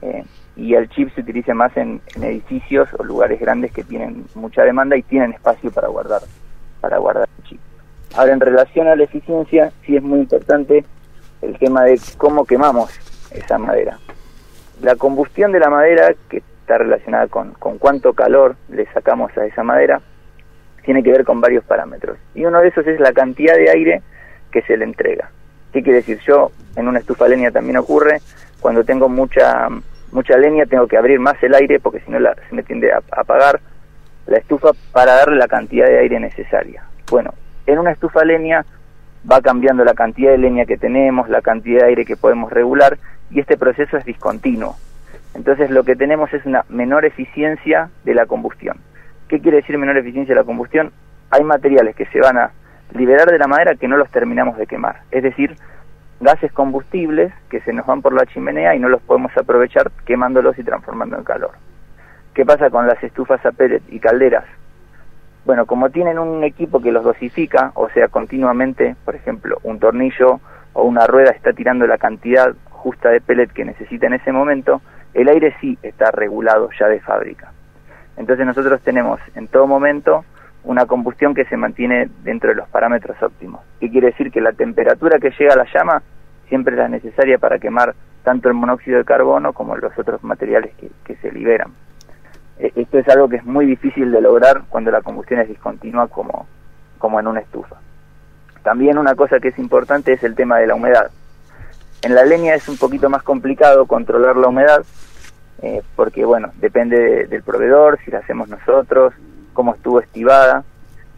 eh, 0.00 0.24
y 0.56 0.74
el 0.74 0.88
chip 0.88 1.14
se 1.14 1.20
utilice 1.20 1.52
más 1.52 1.76
en, 1.76 2.00
edificios 2.16 2.88
o 2.98 3.04
lugares 3.04 3.38
grandes 3.38 3.72
que 3.72 3.84
tienen 3.84 4.24
mucha 4.34 4.62
demanda 4.62 4.96
y 4.96 5.02
tienen 5.02 5.34
espacio 5.34 5.70
para 5.70 5.88
guardar, 5.88 6.22
para 6.80 6.96
guardar 6.96 7.28
el 7.38 7.44
chip. 7.44 7.60
Ahora, 8.14 8.32
en 8.32 8.40
relación 8.40 8.88
a 8.88 8.96
la 8.96 9.04
eficiencia, 9.04 9.70
sí 9.84 9.96
es 9.96 10.02
muy 10.02 10.20
importante 10.20 10.82
el 11.42 11.58
tema 11.58 11.84
de 11.84 12.00
cómo 12.16 12.46
quemamos 12.46 12.90
esa 13.30 13.58
madera. 13.58 13.98
La 14.82 14.96
combustión 14.96 15.52
de 15.52 15.60
la 15.60 15.70
madera, 15.70 16.14
que 16.28 16.38
está 16.38 16.78
relacionada 16.78 17.28
con, 17.28 17.52
con 17.52 17.78
cuánto 17.78 18.12
calor 18.12 18.56
le 18.68 18.86
sacamos 18.92 19.36
a 19.36 19.46
esa 19.46 19.62
madera, 19.62 20.00
tiene 20.84 21.02
que 21.02 21.10
ver 21.10 21.24
con 21.24 21.40
varios 21.40 21.64
parámetros. 21.64 22.18
Y 22.34 22.44
uno 22.44 22.60
de 22.60 22.68
esos 22.68 22.86
es 22.86 23.00
la 23.00 23.12
cantidad 23.12 23.54
de 23.54 23.70
aire 23.70 24.02
que 24.50 24.62
se 24.62 24.76
le 24.76 24.84
entrega. 24.84 25.30
¿Qué 25.72 25.82
quiere 25.82 25.98
decir? 25.98 26.18
Yo 26.26 26.52
en 26.76 26.88
una 26.88 27.00
estufa 27.00 27.28
leña 27.28 27.50
también 27.50 27.76
ocurre, 27.76 28.20
cuando 28.60 28.84
tengo 28.84 29.08
mucha 29.08 29.68
mucha 30.12 30.38
leña 30.38 30.64
tengo 30.66 30.86
que 30.86 30.96
abrir 30.96 31.18
más 31.18 31.42
el 31.42 31.54
aire 31.54 31.80
porque 31.80 32.00
si 32.00 32.10
no 32.10 32.18
se 32.18 32.54
me 32.54 32.62
tiende 32.62 32.92
a, 32.92 32.98
a 33.10 33.20
apagar 33.20 33.60
la 34.26 34.38
estufa 34.38 34.70
para 34.92 35.14
darle 35.14 35.36
la 35.36 35.48
cantidad 35.48 35.86
de 35.86 35.98
aire 35.98 36.18
necesaria. 36.20 36.84
Bueno, 37.10 37.34
en 37.66 37.78
una 37.78 37.92
estufa 37.92 38.24
leña 38.24 38.64
va 39.30 39.40
cambiando 39.40 39.84
la 39.84 39.94
cantidad 39.94 40.30
de 40.30 40.38
leña 40.38 40.64
que 40.64 40.76
tenemos, 40.76 41.28
la 41.28 41.42
cantidad 41.42 41.80
de 41.80 41.88
aire 41.88 42.04
que 42.04 42.16
podemos 42.16 42.52
regular 42.52 42.98
y 43.30 43.40
este 43.40 43.56
proceso 43.56 43.96
es 43.96 44.04
discontinuo. 44.04 44.76
Entonces 45.34 45.70
lo 45.70 45.84
que 45.84 45.96
tenemos 45.96 46.32
es 46.32 46.44
una 46.46 46.64
menor 46.68 47.04
eficiencia 47.04 47.90
de 48.04 48.14
la 48.14 48.26
combustión. 48.26 48.78
¿Qué 49.28 49.40
quiere 49.40 49.58
decir 49.58 49.76
menor 49.76 49.96
eficiencia 49.96 50.34
de 50.34 50.40
la 50.40 50.46
combustión? 50.46 50.92
Hay 51.30 51.44
materiales 51.44 51.94
que 51.96 52.06
se 52.06 52.20
van 52.20 52.38
a 52.38 52.52
liberar 52.94 53.30
de 53.30 53.38
la 53.38 53.46
madera 53.46 53.74
que 53.74 53.88
no 53.88 53.96
los 53.96 54.10
terminamos 54.10 54.56
de 54.56 54.66
quemar. 54.66 55.02
Es 55.10 55.22
decir, 55.22 55.56
gases 56.20 56.52
combustibles 56.52 57.32
que 57.50 57.60
se 57.60 57.72
nos 57.72 57.86
van 57.86 58.02
por 58.02 58.14
la 58.14 58.26
chimenea 58.26 58.74
y 58.74 58.78
no 58.78 58.88
los 58.88 59.02
podemos 59.02 59.36
aprovechar 59.36 59.90
quemándolos 60.04 60.58
y 60.58 60.64
transformando 60.64 61.18
en 61.18 61.24
calor. 61.24 61.52
¿Qué 62.32 62.44
pasa 62.44 62.70
con 62.70 62.86
las 62.86 63.02
estufas 63.02 63.44
a 63.44 63.52
pellet 63.52 63.82
y 63.88 63.98
calderas? 63.98 64.44
Bueno, 65.44 65.66
como 65.66 65.90
tienen 65.90 66.18
un 66.18 66.42
equipo 66.44 66.80
que 66.80 66.92
los 66.92 67.04
dosifica, 67.04 67.72
o 67.74 67.88
sea, 67.90 68.08
continuamente, 68.08 68.96
por 69.04 69.14
ejemplo, 69.14 69.58
un 69.62 69.78
tornillo 69.78 70.40
o 70.72 70.82
una 70.82 71.06
rueda 71.06 71.30
está 71.30 71.52
tirando 71.52 71.86
la 71.86 71.98
cantidad 71.98 72.54
justa 72.86 73.10
de 73.10 73.20
pellet 73.20 73.48
que 73.52 73.64
necesita 73.64 74.06
en 74.06 74.12
ese 74.12 74.30
momento, 74.30 74.80
el 75.12 75.28
aire 75.28 75.56
sí 75.60 75.76
está 75.82 76.12
regulado 76.12 76.68
ya 76.78 76.86
de 76.86 77.00
fábrica. 77.00 77.50
Entonces 78.16 78.46
nosotros 78.46 78.80
tenemos 78.82 79.18
en 79.34 79.48
todo 79.48 79.66
momento 79.66 80.24
una 80.62 80.86
combustión 80.86 81.34
que 81.34 81.46
se 81.46 81.56
mantiene 81.56 82.08
dentro 82.22 82.50
de 82.50 82.54
los 82.54 82.68
parámetros 82.68 83.20
óptimos. 83.20 83.60
¿Qué 83.80 83.90
quiere 83.90 84.12
decir? 84.12 84.30
Que 84.30 84.40
la 84.40 84.52
temperatura 84.52 85.18
que 85.18 85.32
llega 85.36 85.54
a 85.54 85.56
la 85.56 85.66
llama 85.74 86.00
siempre 86.48 86.74
es 86.74 86.78
la 86.78 86.86
necesaria 86.86 87.38
para 87.38 87.58
quemar 87.58 87.92
tanto 88.22 88.46
el 88.46 88.54
monóxido 88.54 88.98
de 88.98 89.04
carbono 89.04 89.52
como 89.52 89.76
los 89.76 89.98
otros 89.98 90.22
materiales 90.22 90.72
que, 90.76 91.16
se 91.16 91.32
liberan. 91.32 91.72
E, 92.60 92.70
esto 92.76 93.00
es 93.00 93.08
algo 93.08 93.28
que 93.28 93.36
es 93.36 93.44
muy 93.44 93.66
difícil 93.66 94.12
de 94.12 94.20
lograr 94.20 94.62
cuando 94.68 94.92
la 94.92 95.02
combustión 95.02 95.40
es 95.40 95.48
discontinua 95.48 96.06
como, 96.06 96.46
como 96.98 97.18
en 97.18 97.26
una 97.26 97.40
estufa. 97.40 97.80
También 98.62 98.96
una 98.96 99.16
cosa 99.16 99.40
que 99.40 99.48
es 99.48 99.58
importante 99.58 100.12
es 100.12 100.22
el 100.22 100.36
tema 100.36 100.58
de 100.58 100.68
la 100.68 100.76
humedad. 100.76 101.10
En 102.06 102.14
la 102.14 102.24
leña 102.24 102.54
es 102.54 102.68
un 102.68 102.76
poquito 102.76 103.10
más 103.10 103.24
complicado 103.24 103.84
controlar 103.86 104.36
la 104.36 104.46
humedad 104.46 104.84
eh, 105.60 105.82
porque 105.96 106.24
bueno, 106.24 106.52
depende 106.60 107.26
del 107.26 107.42
proveedor, 107.42 107.98
si 108.04 108.12
la 108.12 108.18
hacemos 108.18 108.48
nosotros, 108.48 109.12
cómo 109.52 109.74
estuvo 109.74 109.98
estivada. 109.98 110.62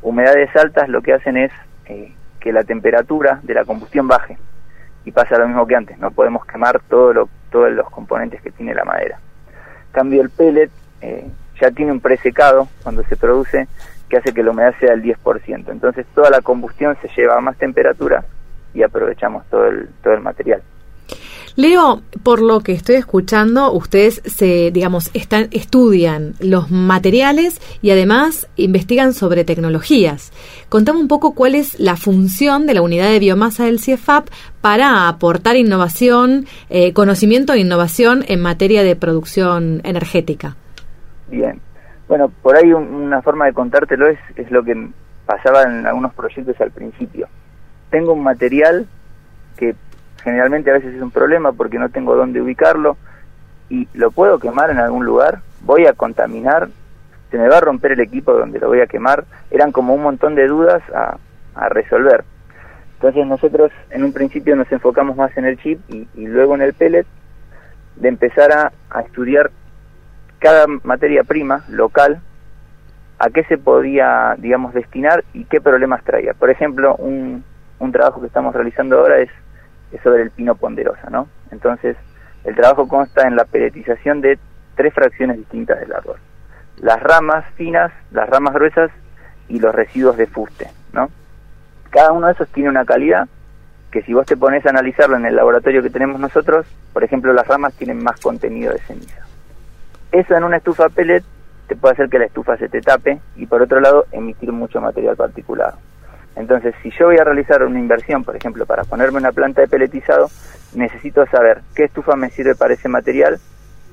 Humedades 0.00 0.48
altas 0.56 0.88
lo 0.88 1.02
que 1.02 1.12
hacen 1.12 1.36
es 1.36 1.52
eh, 1.84 2.14
que 2.40 2.54
la 2.54 2.64
temperatura 2.64 3.38
de 3.42 3.52
la 3.52 3.66
combustión 3.66 4.08
baje 4.08 4.38
y 5.04 5.12
pasa 5.12 5.36
lo 5.36 5.46
mismo 5.46 5.66
que 5.66 5.76
antes, 5.76 5.98
no 5.98 6.10
podemos 6.10 6.46
quemar 6.46 6.80
todo 6.88 7.12
lo, 7.12 7.28
todos 7.50 7.70
los 7.70 7.90
componentes 7.90 8.40
que 8.40 8.50
tiene 8.50 8.72
la 8.72 8.86
madera. 8.86 9.20
Cambio 9.92 10.22
el 10.22 10.30
pellet, 10.30 10.70
eh, 11.02 11.28
ya 11.60 11.70
tiene 11.70 11.92
un 11.92 12.00
presecado 12.00 12.66
cuando 12.82 13.02
se 13.02 13.18
produce 13.18 13.68
que 14.08 14.16
hace 14.16 14.32
que 14.32 14.42
la 14.42 14.52
humedad 14.52 14.74
sea 14.80 14.92
del 14.92 15.02
10%, 15.02 15.68
entonces 15.68 16.06
toda 16.14 16.30
la 16.30 16.40
combustión 16.40 16.96
se 17.02 17.08
lleva 17.14 17.36
a 17.36 17.42
más 17.42 17.58
temperatura 17.58 18.24
y 18.72 18.82
aprovechamos 18.82 19.44
todo 19.50 19.66
el, 19.66 19.90
todo 20.02 20.14
el 20.14 20.22
material. 20.22 20.62
Leo, 21.58 22.02
por 22.22 22.40
lo 22.40 22.60
que 22.60 22.70
estoy 22.70 22.94
escuchando, 22.94 23.72
ustedes 23.72 24.22
se, 24.24 24.70
digamos, 24.70 25.10
están, 25.12 25.48
estudian 25.50 26.34
los 26.38 26.70
materiales 26.70 27.60
y 27.82 27.90
además 27.90 28.48
investigan 28.54 29.12
sobre 29.12 29.42
tecnologías. 29.42 30.32
Contame 30.68 31.00
un 31.00 31.08
poco 31.08 31.34
cuál 31.34 31.56
es 31.56 31.80
la 31.80 31.96
función 31.96 32.68
de 32.68 32.74
la 32.74 32.82
unidad 32.82 33.10
de 33.10 33.18
biomasa 33.18 33.64
del 33.64 33.80
CIEFAP 33.80 34.28
para 34.60 35.08
aportar 35.08 35.56
innovación, 35.56 36.46
eh, 36.70 36.92
conocimiento 36.92 37.54
e 37.54 37.58
innovación 37.58 38.24
en 38.28 38.40
materia 38.40 38.84
de 38.84 38.94
producción 38.94 39.80
energética. 39.82 40.54
Bien. 41.26 41.60
Bueno, 42.06 42.30
por 42.40 42.54
ahí 42.54 42.72
una 42.72 43.20
forma 43.20 43.46
de 43.46 43.52
contártelo 43.52 44.06
es, 44.06 44.20
es 44.36 44.48
lo 44.52 44.62
que 44.62 44.90
pasaba 45.26 45.64
en 45.64 45.84
algunos 45.88 46.14
proyectos 46.14 46.54
al 46.60 46.70
principio. 46.70 47.26
Tengo 47.90 48.12
un 48.12 48.22
material 48.22 48.86
que 49.56 49.74
generalmente 50.22 50.70
a 50.70 50.74
veces 50.74 50.94
es 50.94 51.02
un 51.02 51.10
problema 51.10 51.52
porque 51.52 51.78
no 51.78 51.88
tengo 51.88 52.16
dónde 52.16 52.40
ubicarlo 52.40 52.96
y 53.68 53.88
lo 53.94 54.10
puedo 54.10 54.38
quemar 54.38 54.70
en 54.70 54.78
algún 54.78 55.04
lugar, 55.04 55.40
voy 55.60 55.86
a 55.86 55.92
contaminar, 55.92 56.68
se 57.30 57.38
me 57.38 57.48
va 57.48 57.58
a 57.58 57.60
romper 57.60 57.92
el 57.92 58.00
equipo 58.00 58.32
donde 58.32 58.58
lo 58.58 58.68
voy 58.68 58.80
a 58.80 58.86
quemar, 58.86 59.24
eran 59.50 59.72
como 59.72 59.94
un 59.94 60.02
montón 60.02 60.34
de 60.34 60.46
dudas 60.46 60.82
a, 60.94 61.18
resolver. 61.70 62.22
Entonces 62.94 63.26
nosotros 63.26 63.72
en 63.90 64.04
un 64.04 64.12
principio 64.12 64.54
nos 64.54 64.70
enfocamos 64.70 65.16
más 65.16 65.36
en 65.36 65.44
el 65.44 65.58
chip 65.58 65.80
y, 65.88 66.06
luego 66.14 66.54
en 66.54 66.62
el 66.62 66.72
pellet, 66.72 67.04
de 67.96 68.08
empezar 68.08 68.52
a, 68.52 69.00
estudiar 69.00 69.50
cada 70.38 70.66
materia 70.84 71.24
prima 71.24 71.64
local, 71.68 72.20
a 73.18 73.30
qué 73.30 73.42
se 73.44 73.58
podía, 73.58 74.36
digamos, 74.38 74.72
destinar 74.72 75.24
y 75.32 75.46
qué 75.46 75.60
problemas 75.60 76.04
traía. 76.04 76.32
Por 76.32 76.48
ejemplo, 76.50 76.94
un 76.94 77.42
trabajo 77.90 78.20
que 78.20 78.28
estamos 78.28 78.54
realizando 78.54 79.00
ahora 79.00 79.18
es 79.18 79.30
es 79.92 80.00
sobre 80.02 80.22
el 80.22 80.30
pino 80.30 80.54
ponderosa, 80.54 81.08
¿no? 81.10 81.28
Entonces, 81.50 81.96
el 82.44 82.54
trabajo 82.54 82.88
consta 82.88 83.26
en 83.26 83.36
la 83.36 83.44
peletización 83.44 84.20
de 84.20 84.38
tres 84.76 84.94
fracciones 84.94 85.38
distintas 85.38 85.80
del 85.80 85.92
árbol. 85.92 86.16
Las 86.78 87.00
ramas 87.02 87.44
finas, 87.56 87.92
las 88.10 88.28
ramas 88.28 88.54
gruesas 88.54 88.90
y 89.48 89.58
los 89.58 89.74
residuos 89.74 90.16
de 90.16 90.26
fuste, 90.26 90.70
¿no? 90.92 91.10
Cada 91.90 92.12
uno 92.12 92.26
de 92.26 92.34
esos 92.34 92.48
tiene 92.50 92.68
una 92.68 92.84
calidad 92.84 93.28
que 93.90 94.02
si 94.02 94.12
vos 94.12 94.26
te 94.26 94.36
pones 94.36 94.64
a 94.66 94.70
analizarlo 94.70 95.16
en 95.16 95.26
el 95.26 95.36
laboratorio 95.36 95.82
que 95.82 95.90
tenemos 95.90 96.20
nosotros, 96.20 96.66
por 96.92 97.02
ejemplo, 97.02 97.32
las 97.32 97.46
ramas 97.46 97.74
tienen 97.74 98.02
más 98.02 98.20
contenido 98.20 98.72
de 98.72 98.78
ceniza. 98.80 99.24
Eso 100.12 100.34
en 100.34 100.44
una 100.44 100.58
estufa 100.58 100.88
pellet 100.88 101.24
te 101.66 101.76
puede 101.76 101.94
hacer 101.94 102.08
que 102.08 102.18
la 102.18 102.26
estufa 102.26 102.56
se 102.56 102.68
te 102.68 102.80
tape 102.80 103.20
y 103.36 103.46
por 103.46 103.62
otro 103.62 103.80
lado 103.80 104.06
emitir 104.12 104.52
mucho 104.52 104.80
material 104.80 105.16
particulado. 105.16 105.78
Entonces, 106.38 106.72
si 106.82 106.90
yo 106.92 107.06
voy 107.06 107.16
a 107.18 107.24
realizar 107.24 107.64
una 107.64 107.80
inversión, 107.80 108.22
por 108.22 108.36
ejemplo, 108.36 108.64
para 108.64 108.84
ponerme 108.84 109.18
una 109.18 109.32
planta 109.32 109.60
de 109.60 109.66
peletizado, 109.66 110.30
necesito 110.72 111.26
saber 111.26 111.62
qué 111.74 111.84
estufa 111.84 112.14
me 112.14 112.30
sirve 112.30 112.54
para 112.54 112.74
ese 112.74 112.88
material 112.88 113.40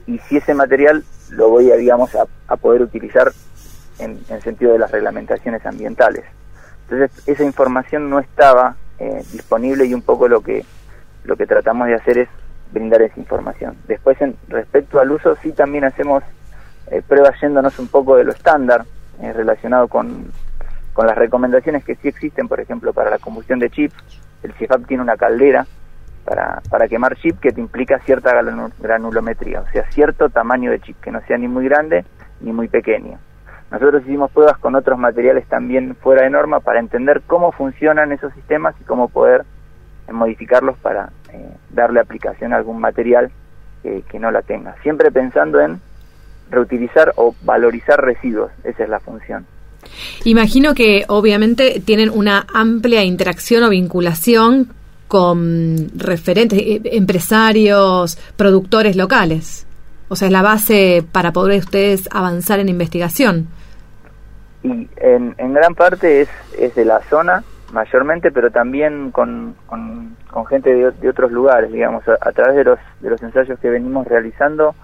y 0.05 0.19
si 0.19 0.37
ese 0.37 0.53
material 0.53 1.03
lo 1.31 1.49
voy 1.49 1.71
a, 1.71 1.75
digamos, 1.75 2.11
a, 2.15 2.55
poder 2.57 2.83
utilizar 2.83 3.31
en, 3.97 4.19
en, 4.29 4.41
sentido 4.41 4.73
de 4.73 4.79
las 4.79 4.91
reglamentaciones 4.91 5.65
ambientales. 5.65 6.23
Entonces, 6.83 7.27
esa 7.27 7.43
información 7.43 8.11
no 8.11 8.19
estaba 8.19 8.75
eh, 8.99 9.23
disponible 9.31 9.85
y 9.85 9.95
un 9.95 10.03
poco 10.03 10.27
lo 10.27 10.41
que, 10.41 10.63
lo 11.23 11.35
que 11.35 11.47
tratamos 11.47 11.87
de 11.87 11.95
hacer 11.95 12.19
es 12.19 12.29
brindar 12.71 13.01
esa 13.01 13.19
información. 13.19 13.75
Después, 13.87 14.21
en, 14.21 14.35
respecto 14.49 14.99
al 14.99 15.11
uso, 15.11 15.35
sí 15.41 15.51
también 15.51 15.83
hacemos 15.83 16.23
eh, 16.91 17.01
pruebas 17.07 17.41
yéndonos 17.41 17.79
un 17.79 17.87
poco 17.87 18.17
de 18.17 18.23
lo 18.23 18.33
estándar 18.33 18.85
eh, 19.19 19.33
relacionado 19.33 19.87
con 19.87 20.31
con 20.95 21.07
las 21.07 21.17
recomendaciones 21.17 21.83
que 21.83 21.95
sí 21.95 22.07
existen, 22.07 22.47
por 22.47 22.61
ejemplo, 22.61 22.93
para 22.93 23.09
la 23.09 23.19
combustión 23.19 23.59
de 23.59 23.69
chips, 23.69 23.93
el 24.43 24.53
CIFAP 24.53 24.87
tiene 24.87 25.03
una 25.03 25.17
caldera 25.17 25.67
para, 26.23 26.61
para 26.69 26.87
quemar 26.87 27.17
chip 27.17 27.37
que 27.41 27.51
te 27.51 27.59
implica 27.59 27.99
cierta 27.99 28.31
granulometría, 28.79 29.59
o 29.59 29.67
sea, 29.73 29.83
cierto 29.91 30.29
tamaño 30.29 30.71
de 30.71 30.79
chip, 30.79 30.95
que 31.01 31.11
no 31.11 31.19
sea 31.27 31.37
ni 31.37 31.49
muy 31.49 31.65
grande 31.65 32.05
ni 32.39 32.53
muy 32.53 32.69
pequeño. 32.69 33.19
Nosotros 33.71 34.03
hicimos 34.03 34.31
pruebas 34.31 34.57
con 34.57 34.73
otros 34.75 34.97
materiales 34.97 35.45
también 35.47 35.95
fuera 35.95 36.23
de 36.23 36.29
norma 36.29 36.61
para 36.61 36.79
entender 36.79 37.23
cómo 37.27 37.51
funcionan 37.51 38.13
esos 38.13 38.33
sistemas 38.33 38.73
y 38.79 38.85
cómo 38.85 39.09
poder 39.09 39.43
eh, 40.07 40.13
modificarlos 40.13 40.77
para 40.77 41.09
eh, 41.33 41.49
darle 41.71 41.99
aplicación 41.99 42.53
a 42.53 42.55
algún 42.55 42.79
material 42.79 43.31
que 44.09 44.17
no 44.17 44.31
la 44.31 44.41
tenga. 44.41 44.73
Siempre 44.81 45.11
pensando 45.11 45.61
en 45.61 45.79
reutilizar 46.49 47.13
o 47.17 47.35
valorizar 47.43 48.03
residuos, 48.03 48.51
esa 48.63 48.83
es 48.83 48.89
la 48.89 48.99
función. 48.99 49.45
Imagino 50.23 50.73
que 50.73 51.05
obviamente 51.07 51.81
tienen 51.83 52.09
una 52.09 52.45
amplia 52.53 53.03
interacción 53.03 53.63
o 53.63 53.69
vinculación 53.69 54.69
con 55.07 55.89
referentes, 55.95 56.59
eh, 56.59 56.81
empresarios, 56.85 58.17
productores 58.35 58.95
locales. 58.95 59.67
O 60.07 60.15
sea, 60.15 60.27
es 60.27 60.31
la 60.31 60.41
base 60.41 61.03
para 61.11 61.31
poder 61.31 61.59
ustedes 61.59 62.07
avanzar 62.11 62.59
en 62.59 62.69
investigación. 62.69 63.47
Y 64.63 64.87
en, 64.97 65.53
gran 65.53 65.75
parte 65.75 66.21
es, 66.21 66.29
es 66.57 66.73
de 66.75 66.85
la 66.85 67.01
zona, 67.03 67.43
mayormente, 67.71 68.31
pero 68.31 68.51
también 68.51 69.11
con, 69.11 69.55
con, 69.67 70.15
gente 70.47 70.73
de, 70.73 71.09
otros 71.09 71.31
lugares, 71.31 71.71
digamos, 71.71 72.03
a, 72.07 72.31
través 72.31 72.55
de 72.55 72.63
los, 72.63 72.79
de 72.99 73.09
los 73.09 73.21
ensayos 73.21 73.59
que 73.59 73.69
venimos 73.69 74.07
realizando, 74.07 74.75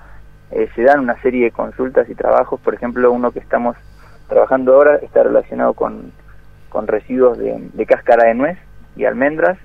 eh, 0.51 0.69
se 0.75 0.83
dan 0.83 0.99
una 0.99 1.19
serie 1.21 1.45
de 1.45 1.51
consultas 1.51 2.09
y 2.09 2.15
trabajos, 2.15 2.59
por 2.59 2.73
ejemplo, 2.73 3.11
uno 3.11 3.31
que 3.31 3.39
estamos 3.39 3.75
trabajando 4.31 4.75
ahora 4.75 4.95
está 4.95 5.23
relacionado 5.23 5.73
con, 5.73 6.13
con 6.69 6.87
residuos 6.87 7.37
de, 7.37 7.85
cáscara 7.85 8.29
de 8.29 8.33
nuez 8.33 8.57
y 8.95 9.03
almendras, 9.03 9.57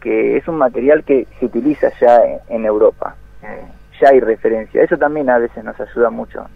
que 0.00 0.38
es 0.38 0.48
un 0.48 0.56
material 0.56 1.04
que 1.04 1.26
se 1.38 1.44
utiliza 1.44 1.88
ya 2.00 2.18
en, 2.48 2.64
Europa. 2.64 3.16
Eh, 3.42 3.62
ya 4.00 4.08
hay 4.08 4.20
referencia. 4.20 4.82
Eso 4.82 4.96
también 4.96 5.28
a 5.28 5.36
veces 5.36 5.62
nos 5.62 5.78
ayuda 5.78 6.08
mucho. 6.08 6.46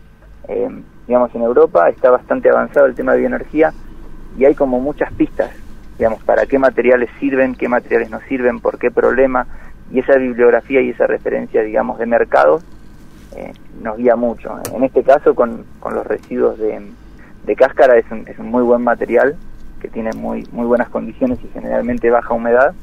Eh, 0.49 0.71
digamos, 1.07 1.35
en 1.35 1.43
Europa 1.43 1.91
está 1.91 2.11
bastante 2.11 2.49
avanzado 2.49 2.87
el 2.87 2.95
tema 2.95 3.13
de 3.13 3.19
bioenergía 3.19 3.75
y 4.39 4.47
hay 4.47 4.55
como 4.55 4.81
muchas 4.81 5.13
pistas, 5.13 5.51
digamos, 5.99 6.25
para 6.25 6.47
qué 6.47 6.59
materiales 6.59 7.11
sirven, 7.21 7.57
qué 7.57 7.69
materiales 7.69 8.09
no 8.09 8.21
sirven, 8.23 8.61
por 8.61 8.79
qué 8.79 8.91
problema, 8.91 9.47
y 9.91 9.99
esa 9.99 10.17
bibliografía 10.17 10.81
y 10.81 10.91
esa 10.91 11.07
referencia, 11.07 11.61
digamos, 11.61 11.99
de 11.99 12.07
mercado 12.07 12.61
eh, 13.37 13.53
nos 13.83 13.99
guía 13.99 14.17
mucho. 14.17 14.57
En 14.75 14.83
este 14.83 15.03
caso, 15.03 15.35
con, 15.35 15.67
con 15.79 15.95
los 15.95 16.07
residuos 16.07 16.59
de, 16.59 16.81
de 17.45 17.57
cáscara 17.57 17.99
es 17.99 18.11
un, 18.11 18.27
es 18.27 18.39
un 18.39 18.51
muy 18.51 18.63
buen 18.63 18.83
material 18.83 19.37
que 19.81 19.89
tiene 19.89 20.13
muy, 20.13 20.49
muy 20.51 20.67
buenas 20.67 20.89
condiciones 20.89 21.39
y 21.45 21.49
generalmente 21.49 22.11
baja 22.11 22.33
humedad 22.33 22.75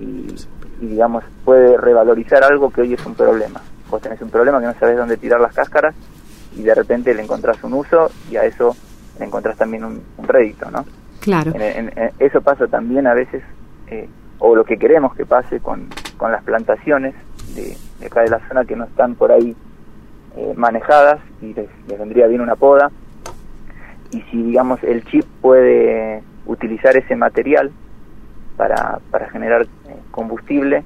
y, 0.00 0.34
digamos 0.80 1.22
puede 1.44 1.76
revalorizar 1.76 2.42
algo 2.42 2.70
que 2.70 2.80
hoy 2.80 2.94
es 2.94 3.06
un 3.06 3.14
problema. 3.14 3.60
Vos 3.88 4.02
tenés 4.02 4.20
un 4.20 4.30
problema 4.30 4.60
que 4.60 4.66
no 4.66 4.74
sabes 4.74 4.96
dónde 4.96 5.16
tirar 5.16 5.40
las 5.40 5.54
cáscaras 5.54 5.94
y 6.56 6.62
de 6.62 6.74
repente 6.74 7.14
le 7.14 7.22
encontrás 7.22 7.62
un 7.62 7.74
uso 7.74 8.10
y 8.30 8.36
a 8.36 8.44
eso 8.44 8.76
le 9.18 9.26
encontrás 9.26 9.56
también 9.56 9.84
un, 9.84 10.02
rédito, 10.26 10.70
¿no? 10.70 10.84
Claro. 11.20 11.52
eso 12.18 12.42
pasa 12.42 12.66
también 12.66 13.06
a 13.06 13.14
veces, 13.14 13.42
eh, 13.86 14.08
o 14.40 14.56
lo 14.56 14.64
que 14.64 14.76
queremos 14.76 15.14
que 15.14 15.24
pase 15.24 15.60
con, 15.60 15.88
con 16.16 16.32
las 16.32 16.42
plantaciones 16.42 17.14
de, 17.54 17.76
acá 18.04 18.22
de 18.22 18.30
la 18.30 18.46
zona 18.48 18.64
que 18.64 18.74
no 18.74 18.84
están 18.84 19.14
por 19.14 19.30
ahí 19.30 19.56
eh, 20.36 20.52
manejadas 20.56 21.20
y 21.40 21.54
les, 21.54 21.68
les 21.86 21.98
vendría 21.98 22.26
bien 22.26 22.40
una 22.40 22.56
poda 22.56 22.90
y 24.14 24.22
si 24.30 24.42
digamos 24.42 24.82
el 24.84 25.04
chip 25.04 25.24
puede 25.40 26.22
utilizar 26.46 26.96
ese 26.96 27.16
material 27.16 27.72
para, 28.56 29.00
para 29.10 29.28
generar 29.30 29.62
eh, 29.62 29.96
combustible, 30.12 30.84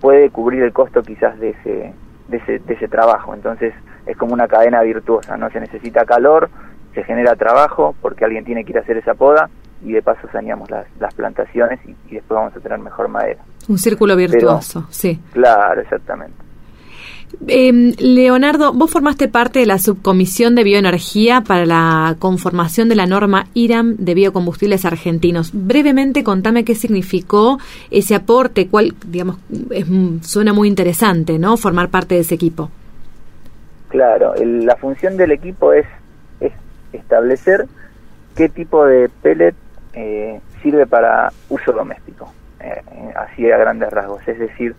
puede 0.00 0.30
cubrir 0.30 0.62
el 0.62 0.72
costo 0.72 1.02
quizás 1.02 1.38
de 1.40 1.50
ese, 1.50 1.92
de 2.28 2.36
ese, 2.36 2.58
de 2.60 2.74
ese 2.74 2.86
trabajo. 2.86 3.34
Entonces 3.34 3.74
es 4.06 4.16
como 4.16 4.34
una 4.34 4.46
cadena 4.46 4.82
virtuosa, 4.82 5.36
¿no? 5.36 5.50
Se 5.50 5.58
necesita 5.58 6.04
calor, 6.04 6.48
se 6.94 7.02
genera 7.02 7.34
trabajo 7.34 7.96
porque 8.00 8.24
alguien 8.24 8.44
tiene 8.44 8.64
que 8.64 8.70
ir 8.70 8.78
a 8.78 8.82
hacer 8.82 8.98
esa 8.98 9.14
poda 9.14 9.50
y 9.82 9.92
de 9.92 10.02
paso 10.02 10.28
saneamos 10.30 10.70
las, 10.70 10.86
las 11.00 11.12
plantaciones 11.14 11.80
y, 11.84 12.14
después 12.14 12.38
vamos 12.38 12.56
a 12.56 12.60
tener 12.60 12.78
mejor 12.78 13.08
madera. 13.08 13.42
Un 13.68 13.78
círculo 13.78 14.14
virtuoso, 14.14 14.86
sí. 14.90 15.20
Claro, 15.32 15.80
exactamente. 15.80 16.43
Eh, 17.48 17.92
Leonardo, 17.98 18.72
vos 18.72 18.90
formaste 18.90 19.28
parte 19.28 19.58
de 19.58 19.66
la 19.66 19.78
subcomisión 19.78 20.54
de 20.54 20.64
bioenergía 20.64 21.42
para 21.42 21.66
la 21.66 22.16
conformación 22.18 22.88
de 22.88 22.94
la 22.94 23.06
norma 23.06 23.46
IRAM 23.54 23.96
de 23.96 24.14
biocombustibles 24.14 24.84
argentinos. 24.84 25.50
Brevemente, 25.52 26.24
contame 26.24 26.64
qué 26.64 26.74
significó 26.74 27.58
ese 27.90 28.14
aporte, 28.14 28.68
cuál, 28.68 28.94
digamos, 29.06 29.38
suena 30.22 30.52
muy 30.52 30.68
interesante, 30.68 31.38
¿no? 31.38 31.56
Formar 31.56 31.90
parte 31.90 32.14
de 32.14 32.22
ese 32.22 32.34
equipo. 32.34 32.70
Claro, 33.88 34.34
la 34.36 34.76
función 34.76 35.16
del 35.16 35.32
equipo 35.32 35.72
es, 35.72 35.86
es, 36.40 36.52
establecer 36.92 37.66
qué 38.34 38.48
tipo 38.48 38.84
de 38.84 39.08
pellet 39.08 39.54
eh, 39.92 40.40
sirve 40.62 40.86
para 40.86 41.32
uso 41.48 41.72
doméstico, 41.72 42.32
eh, 42.60 42.82
así 43.14 43.50
a 43.50 43.56
grandes 43.56 43.90
rasgos, 43.92 44.26
es 44.26 44.38
decir, 44.38 44.74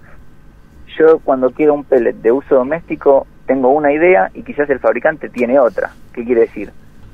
yo 0.98 1.20
cuando 1.20 1.52
quiero 1.52 1.74
un 1.74 1.84
pellet 1.84 2.16
de 2.16 2.32
uso 2.32 2.56
doméstico 2.56 3.28
tengo 3.46 3.70
una 3.70 3.92
idea 3.92 4.32
y 4.34 4.44
quizás 4.44 4.70
el 4.70 4.80
fabricante 4.80 5.30
tiene 5.30 5.60
otra. 5.60 5.92
¿Qué 6.14 6.24
quiere 6.24 6.42
decir? 6.42 6.72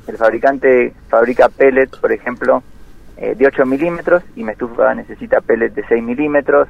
El 0.08 0.18
fabricante 0.18 0.94
fabrica 1.10 1.50
pellet, 1.50 1.90
por 2.00 2.12
ejemplo, 2.12 2.64
eh, 3.18 3.36
de 3.36 3.48
8 3.48 3.66
milímetros 3.66 4.24
y 4.36 4.44
mi 4.44 4.52
estufa 4.52 4.94
necesita 4.96 5.42
pellet 5.42 5.74
de 5.74 5.84
6 5.88 6.04
milímetros 6.04 6.68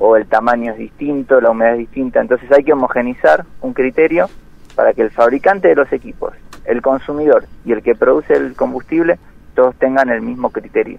o 0.00 0.16
el 0.16 0.26
tamaño 0.26 0.72
es 0.72 0.78
distinto, 0.78 1.40
la 1.40 1.50
humedad 1.50 1.72
es 1.72 1.78
distinta, 1.78 2.20
entonces 2.20 2.50
hay 2.52 2.62
que 2.62 2.72
homogenizar 2.72 3.44
un 3.62 3.72
criterio 3.72 4.28
para 4.74 4.92
que 4.92 5.02
el 5.02 5.10
fabricante 5.10 5.68
de 5.68 5.74
los 5.74 5.92
equipos, 5.92 6.34
el 6.64 6.82
consumidor 6.82 7.46
y 7.64 7.72
el 7.72 7.82
que 7.82 7.94
produce 7.94 8.34
el 8.34 8.54
combustible 8.54 9.18
todos 9.54 9.74
tengan 9.76 10.08
el 10.10 10.22
mismo 10.22 10.50
criterio. 10.50 10.98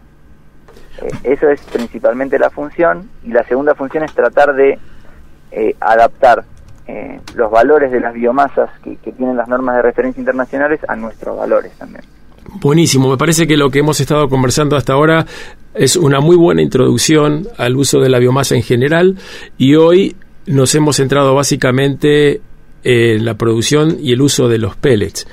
Eh, 1.01 1.11
eso 1.23 1.49
es 1.49 1.61
principalmente 1.61 2.37
la 2.39 2.49
función 2.49 3.09
y 3.23 3.29
la 3.29 3.43
segunda 3.43 3.75
función 3.75 4.03
es 4.03 4.13
tratar 4.13 4.53
de 4.53 4.79
eh, 5.51 5.75
adaptar 5.79 6.43
eh, 6.87 7.19
los 7.35 7.51
valores 7.51 7.91
de 7.91 7.99
las 7.99 8.13
biomasas 8.13 8.69
que, 8.83 8.95
que 8.97 9.11
tienen 9.11 9.37
las 9.37 9.47
normas 9.47 9.75
de 9.75 9.81
referencia 9.83 10.19
internacionales 10.19 10.79
a 10.87 10.95
nuestros 10.95 11.37
valores 11.37 11.71
también. 11.73 12.03
Buenísimo, 12.55 13.09
me 13.09 13.17
parece 13.17 13.45
que 13.45 13.57
lo 13.57 13.69
que 13.69 13.79
hemos 13.79 13.99
estado 13.99 14.27
conversando 14.27 14.75
hasta 14.75 14.93
ahora 14.93 15.25
es 15.75 15.95
una 15.95 16.19
muy 16.19 16.35
buena 16.35 16.61
introducción 16.61 17.47
al 17.57 17.75
uso 17.75 17.99
de 17.99 18.09
la 18.09 18.17
biomasa 18.17 18.55
en 18.55 18.63
general 18.63 19.17
y 19.57 19.75
hoy 19.75 20.15
nos 20.47 20.73
hemos 20.73 20.97
centrado 20.97 21.35
básicamente 21.35 22.41
en 22.83 23.23
la 23.23 23.35
producción 23.35 23.97
y 23.99 24.13
el 24.13 24.21
uso 24.21 24.47
de 24.47 24.57
los 24.57 24.75
pellets. 24.75 25.27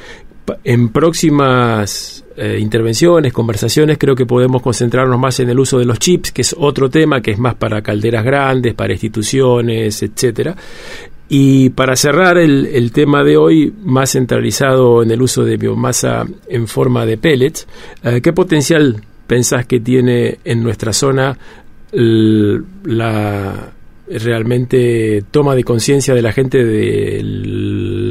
En 0.62 0.90
próximas 0.90 2.25
eh, 2.36 2.58
intervenciones, 2.60 3.32
conversaciones, 3.32 3.96
creo 3.98 4.14
que 4.14 4.26
podemos 4.26 4.60
concentrarnos 4.60 5.18
más 5.18 5.40
en 5.40 5.48
el 5.48 5.58
uso 5.58 5.78
de 5.78 5.86
los 5.86 5.98
chips, 5.98 6.32
que 6.32 6.42
es 6.42 6.54
otro 6.58 6.90
tema 6.90 7.20
que 7.20 7.30
es 7.30 7.38
más 7.38 7.54
para 7.54 7.80
calderas 7.82 8.24
grandes, 8.24 8.74
para 8.74 8.92
instituciones, 8.92 10.02
etcétera. 10.02 10.54
Y 11.28 11.70
para 11.70 11.96
cerrar 11.96 12.38
el, 12.38 12.92
tema 12.92 13.24
de 13.24 13.36
hoy, 13.36 13.72
más 13.82 14.12
centralizado 14.12 15.02
en 15.02 15.10
el 15.10 15.22
uso 15.22 15.44
de 15.44 15.56
biomasa 15.56 16.24
en 16.46 16.68
forma 16.68 17.04
de 17.04 17.16
pellets, 17.16 17.66
eh, 18.04 18.20
¿qué 18.20 18.32
potencial 18.32 19.02
pensás 19.26 19.66
que 19.66 19.80
tiene 19.80 20.38
en 20.44 20.62
nuestra 20.62 20.92
zona 20.92 21.36
la 21.92 23.72
realmente 24.08 25.24
toma 25.30 25.54
de 25.54 25.64
conciencia 25.64 26.14
de 26.14 26.22
la 26.22 26.32
gente 26.32 26.64
de 26.64 27.20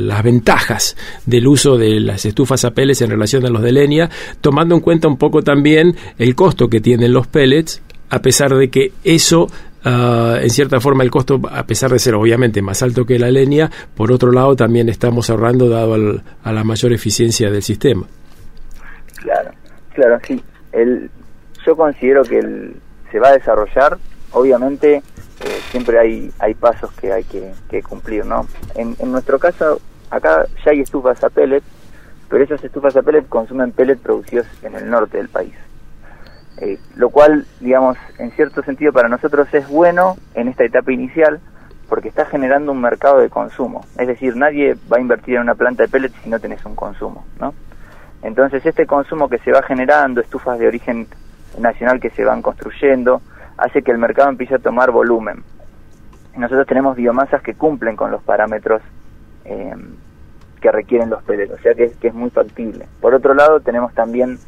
las 0.05 0.23
ventajas 0.23 0.95
del 1.25 1.47
uso 1.47 1.77
de 1.77 1.99
las 1.99 2.25
estufas 2.25 2.65
a 2.65 2.71
pellets 2.71 3.01
en 3.01 3.09
relación 3.09 3.45
a 3.45 3.49
los 3.49 3.61
de 3.61 3.71
leña, 3.71 4.09
tomando 4.41 4.75
en 4.75 4.81
cuenta 4.81 5.07
un 5.07 5.17
poco 5.17 5.41
también 5.41 5.95
el 6.17 6.35
costo 6.35 6.67
que 6.69 6.81
tienen 6.81 7.13
los 7.13 7.27
pellets, 7.27 7.81
a 8.09 8.19
pesar 8.19 8.55
de 8.55 8.69
que 8.69 8.93
eso 9.03 9.47
Uh, 9.85 10.37
en 10.41 10.49
cierta 10.49 10.79
forma 10.79 11.03
el 11.03 11.11
costo, 11.11 11.39
a 11.47 11.61
pesar 11.61 11.91
de 11.91 11.99
ser 11.99 12.15
obviamente 12.15 12.59
más 12.59 12.81
alto 12.81 13.05
que 13.05 13.19
la 13.19 13.29
leña, 13.29 13.69
por 13.95 14.11
otro 14.11 14.31
lado 14.31 14.55
también 14.55 14.89
estamos 14.89 15.29
ahorrando 15.29 15.69
dado 15.69 15.93
al, 15.93 16.23
a 16.43 16.51
la 16.51 16.63
mayor 16.63 16.91
eficiencia 16.91 17.51
del 17.51 17.61
sistema. 17.61 18.07
Claro, 19.21 19.51
claro, 19.93 20.19
sí. 20.25 20.43
Yo 21.67 21.75
considero 21.75 22.23
que 22.23 22.39
el, 22.39 22.75
se 23.11 23.19
va 23.19 23.27
a 23.27 23.33
desarrollar, 23.33 23.99
obviamente 24.31 24.95
eh, 24.95 25.59
siempre 25.69 25.99
hay, 25.99 26.31
hay 26.39 26.55
pasos 26.55 26.91
que 26.93 27.11
hay 27.11 27.23
que, 27.23 27.53
que 27.69 27.83
cumplir, 27.83 28.25
¿no? 28.25 28.47
En, 28.73 28.95
en, 28.97 29.11
nuestro 29.11 29.37
caso, 29.37 29.79
acá 30.15 30.45
ya 30.63 30.71
hay 30.71 30.81
estufas 30.81 31.23
a 31.23 31.29
pellet, 31.29 31.63
pero 32.29 32.43
esas 32.43 32.63
estufas 32.63 32.95
a 32.95 33.01
pellet 33.01 33.27
consumen 33.27 33.71
pellet 33.71 33.97
producidos 33.97 34.47
en 34.63 34.75
el 34.75 34.89
norte 34.89 35.17
del 35.17 35.29
país. 35.29 35.53
Eh, 36.57 36.79
lo 36.95 37.09
cual, 37.09 37.45
digamos, 37.59 37.97
en 38.17 38.31
cierto 38.31 38.63
sentido 38.63 38.93
para 38.93 39.09
nosotros 39.09 39.53
es 39.53 39.67
bueno 39.67 40.15
en 40.35 40.47
esta 40.47 40.63
etapa 40.63 40.91
inicial 40.91 41.41
porque 41.89 42.07
está 42.07 42.25
generando 42.25 42.71
un 42.71 42.81
mercado 42.81 43.19
de 43.19 43.29
consumo. 43.29 43.85
Es 43.97 44.07
decir, 44.07 44.35
nadie 44.35 44.75
va 44.91 44.97
a 44.97 45.01
invertir 45.01 45.35
en 45.35 45.41
una 45.41 45.55
planta 45.55 45.83
de 45.83 45.89
pellets 45.89 46.15
si 46.23 46.29
no 46.29 46.39
tenés 46.39 46.65
un 46.65 46.75
consumo, 46.75 47.25
¿no? 47.39 47.53
Entonces, 48.23 48.65
este 48.65 48.87
consumo 48.87 49.29
que 49.29 49.37
se 49.39 49.51
va 49.51 49.61
generando, 49.61 50.21
estufas 50.21 50.57
de 50.57 50.67
origen 50.67 51.07
nacional 51.59 51.99
que 51.99 52.09
se 52.09 52.23
van 52.23 52.41
construyendo, 52.41 53.21
hace 53.57 53.83
que 53.83 53.91
el 53.91 53.97
mercado 53.97 54.29
empiece 54.29 54.55
a 54.55 54.59
tomar 54.59 54.91
volumen. 54.91 55.43
Nosotros 56.35 56.65
tenemos 56.67 56.95
biomasas 56.95 57.41
que 57.41 57.53
cumplen 57.53 57.95
con 57.95 58.11
los 58.11 58.23
parámetros 58.23 58.81
eh, 59.45 59.75
que 60.65 60.71
requieren 60.71 61.11
los 61.11 61.21
pellets, 61.21 61.51
o 61.51 61.57
sea 61.59 61.75
que, 61.75 61.91
que 62.01 62.07
es 62.07 62.13
muy 62.15 62.31
factible. 62.31 62.87
Por 62.99 63.13
otro 63.13 63.35
lado, 63.35 63.59
tenemos 63.59 63.93
también 63.93 64.39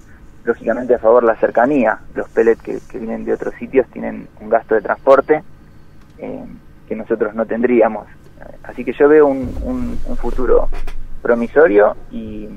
lógicamente 0.46 0.96
a 0.96 0.98
favor 0.98 1.24
la 1.24 1.36
cercanía. 1.36 2.00
Los 2.16 2.28
pellets 2.30 2.60
que, 2.64 2.80
que, 2.90 2.98
vienen 2.98 3.24
de 3.24 3.34
otros 3.34 3.54
sitios 3.60 3.86
tienen 3.92 4.28
un 4.42 4.50
gasto 4.50 4.74
de 4.74 4.82
transporte 4.82 5.44
eh, 6.18 6.44
que 6.88 6.96
nosotros 6.96 7.36
no 7.36 7.46
tendríamos. 7.46 8.08
Así 8.64 8.84
que 8.84 8.94
yo 8.94 9.08
veo 9.08 9.28
un, 9.28 9.48
un, 9.62 10.00
un 10.08 10.18
futuro 10.18 10.70
promisorio 11.22 11.96
y, 12.12 12.48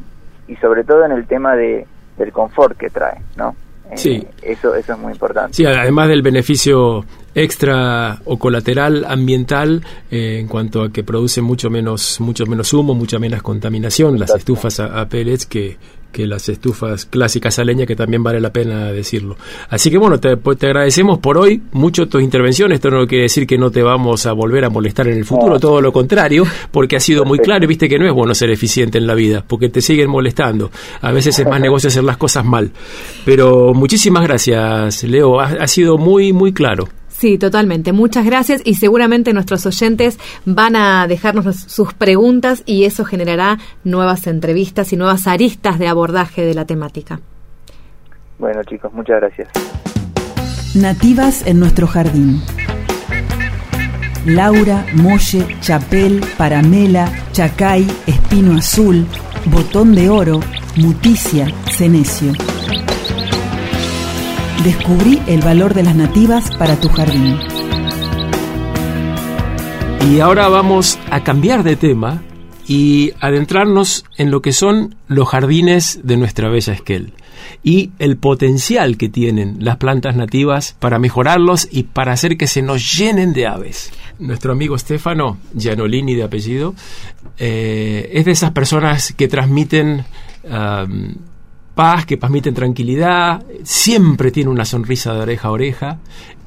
y, 0.48 0.56
sobre 0.56 0.82
todo 0.84 1.04
en 1.04 1.12
el 1.12 1.26
tema 1.26 1.54
de, 1.54 1.86
del 2.16 2.32
confort 2.32 2.78
que 2.78 2.88
trae, 2.88 3.20
¿no? 3.36 3.54
Eh, 3.90 3.96
sí. 3.98 4.26
Eso, 4.40 4.74
eso 4.74 4.94
es 4.94 4.98
muy 4.98 5.12
importante. 5.12 5.52
Sí, 5.52 5.66
además 5.66 6.08
del 6.08 6.22
beneficio 6.22 7.04
extra 7.34 8.20
o 8.24 8.38
colateral 8.38 9.04
ambiental 9.08 9.84
eh, 10.10 10.38
en 10.40 10.48
cuanto 10.48 10.82
a 10.82 10.92
que 10.92 11.04
produce 11.04 11.40
mucho 11.42 11.70
menos 11.70 12.20
mucho 12.20 12.46
menos 12.46 12.72
humo, 12.72 12.94
mucha 12.94 13.18
menos 13.18 13.42
contaminación 13.42 14.18
las 14.18 14.34
estufas 14.34 14.80
a, 14.80 15.00
a 15.00 15.08
pellets 15.08 15.46
que 15.46 15.76
que 16.12 16.26
las 16.26 16.48
estufas 16.48 17.06
clásicas 17.06 17.58
a 17.58 17.64
leña, 17.64 17.86
que 17.86 17.96
también 17.96 18.22
vale 18.22 18.40
la 18.40 18.52
pena 18.52 18.92
decirlo. 18.92 19.36
Así 19.68 19.90
que 19.90 19.98
bueno, 19.98 20.18
te, 20.18 20.36
pues, 20.36 20.58
te 20.58 20.66
agradecemos 20.66 21.18
por 21.18 21.38
hoy 21.38 21.62
mucho 21.72 22.08
tu 22.08 22.18
intervención. 22.18 22.72
Esto 22.72 22.90
no 22.90 23.06
quiere 23.06 23.24
decir 23.24 23.46
que 23.46 23.58
no 23.58 23.70
te 23.70 23.82
vamos 23.82 24.26
a 24.26 24.32
volver 24.32 24.64
a 24.64 24.70
molestar 24.70 25.08
en 25.08 25.16
el 25.16 25.24
futuro, 25.24 25.54
no. 25.54 25.60
todo 25.60 25.80
lo 25.80 25.92
contrario, 25.92 26.44
porque 26.70 26.96
ha 26.96 27.00
sido 27.00 27.24
muy 27.24 27.38
claro 27.38 27.64
y 27.64 27.68
viste 27.68 27.88
que 27.88 27.98
no 27.98 28.06
es 28.06 28.12
bueno 28.12 28.34
ser 28.34 28.50
eficiente 28.50 28.98
en 28.98 29.06
la 29.06 29.14
vida, 29.14 29.44
porque 29.46 29.68
te 29.68 29.80
siguen 29.80 30.10
molestando. 30.10 30.70
A 31.00 31.12
veces 31.12 31.38
es 31.38 31.46
más 31.46 31.60
negocio 31.60 31.88
hacer 31.88 32.04
las 32.04 32.16
cosas 32.16 32.44
mal. 32.44 32.70
Pero 33.24 33.72
muchísimas 33.74 34.22
gracias, 34.24 35.04
Leo. 35.04 35.40
Ha, 35.40 35.46
ha 35.46 35.68
sido 35.68 35.98
muy, 35.98 36.32
muy 36.32 36.52
claro. 36.52 36.88
Sí, 37.20 37.36
totalmente. 37.36 37.92
Muchas 37.92 38.24
gracias 38.24 38.62
y 38.64 38.76
seguramente 38.76 39.34
nuestros 39.34 39.66
oyentes 39.66 40.18
van 40.46 40.74
a 40.74 41.06
dejarnos 41.06 41.54
sus 41.54 41.92
preguntas 41.92 42.62
y 42.64 42.84
eso 42.84 43.04
generará 43.04 43.58
nuevas 43.84 44.26
entrevistas 44.26 44.90
y 44.94 44.96
nuevas 44.96 45.26
aristas 45.26 45.78
de 45.78 45.86
abordaje 45.86 46.46
de 46.46 46.54
la 46.54 46.64
temática. 46.64 47.20
Bueno, 48.38 48.64
chicos, 48.64 48.90
muchas 48.94 49.20
gracias. 49.20 49.48
Nativas 50.74 51.46
en 51.46 51.60
nuestro 51.60 51.86
jardín. 51.86 52.40
Laura, 54.24 54.86
Molle, 54.94 55.46
Chapel, 55.60 56.22
Paramela, 56.38 57.06
Chacay, 57.32 57.86
Espino 58.06 58.56
Azul, 58.56 59.04
Botón 59.44 59.94
de 59.94 60.08
Oro, 60.08 60.40
Muticia, 60.78 61.52
Cenecio. 61.70 62.32
Descubrí 64.64 65.22
el 65.26 65.40
valor 65.40 65.72
de 65.72 65.82
las 65.82 65.96
nativas 65.96 66.54
para 66.56 66.78
tu 66.78 66.90
jardín. 66.90 67.38
Y 70.10 70.20
ahora 70.20 70.48
vamos 70.48 70.98
a 71.10 71.24
cambiar 71.24 71.62
de 71.62 71.76
tema 71.76 72.22
y 72.66 73.12
adentrarnos 73.20 74.04
en 74.18 74.30
lo 74.30 74.42
que 74.42 74.52
son 74.52 74.96
los 75.08 75.28
jardines 75.30 76.00
de 76.02 76.18
nuestra 76.18 76.50
bella 76.50 76.74
Esquel 76.74 77.14
y 77.62 77.92
el 77.98 78.18
potencial 78.18 78.98
que 78.98 79.08
tienen 79.08 79.56
las 79.60 79.78
plantas 79.78 80.14
nativas 80.14 80.76
para 80.78 80.98
mejorarlos 80.98 81.66
y 81.70 81.84
para 81.84 82.12
hacer 82.12 82.36
que 82.36 82.46
se 82.46 82.60
nos 82.60 82.98
llenen 82.98 83.32
de 83.32 83.46
aves. 83.46 83.90
Nuestro 84.18 84.52
amigo 84.52 84.76
Stefano, 84.76 85.38
Gianolini 85.56 86.14
de 86.14 86.24
apellido, 86.24 86.74
eh, 87.38 88.10
es 88.12 88.26
de 88.26 88.32
esas 88.32 88.50
personas 88.50 89.14
que 89.14 89.26
transmiten 89.26 90.04
paz, 91.80 92.04
que 92.04 92.18
transmiten 92.18 92.52
tranquilidad, 92.52 93.42
siempre 93.64 94.30
tiene 94.30 94.50
una 94.50 94.66
sonrisa 94.66 95.14
de 95.14 95.20
oreja 95.20 95.48
a 95.48 95.50
oreja 95.50 95.98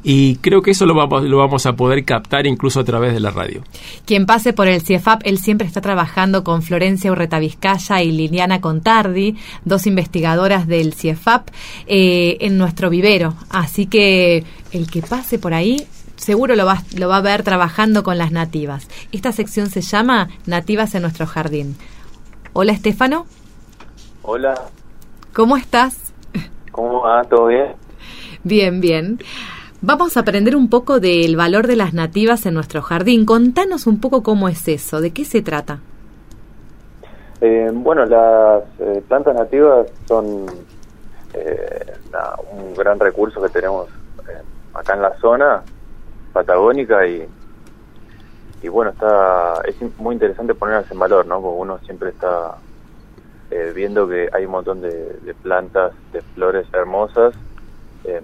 y 0.04 0.36
creo 0.36 0.62
que 0.62 0.70
eso 0.70 0.86
lo 0.86 0.94
vamos, 0.94 1.24
lo 1.24 1.40
vamos 1.40 1.66
a 1.66 1.74
poder 1.74 2.06
captar 2.06 2.46
incluso 2.46 2.80
a 2.82 2.84
través 2.84 3.16
de 3.16 3.20
la 3.20 3.32
radio. 3.32 3.64
Quien 4.06 4.28
pase 4.28 4.54
por 4.54 4.68
el 4.68 4.84
CIEFAP, 4.84 5.22
él 5.26 5.40
siempre 5.40 5.66
está 5.66 5.82
trabajando 5.82 6.44
con 6.44 6.62
Florencia 6.62 7.12
Urreta 7.12 7.40
Vizcaya 7.40 8.04
y 8.04 8.12
Liliana 8.12 8.62
Contardi, 8.62 9.36
dos 9.66 9.88
investigadoras 9.88 10.68
del 10.68 10.94
CIEFAP, 10.94 11.50
eh, 11.88 12.38
en 12.42 12.60
nuestro 12.60 12.92
vivero. 12.92 13.34
Así 13.50 13.88
que 13.88 14.44
el 14.72 14.92
que 14.92 15.02
pase 15.02 15.40
por 15.40 15.56
ahí 15.56 15.88
seguro 16.16 16.56
lo 16.56 16.68
va, 16.68 16.84
lo 16.96 17.10
va 17.10 17.18
a 17.18 17.22
ver 17.22 17.42
trabajando 17.42 18.04
con 18.04 18.20
las 18.20 18.32
nativas. 18.32 18.88
Esta 19.12 19.32
sección 19.32 19.72
se 19.72 19.82
llama 19.82 20.30
Nativas 20.46 20.94
en 20.94 21.02
nuestro 21.02 21.26
jardín. 21.26 21.76
Hola, 22.54 22.74
Estefano. 22.74 23.26
Hola. 24.22 24.54
¿Cómo 25.34 25.58
estás? 25.58 26.14
¿Cómo 26.72 27.02
va? 27.02 27.24
¿Todo 27.24 27.48
bien? 27.48 27.74
Bien, 28.44 28.80
bien. 28.82 29.18
Vamos 29.82 30.16
a 30.16 30.20
aprender 30.20 30.56
un 30.56 30.70
poco 30.70 31.00
del 31.00 31.36
valor 31.36 31.66
de 31.66 31.76
las 31.76 31.96
nativas 31.96 32.46
en 32.46 32.54
nuestro 32.54 32.84
jardín. 32.84 33.26
Contanos 33.26 33.88
un 33.88 34.00
poco 34.00 34.22
cómo 34.22 34.48
es 34.48 34.68
eso, 34.68 35.02
de 35.02 35.12
qué 35.12 35.26
se 35.26 35.42
trata. 35.42 35.80
Eh, 37.42 37.72
bueno, 37.74 38.06
las 38.06 38.64
eh, 38.80 39.04
plantas 39.08 39.36
nativas 39.36 39.88
son 40.08 40.46
eh, 41.34 41.94
un 42.52 42.76
gran 42.76 43.00
recurso 43.00 43.42
que 43.42 43.50
tenemos 43.50 43.90
eh, 44.30 44.42
acá 44.76 44.94
en 44.94 45.02
la 45.02 45.18
zona 45.18 45.64
patagónica 46.32 47.08
y, 47.08 47.28
y 48.62 48.68
bueno, 48.70 48.92
está 48.92 49.62
es 49.68 49.76
muy 49.98 50.14
interesante 50.14 50.54
ponerlas 50.54 50.90
en 50.92 51.00
valor, 51.00 51.26
¿no? 51.26 51.42
Porque 51.42 51.60
uno 51.60 51.80
siempre 51.80 52.10
está 52.10 52.56
eh, 53.54 53.72
viendo 53.72 54.08
que 54.08 54.30
hay 54.34 54.46
un 54.46 54.52
montón 54.52 54.82
de, 54.82 55.36
plantas, 55.44 55.94
de 56.12 56.22
flores 56.22 56.66
hermosas 56.74 57.36
eh, 58.04 58.20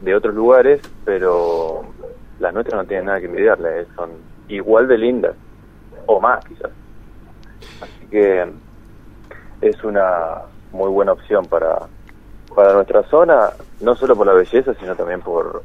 de 0.00 0.14
otros 0.14 0.32
lugares, 0.32 0.80
pero 1.04 1.84
las 2.38 2.54
nuestras 2.54 2.80
no 2.80 2.86
tienen 2.86 3.06
nada 3.06 3.18
que 3.18 3.26
envidiarle, 3.26 3.80
eh, 3.80 3.86
son 3.96 4.10
igual 4.46 4.86
de 4.86 4.96
lindas, 4.96 5.34
o 6.06 6.20
más 6.20 6.44
quizás. 6.44 6.70
Así 7.80 8.06
que 8.12 8.46
es 9.60 9.82
una 9.82 10.42
muy 10.70 10.88
buena 10.88 11.12
opción 11.12 11.44
para, 11.46 11.88
para 12.54 12.74
nuestra 12.74 13.02
zona, 13.08 13.50
no 13.80 13.96
solo 13.96 14.14
por 14.14 14.28
la 14.28 14.34
belleza, 14.34 14.72
sino 14.74 14.94
también 14.94 15.20
por 15.20 15.64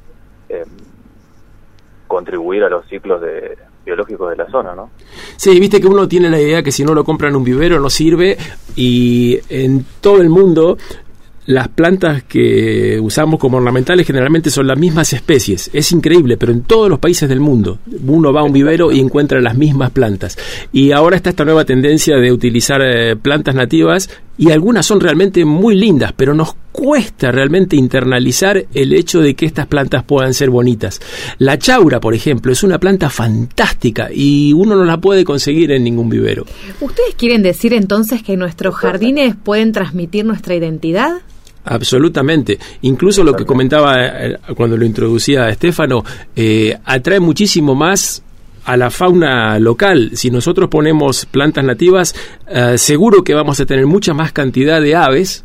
eh, 0.50 0.66
contribuir 2.08 2.64
a 2.64 2.70
los 2.70 2.88
ciclos 2.88 3.22
de, 3.22 3.56
biológicos 3.86 4.30
de 4.30 4.38
la 4.38 4.50
zona, 4.50 4.76
¿no? 4.76 4.90
Sí, 5.36 5.60
viste 5.60 5.82
que 5.82 5.88
uno 5.88 6.08
tiene 6.08 6.30
la 6.30 6.40
idea 6.40 6.64
que 6.64 6.72
si 6.72 6.84
no 6.84 6.94
lo 6.94 7.04
compra 7.04 7.30
en 7.30 7.36
un 7.36 7.44
vivero 7.44 7.80
no 7.80 7.90
sirve 7.90 8.38
y 8.76 9.40
en 9.50 9.86
todo 10.02 10.22
el 10.22 10.30
mundo 10.30 10.78
las 11.46 11.68
plantas 11.68 12.24
que 12.24 13.00
usamos 13.02 13.40
como 13.40 13.58
ornamentales 13.58 14.08
generalmente 14.08 14.50
son 14.50 14.68
las 14.68 14.78
mismas 14.78 15.12
especies. 15.14 15.70
Es 15.74 15.92
increíble, 15.92 16.38
pero 16.38 16.52
en 16.52 16.62
todos 16.62 16.90
los 16.90 17.00
países 17.00 17.28
del 17.28 17.40
mundo 17.40 17.80
uno 18.06 18.32
va 18.32 18.42
a 18.42 18.44
un 18.44 18.54
vivero 18.54 18.92
y 18.92 19.00
encuentra 19.00 19.42
las 19.42 19.58
mismas 19.58 19.92
plantas. 19.92 20.38
Y 20.72 20.92
ahora 20.92 21.18
está 21.18 21.32
esta 21.32 21.46
nueva 21.46 21.66
tendencia 21.66 22.18
de 22.18 22.32
utilizar 22.32 22.82
eh, 22.82 23.16
plantas 23.16 23.56
nativas 23.56 24.10
y 24.44 24.52
algunas 24.52 24.86
son 24.86 25.00
realmente 25.00 25.46
muy 25.46 25.74
lindas, 25.74 26.12
pero 26.18 26.34
nos 26.34 26.54
cuesta 26.74 27.32
realmente 27.32 27.78
internalizar 27.78 28.66
el 28.74 28.92
hecho 28.92 29.22
de 29.22 29.36
que 29.36 29.46
estas 29.46 29.68
plantas 29.68 30.04
puedan 30.04 30.34
ser 30.34 30.50
bonitas. 30.50 31.00
La 31.38 31.58
chaura, 31.58 32.02
por 32.02 32.14
ejemplo, 32.14 32.52
es 32.52 32.62
una 32.62 32.78
planta 32.78 33.10
fantástica 33.10 34.10
y 34.14 34.52
uno 34.52 34.76
no 34.76 34.84
la 34.84 34.98
puede 34.98 35.24
conseguir 35.24 35.72
en 35.72 35.86
ningún 35.86 36.10
vivero. 36.10 36.46
¿Ustedes 36.82 37.16
quieren 37.16 37.42
decir 37.42 37.74
entonces 37.74 38.22
que 38.22 38.36
nuestros 38.36 38.76
jardines 38.76 39.38
pueden 39.42 39.72
transmitir 39.72 40.26
nuestra 40.26 40.56
identidad? 40.56 41.22
Absolutamente. 41.64 42.60
Incluso 42.82 43.24
lo 43.24 43.38
que 43.38 43.46
comentaba 43.46 43.96
eh, 44.02 44.38
cuando 44.58 44.76
lo 44.76 44.84
introducía 44.84 45.48
Estefano, 45.48 46.04
eh, 46.36 46.78
atrae 46.84 47.22
muchísimo 47.22 47.76
más 47.76 48.22
a 48.66 48.78
la 48.78 48.90
fauna 48.90 49.60
local. 49.60 50.12
Si 50.14 50.32
nosotros 50.32 50.70
ponemos 50.70 51.26
plantas 51.26 51.64
nativas, 51.64 52.16
eh, 52.48 52.78
seguro 52.78 53.24
que 53.24 53.34
vamos 53.34 53.60
a 53.60 53.66
tener 53.66 53.86
mucha 53.86 54.14
más 54.14 54.32
cantidad 54.32 54.82
de 54.82 54.96
aves 54.96 55.44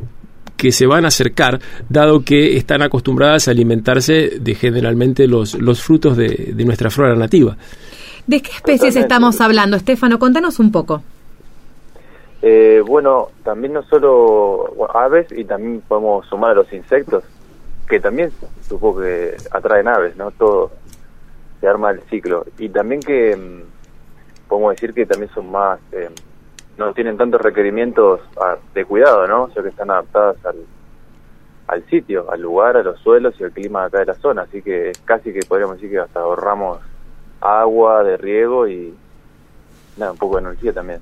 que 0.56 0.72
se 0.72 0.86
van 0.86 1.04
a 1.04 1.08
acercar, 1.08 1.60
dado 1.88 2.24
que 2.24 2.56
están 2.56 2.82
acostumbradas 2.82 3.46
a 3.46 3.52
alimentarse 3.52 4.38
de 4.40 4.54
generalmente 4.54 5.26
los, 5.28 5.54
los 5.54 5.82
frutos 5.82 6.16
de, 6.16 6.52
de 6.54 6.64
nuestra 6.64 6.90
flora 6.90 7.14
nativa. 7.14 7.56
¿De 8.26 8.42
qué 8.42 8.50
especies 8.50 8.96
estamos 8.96 9.40
hablando, 9.40 9.76
Estefano? 9.76 10.18
Contanos 10.18 10.58
un 10.58 10.70
poco. 10.70 11.02
Eh, 12.42 12.82
bueno, 12.86 13.28
también 13.42 13.72
no 13.72 13.82
solo 13.84 14.74
aves 14.94 15.26
y 15.36 15.44
también 15.44 15.82
podemos 15.86 16.26
sumar 16.26 16.52
a 16.52 16.54
los 16.54 16.72
insectos, 16.72 17.24
que 17.88 18.00
también 18.00 18.30
supongo 18.68 19.00
que 19.00 19.34
atraen 19.50 19.88
aves, 19.88 20.16
¿no? 20.16 20.30
Todo 20.32 20.70
se 21.60 21.68
arma 21.68 21.90
el 21.90 22.00
ciclo. 22.02 22.44
Y 22.58 22.68
también 22.68 23.00
que 23.00 23.36
mm, 23.36 24.48
podemos 24.48 24.72
decir 24.72 24.94
que 24.94 25.06
también 25.06 25.30
son 25.32 25.50
más, 25.50 25.80
eh, 25.92 26.10
no 26.76 26.92
tienen 26.94 27.16
tantos 27.16 27.40
requerimientos 27.40 28.20
ah, 28.40 28.56
de 28.74 28.84
cuidado, 28.84 29.26
¿no? 29.26 29.44
O 29.44 29.50
sea 29.50 29.62
que 29.62 29.70
están 29.70 29.90
adaptadas 29.90 30.44
al, 30.44 30.56
al 31.66 31.84
sitio, 31.86 32.30
al 32.30 32.40
lugar, 32.40 32.76
a 32.76 32.82
los 32.82 33.00
suelos 33.00 33.34
y 33.40 33.44
al 33.44 33.52
clima 33.52 33.84
acá 33.84 33.98
de 33.98 34.06
la 34.06 34.14
zona. 34.14 34.42
Así 34.42 34.62
que 34.62 34.92
casi 35.04 35.32
que 35.32 35.40
podríamos 35.46 35.76
decir 35.76 35.90
que 35.90 35.98
hasta 35.98 36.20
ahorramos 36.20 36.78
agua 37.40 38.02
de 38.02 38.16
riego 38.16 38.68
y 38.68 38.94
nada, 39.96 40.12
un 40.12 40.18
poco 40.18 40.36
de 40.36 40.42
energía 40.42 40.72
también. 40.72 41.00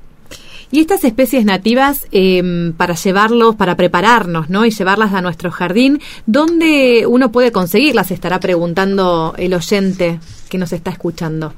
Y 0.71 0.81
estas 0.81 1.05
especies 1.05 1.45
nativas, 1.45 2.07
eh, 2.13 2.73
para 2.77 2.95
llevarlos, 2.95 3.55
para 3.55 3.77
prepararnos, 3.77 4.51
¿no? 4.51 4.65
Y 4.65 4.71
llevarlas 4.71 5.15
a 5.15 5.23
nuestro 5.23 5.51
jardín, 5.51 6.01
¿dónde 6.27 7.07
uno 7.07 7.31
puede 7.31 7.53
conseguirlas? 7.53 8.11
Estará 8.11 8.41
preguntando 8.41 9.35
el 9.39 9.55
oyente 9.55 10.19
que 10.51 10.59
nos 10.59 10.73
está 10.73 10.91
escuchando. 10.91 11.53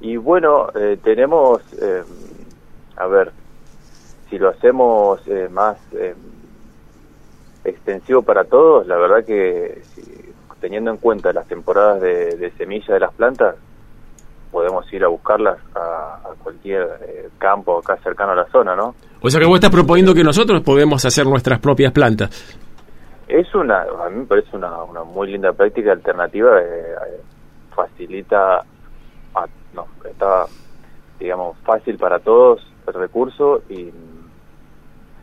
Y 0.00 0.16
bueno, 0.16 0.68
eh, 0.74 0.98
tenemos, 1.02 1.62
eh, 1.80 2.02
a 2.96 3.06
ver, 3.06 3.32
si 4.28 4.38
lo 4.38 4.48
hacemos 4.48 5.20
eh, 5.26 5.48
más 5.50 5.78
eh, 5.92 6.14
extensivo 7.64 8.22
para 8.22 8.44
todos, 8.44 8.86
la 8.86 8.96
verdad 8.96 9.24
que 9.24 9.82
si, 9.94 10.02
teniendo 10.60 10.90
en 10.90 10.96
cuenta 10.96 11.32
las 11.32 11.46
temporadas 11.46 12.00
de, 12.00 12.36
de 12.36 12.50
semilla 12.52 12.94
de 12.94 13.00
las 13.00 13.14
plantas, 13.14 13.56
podemos 14.54 14.90
ir 14.94 15.04
a 15.04 15.08
buscarlas 15.08 15.58
a, 15.74 15.80
a 16.24 16.34
cualquier 16.42 16.82
eh, 17.06 17.28
campo 17.36 17.78
acá 17.80 17.98
cercano 18.02 18.32
a 18.32 18.36
la 18.36 18.46
zona, 18.46 18.74
¿no? 18.74 18.94
O 19.20 19.28
sea 19.28 19.38
que 19.40 19.46
vos 19.46 19.56
estás 19.56 19.70
proponiendo 19.70 20.14
que 20.14 20.24
nosotros 20.24 20.62
podemos 20.62 21.04
hacer 21.04 21.26
nuestras 21.26 21.58
propias 21.58 21.92
plantas. 21.92 22.30
Es 23.28 23.54
una, 23.54 23.82
a 23.82 24.08
mí 24.10 24.20
me 24.20 24.26
parece 24.26 24.56
una, 24.56 24.82
una 24.84 25.02
muy 25.04 25.30
linda 25.30 25.52
práctica 25.52 25.92
alternativa, 25.92 26.58
eh, 26.60 26.64
eh, 26.64 27.20
facilita, 27.74 28.58
a- 29.34 29.46
no, 29.74 29.86
está, 30.10 30.44
digamos, 31.18 31.56
fácil 31.64 31.96
para 31.98 32.18
todos 32.20 32.60
el 32.86 32.94
recurso 32.94 33.62
y 33.68 33.90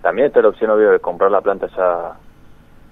también 0.02 0.28
está 0.28 0.42
la 0.42 0.50
opción, 0.50 0.72
obvio, 0.72 0.92
de 0.92 1.00
comprar 1.00 1.30
la 1.32 1.42
planta 1.42 1.68
ya 1.78 2.14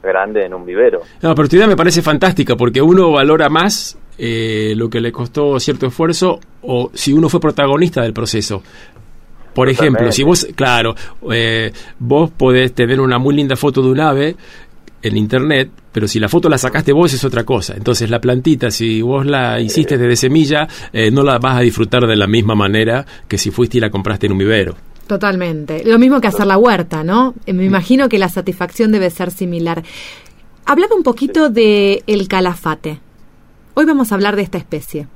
grande 0.03 0.45
en 0.45 0.53
un 0.53 0.65
vivero. 0.65 1.01
No, 1.21 1.33
pero 1.35 1.47
tu 1.49 1.55
idea 1.55 1.67
me 1.67 1.75
parece 1.75 2.01
fantástica 2.01 2.55
porque 2.55 2.81
uno 2.81 3.11
valora 3.11 3.49
más 3.49 3.97
eh, 4.19 4.73
lo 4.75 4.89
que 4.89 4.99
le 4.99 5.11
costó 5.11 5.59
cierto 5.59 5.87
esfuerzo 5.87 6.39
o 6.61 6.91
si 6.93 7.13
uno 7.13 7.29
fue 7.29 7.39
protagonista 7.39 8.01
del 8.01 8.13
proceso. 8.13 8.61
Por 9.53 9.69
ejemplo, 9.69 10.11
si 10.11 10.23
vos, 10.23 10.47
claro, 10.55 10.95
eh, 11.31 11.71
vos 11.97 12.29
podés 12.29 12.73
tener 12.73 12.99
una 12.99 13.17
muy 13.17 13.35
linda 13.35 13.55
foto 13.55 13.81
de 13.81 13.89
un 13.89 13.99
ave 13.99 14.35
en 15.01 15.17
internet, 15.17 15.71
pero 15.91 16.07
si 16.07 16.19
la 16.19 16.27
foto 16.27 16.49
la 16.49 16.57
sacaste 16.57 16.91
vos 16.91 17.13
es 17.13 17.23
otra 17.23 17.43
cosa. 17.43 17.73
Entonces 17.75 18.09
la 18.09 18.19
plantita, 18.19 18.69
si 18.71 19.01
vos 19.01 19.25
la 19.25 19.59
hiciste 19.59 19.97
desde 19.97 20.15
semilla, 20.15 20.67
eh, 20.91 21.09
no 21.11 21.23
la 21.23 21.39
vas 21.39 21.57
a 21.57 21.61
disfrutar 21.61 22.05
de 22.05 22.15
la 22.15 22.27
misma 22.27 22.55
manera 22.55 23.05
que 23.27 23.37
si 23.37 23.51
fuiste 23.51 23.77
y 23.77 23.81
la 23.81 23.89
compraste 23.89 24.27
en 24.27 24.33
un 24.33 24.39
vivero. 24.39 24.75
Totalmente. 25.07 25.83
Lo 25.85 25.97
mismo 25.97 26.21
que 26.21 26.27
hacer 26.27 26.45
la 26.45 26.57
huerta, 26.57 27.03
¿no? 27.03 27.33
Eh, 27.45 27.53
Me 27.53 27.65
imagino 27.65 28.09
que 28.09 28.19
la 28.19 28.29
satisfacción 28.29 28.91
debe 28.91 29.09
ser 29.09 29.31
similar. 29.31 29.83
Hablaba 30.65 30.95
un 30.95 31.03
poquito 31.03 31.49
de 31.49 32.03
el 32.05 32.27
calafate. 32.27 32.99
Hoy 33.75 33.85
vamos 33.85 34.11
a 34.11 34.15
hablar 34.15 34.35
de 34.35 34.41
esta 34.41 34.57
especie. 34.57 35.07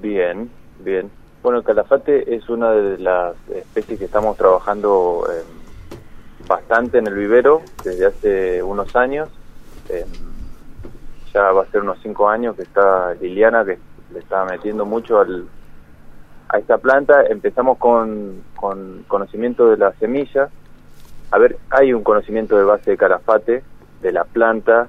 Bien, 0.00 0.50
bien. 0.80 1.10
Bueno, 1.42 1.58
el 1.58 1.64
calafate 1.64 2.34
es 2.34 2.48
una 2.48 2.70
de 2.70 2.98
las 2.98 3.36
especies 3.54 3.98
que 3.98 4.06
estamos 4.06 4.36
trabajando 4.36 5.26
eh, 5.30 5.42
bastante 6.48 6.98
en 6.98 7.06
el 7.06 7.14
vivero 7.14 7.62
desde 7.84 8.06
hace 8.06 8.62
unos 8.62 8.96
años. 8.96 9.28
Eh, 9.90 10.06
ya 11.32 11.52
va 11.52 11.62
a 11.62 11.66
ser 11.66 11.82
unos 11.82 11.98
cinco 12.02 12.28
años 12.28 12.56
que 12.56 12.62
está 12.62 13.14
Liliana, 13.14 13.64
que 13.64 13.78
le 14.12 14.18
está 14.18 14.44
metiendo 14.44 14.86
mucho 14.86 15.20
al, 15.20 15.46
a 16.48 16.58
esta 16.58 16.78
planta. 16.78 17.24
Empezamos 17.26 17.78
con, 17.78 18.42
con 18.56 19.04
conocimiento 19.06 19.68
de 19.68 19.76
la 19.76 19.92
semilla. 19.94 20.48
A 21.30 21.38
ver, 21.38 21.58
hay 21.70 21.92
un 21.92 22.02
conocimiento 22.02 22.56
de 22.56 22.64
base 22.64 22.92
de 22.92 22.96
calafate, 22.96 23.62
de 24.00 24.12
la 24.12 24.24
planta, 24.24 24.88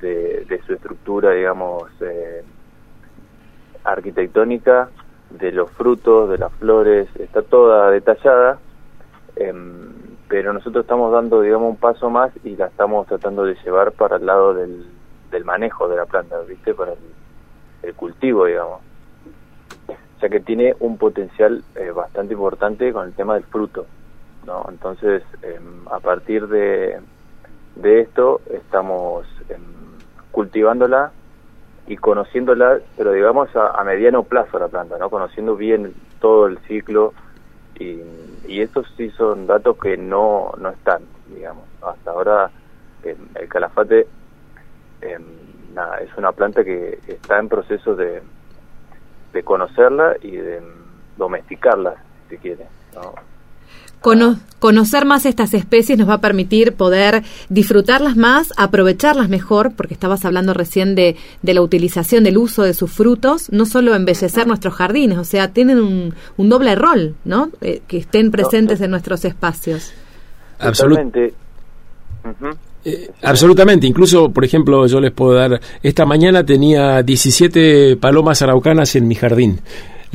de, 0.00 0.44
de 0.44 0.62
su 0.62 0.74
estructura, 0.74 1.32
digamos, 1.32 1.90
eh, 2.00 2.42
arquitectónica, 3.84 4.90
de 5.30 5.52
los 5.52 5.70
frutos, 5.72 6.30
de 6.30 6.38
las 6.38 6.52
flores, 6.54 7.08
está 7.18 7.42
toda 7.42 7.90
detallada, 7.90 8.58
em, 9.36 9.92
pero 10.28 10.52
nosotros 10.52 10.84
estamos 10.84 11.12
dando, 11.12 11.40
digamos, 11.40 11.70
un 11.70 11.76
paso 11.76 12.10
más 12.10 12.32
y 12.44 12.56
la 12.56 12.66
estamos 12.66 13.06
tratando 13.06 13.44
de 13.44 13.56
llevar 13.64 13.92
para 13.92 14.16
el 14.16 14.26
lado 14.26 14.54
del, 14.54 14.86
del 15.30 15.44
manejo 15.44 15.88
de 15.88 15.96
la 15.96 16.06
planta, 16.06 16.38
¿viste? 16.40 16.74
Para 16.74 16.92
el, 16.92 16.98
el 17.82 17.94
cultivo, 17.94 18.46
digamos. 18.46 18.80
O 19.88 20.20
sea 20.20 20.28
que 20.30 20.40
tiene 20.40 20.74
un 20.80 20.96
potencial 20.96 21.62
eh, 21.74 21.90
bastante 21.90 22.32
importante 22.32 22.92
con 22.92 23.06
el 23.06 23.12
tema 23.12 23.34
del 23.34 23.44
fruto, 23.44 23.86
¿no? 24.46 24.64
Entonces, 24.68 25.22
em, 25.42 25.86
a 25.90 26.00
partir 26.00 26.48
de, 26.48 26.98
de 27.76 28.00
esto, 28.00 28.40
estamos 28.50 29.26
em, 29.48 29.75
cultivándola 30.36 31.12
y 31.86 31.96
conociéndola, 31.96 32.80
pero 32.94 33.12
digamos 33.12 33.48
a, 33.56 33.82
mediano 33.84 34.22
plazo 34.22 34.58
la 34.58 34.68
planta, 34.68 34.98
¿no? 34.98 35.08
Conociendo 35.08 35.56
bien 35.56 35.94
todo 36.20 36.46
el 36.46 36.58
ciclo 36.68 37.14
y, 37.78 38.02
y 38.46 38.60
estos 38.60 38.86
sí 38.98 39.08
son 39.12 39.46
datos 39.46 39.78
que 39.78 39.96
no, 39.96 40.52
no 40.58 40.68
están, 40.68 41.04
digamos. 41.34 41.64
Hasta 41.80 42.10
ahora 42.10 42.50
em, 43.02 43.16
el 43.34 43.48
calafate 43.48 44.06
nada, 45.72 46.00
es 46.00 46.10
una 46.18 46.32
planta 46.32 46.62
que 46.64 46.98
está 47.08 47.38
en 47.38 47.48
proceso 47.48 47.96
de, 47.96 48.20
de 49.32 49.42
conocerla 49.42 50.16
y 50.20 50.32
de 50.32 50.58
em, 50.58 50.64
domesticarla, 51.16 51.94
si 52.28 52.36
quiere, 52.36 52.66
¿no? 52.94 53.14
Cono- 54.00 54.38
conocer 54.58 55.04
más 55.04 55.26
estas 55.26 55.52
especies 55.54 55.98
nos 55.98 56.08
va 56.08 56.14
a 56.14 56.20
permitir 56.20 56.72
poder 56.74 57.22
disfrutarlas 57.48 58.16
más, 58.16 58.52
aprovecharlas 58.56 59.28
mejor, 59.28 59.72
porque 59.76 59.94
estabas 59.94 60.24
hablando 60.24 60.54
recién 60.54 60.94
de, 60.94 61.16
de 61.42 61.54
la 61.54 61.60
utilización, 61.62 62.22
del 62.24 62.38
uso 62.38 62.62
de 62.62 62.72
sus 62.74 62.90
frutos, 62.90 63.50
no 63.50 63.66
solo 63.66 63.94
embellecer 63.94 64.46
nuestros 64.46 64.74
jardines, 64.74 65.18
o 65.18 65.24
sea, 65.24 65.48
tienen 65.52 65.78
un, 65.80 66.14
un 66.36 66.48
doble 66.48 66.74
rol, 66.74 67.14
¿no? 67.24 67.50
Eh, 67.60 67.82
que 67.88 67.98
estén 67.98 68.30
presentes 68.30 68.80
en 68.80 68.90
nuestros 68.90 69.24
espacios. 69.24 69.92
Absolut- 70.60 70.90
Totalmente. 70.96 71.34
Ujú. 72.24 72.56
Eh, 72.84 73.10
absolutamente, 73.22 73.86
incluso, 73.88 74.30
por 74.30 74.44
ejemplo, 74.44 74.86
yo 74.86 75.00
les 75.00 75.10
puedo 75.12 75.34
dar, 75.34 75.60
esta 75.82 76.06
mañana 76.06 76.44
tenía 76.46 77.02
17 77.02 77.96
palomas 77.96 78.40
araucanas 78.42 78.94
en 78.94 79.08
mi 79.08 79.16
jardín. 79.16 79.60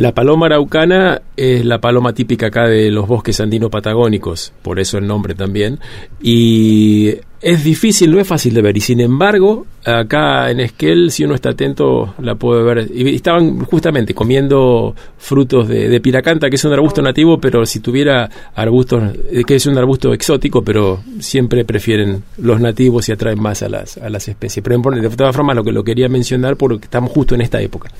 La 0.02 0.16
paloma 0.16 0.47
araucana 0.47 1.22
es 1.38 1.64
la 1.64 1.80
paloma 1.80 2.12
típica 2.12 2.47
acá 2.47 2.66
de 2.66 2.89
los 2.89 3.08
bosques 3.08 3.39
andino-patagónicos, 3.39 4.52
por 4.64 4.80
eso 4.80 4.97
el 4.97 5.06
nombre 5.06 5.36
también. 5.36 5.78
Y 6.20 7.14
es 7.39 7.64
difícil, 7.64 8.10
no 8.10 8.20
es 8.20 8.28
fácil 8.28 8.56
de 8.56 8.64
ver. 8.64 8.76
Y 8.76 8.82
sin 8.82 8.99
embargo, 8.99 9.68
acá 9.86 10.49
en 10.49 10.60
Esquel, 10.60 11.12
si 11.12 11.24
uno 11.24 11.36
está 11.36 11.52
atento, 11.52 12.16
la 12.18 12.34
puede 12.34 12.64
ver. 12.64 12.80
Estaban 12.91 13.60
justamente 13.60 14.16
comiendo 14.16 14.95
frutos 15.20 15.68
de, 15.68 16.02
piracanta, 16.02 16.49
que 16.49 16.56
es 16.56 16.66
un 16.66 16.74
arbusto 16.74 17.04
nativo, 17.04 17.39
pero 17.39 17.64
si 17.68 17.80
tuviera 17.80 18.28
arbustos, 18.56 19.04
eh, 19.32 19.43
que 19.45 19.54
es 19.54 19.68
un 19.68 19.78
arbusto 19.78 20.16
exótico, 20.16 20.64
pero 20.64 21.04
siempre 21.20 21.64
prefieren 21.64 22.24
los 22.39 22.60
nativos 22.60 23.08
y 23.08 23.12
atraen 23.12 23.39
más 23.39 23.62
a 23.62 23.70
las, 23.70 23.99
a 23.99 24.10
las 24.10 24.28
especies. 24.28 24.64
Pero 24.64 24.82
de 24.82 25.10
todas 25.12 25.36
formas, 25.36 25.56
lo 25.56 25.64
que 25.64 25.72
lo 25.72 25.84
quería 25.84 26.10
mencionar 26.10 26.56
porque 26.56 26.86
estamos 26.86 27.12
justo 27.12 27.36
en 27.36 27.41
esta 27.41 27.62
época. 27.62 27.91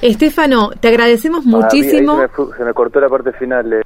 Estefano, 0.00 0.70
te 0.78 0.88
agradecemos 0.88 1.44
ah, 1.44 1.48
muchísimo. 1.48 2.16
se, 2.56 2.64
me, 2.64 2.72
cortó 2.72 3.00
la 3.00 3.08
parte 3.08 3.32
final. 3.32 3.72
Eh. 3.72 3.82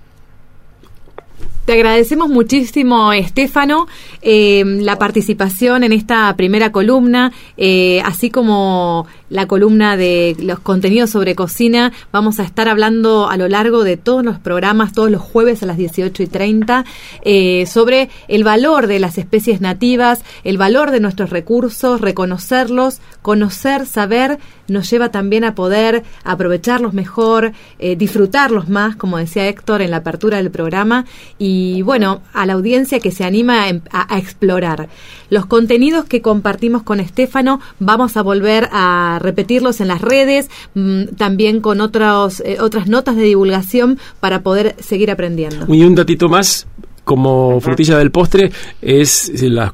Te 1.65 1.75
agradecemos 1.75 2.29
muchísimo, 2.29 3.13
Estefano, 3.13 3.87
eh, 4.21 4.65
la 4.65 4.99
participación 4.99 5.85
en 5.85 5.93
esta 5.93 6.35
primera 6.37 6.73
columna, 6.73 7.33
eh, 7.57 8.03
así 8.05 8.31
como 8.31 9.07
la 9.33 9.47
columna 9.47 9.97
de 9.97 10.37
los 10.41 10.61
contenidos 10.61 11.11
sobre 11.11 11.35
cocina. 11.35 11.93
Vamos 12.13 12.39
a 12.39 12.45
estar 12.45 12.69
hablando 12.69 13.31
a 13.31 13.37
lo 13.39 13.49
largo 13.49 13.83
de 13.83 13.97
todos 13.97 14.23
los 14.23 14.39
programas, 14.39 14.93
todos 14.93 15.11
los 15.11 15.23
jueves 15.23 15.63
a 15.63 15.67
las 15.67 15.79
18 15.79 16.23
y 16.23 16.27
30, 16.27 16.85
eh, 17.23 17.65
sobre 17.67 18.11
el 18.29 18.45
valor 18.45 18.87
de 18.87 19.01
las 19.01 19.17
especies 19.17 19.61
nativas, 19.61 20.23
el 20.45 20.59
valor 20.59 20.91
de 20.91 21.01
nuestros 21.01 21.31
recursos, 21.31 22.03
reconocerlos, 22.03 23.01
conocer, 23.23 23.87
saber, 23.87 24.39
nos 24.69 24.91
lleva 24.91 25.11
también 25.11 25.45
a 25.45 25.55
poder 25.55 26.03
aprovecharlos 26.25 26.93
mejor, 26.93 27.53
eh, 27.79 27.97
disfrutarlos 27.97 28.69
más, 28.69 28.97
como 28.97 29.17
decía 29.17 29.49
Héctor 29.49 29.81
en 29.81 29.91
la 29.91 29.99
apertura 29.99 30.37
del 30.37 30.51
programa, 30.51 31.07
y 31.39 31.83
bueno, 31.83 32.21
a 32.35 32.45
la 32.45 32.53
audiencia 32.53 33.01
que 33.01 33.11
se 33.11 33.25
anima 33.25 33.65
a, 33.91 34.15
a 34.15 34.19
explorar. 34.19 34.89
Los 35.31 35.47
contenidos 35.47 36.05
que 36.05 36.21
compartimos 36.21 36.83
con 36.83 37.01
Estefano 37.01 37.61
vamos 37.79 38.19
a 38.19 38.23
volver 38.23 38.69
a 38.73 39.19
repetirlos 39.23 39.81
en 39.81 39.89
las 39.89 40.01
redes, 40.01 40.51
mm, 40.75 41.15
también 41.17 41.61
con 41.61 41.81
otros, 41.81 42.41
eh, 42.41 42.59
otras 42.61 42.89
notas 42.89 43.17
de 43.17 43.23
divulgación 43.23 43.99
para 44.21 44.41
poder 44.41 44.75
seguir 44.79 45.11
aprendiendo. 45.11 45.67
Y 45.69 45.85
un 45.85 45.95
datito 45.95 46.29
más, 46.29 46.67
como 47.05 47.61
frutilla 47.61 47.99
del 47.99 48.11
postre 48.11 48.51
es 48.81 49.33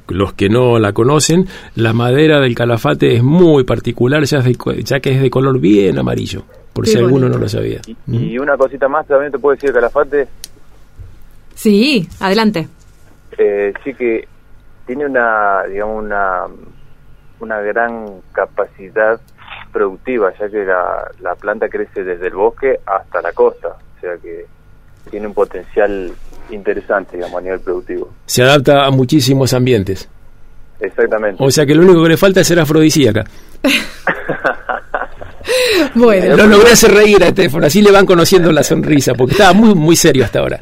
los 0.08 0.32
que 0.32 0.48
no 0.48 0.78
la 0.78 0.92
conocen 0.92 1.46
la 1.74 1.92
madera 1.92 2.40
del 2.40 2.54
calafate 2.54 3.16
es 3.16 3.22
muy 3.22 3.64
particular 3.64 4.24
ya, 4.24 4.42
ya 4.42 5.00
que 5.00 5.10
es 5.10 5.20
de 5.20 5.30
color 5.30 5.58
bien 5.60 5.98
amarillo 5.98 6.44
por 6.72 6.86
si 6.86 6.96
alguno 6.96 7.28
no 7.28 7.38
lo 7.38 7.48
sabía. 7.48 7.80
Y, 8.06 8.38
una 8.38 8.56
cosita 8.56 8.88
más 8.88 9.06
también 9.06 9.32
te 9.32 9.38
puedo 9.38 9.54
decir 9.54 9.72
calafate 9.72 10.28
sí 11.54 12.08
adelante. 12.20 12.68
Eh, 13.36 13.72
sí 13.84 13.94
que 13.94 14.26
tiene 14.86 15.06
una 15.06 15.64
digamos 15.64 16.04
una 16.04 16.44
una 17.40 17.60
gran 17.60 18.20
capacidad 18.32 19.20
productiva, 19.68 20.32
ya 20.38 20.48
que 20.48 20.64
la, 20.64 21.10
la 21.20 21.34
planta 21.34 21.68
crece 21.68 22.04
desde 22.04 22.28
el 22.28 22.34
bosque 22.34 22.78
hasta 22.86 23.20
la 23.20 23.32
costa, 23.32 23.68
o 23.68 24.00
sea 24.00 24.16
que 24.18 24.46
tiene 25.10 25.26
un 25.26 25.34
potencial 25.34 26.12
interesante, 26.50 27.16
digamos, 27.16 27.38
a 27.38 27.42
nivel 27.42 27.60
productivo. 27.60 28.10
Se 28.26 28.42
adapta 28.42 28.84
a 28.84 28.90
muchísimos 28.90 29.52
ambientes. 29.52 30.08
Exactamente. 30.80 31.42
O 31.42 31.50
sea 31.50 31.66
que 31.66 31.74
lo 31.74 31.82
único 31.82 32.02
que 32.02 32.10
le 32.10 32.16
falta 32.16 32.40
es 32.40 32.46
ser 32.46 32.60
afrodisíaca. 32.60 33.24
bueno. 35.94 36.36
Lo 36.36 36.46
logré 36.46 36.72
hacer 36.72 36.92
reír 36.92 37.22
a 37.24 37.32
teléfono, 37.32 37.66
así 37.66 37.82
le 37.82 37.90
van 37.90 38.06
conociendo 38.06 38.52
la 38.52 38.62
sonrisa, 38.62 39.14
porque 39.14 39.32
estaba 39.32 39.52
muy, 39.52 39.74
muy 39.74 39.96
serio 39.96 40.24
hasta 40.24 40.40
ahora. 40.40 40.60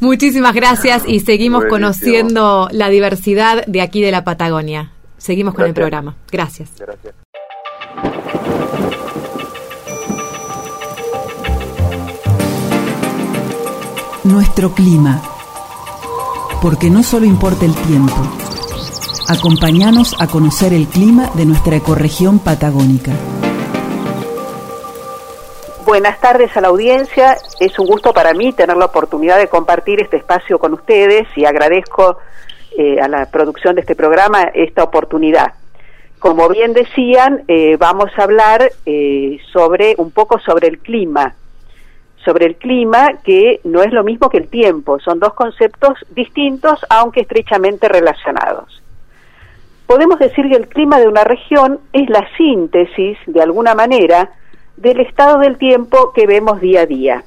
Muchísimas 0.00 0.54
gracias 0.54 1.04
y 1.06 1.20
seguimos 1.20 1.64
conociendo 1.66 2.68
la 2.72 2.88
diversidad 2.88 3.64
de 3.66 3.80
aquí 3.80 4.02
de 4.02 4.10
la 4.10 4.24
Patagonia. 4.24 4.90
Seguimos 5.16 5.54
con 5.54 5.66
el 5.66 5.74
programa. 5.74 6.16
Gracias. 6.30 6.70
Gracias. 6.78 7.14
Nuestro 14.26 14.70
clima. 14.70 15.22
Porque 16.60 16.90
no 16.90 17.04
solo 17.04 17.26
importa 17.26 17.64
el 17.64 17.76
tiempo. 17.76 18.16
Acompáñanos 19.28 20.16
a 20.18 20.26
conocer 20.26 20.72
el 20.72 20.88
clima 20.88 21.30
de 21.34 21.46
nuestra 21.46 21.76
ecorregión 21.76 22.40
patagónica. 22.40 23.12
Buenas 25.84 26.20
tardes 26.20 26.56
a 26.56 26.60
la 26.60 26.68
audiencia. 26.68 27.36
Es 27.60 27.78
un 27.78 27.86
gusto 27.86 28.12
para 28.12 28.34
mí 28.34 28.52
tener 28.52 28.76
la 28.76 28.86
oportunidad 28.86 29.38
de 29.38 29.46
compartir 29.46 30.00
este 30.00 30.16
espacio 30.16 30.58
con 30.58 30.72
ustedes 30.72 31.28
y 31.36 31.44
agradezco 31.44 32.18
eh, 32.76 32.98
a 33.00 33.06
la 33.06 33.26
producción 33.26 33.76
de 33.76 33.82
este 33.82 33.94
programa 33.94 34.50
esta 34.54 34.82
oportunidad. 34.82 35.54
Como 36.18 36.48
bien 36.48 36.72
decían, 36.72 37.44
eh, 37.46 37.76
vamos 37.78 38.10
a 38.16 38.24
hablar 38.24 38.72
eh, 38.86 39.38
sobre 39.52 39.94
un 39.98 40.10
poco 40.10 40.40
sobre 40.40 40.66
el 40.66 40.80
clima, 40.80 41.36
sobre 42.26 42.44
el 42.44 42.56
clima 42.56 43.12
que 43.24 43.60
no 43.64 43.82
es 43.82 43.92
lo 43.92 44.04
mismo 44.04 44.28
que 44.28 44.38
el 44.38 44.48
tiempo, 44.48 44.98
son 44.98 45.20
dos 45.20 45.32
conceptos 45.32 45.94
distintos 46.10 46.84
aunque 46.90 47.20
estrechamente 47.20 47.88
relacionados. 47.88 48.82
Podemos 49.86 50.18
decir 50.18 50.48
que 50.50 50.56
el 50.56 50.66
clima 50.66 50.98
de 50.98 51.06
una 51.06 51.22
región 51.22 51.78
es 51.92 52.10
la 52.10 52.26
síntesis, 52.36 53.16
de 53.26 53.40
alguna 53.40 53.76
manera, 53.76 54.32
del 54.76 55.00
estado 55.00 55.38
del 55.38 55.56
tiempo 55.56 56.12
que 56.12 56.26
vemos 56.26 56.60
día 56.60 56.80
a 56.80 56.86
día. 56.86 57.24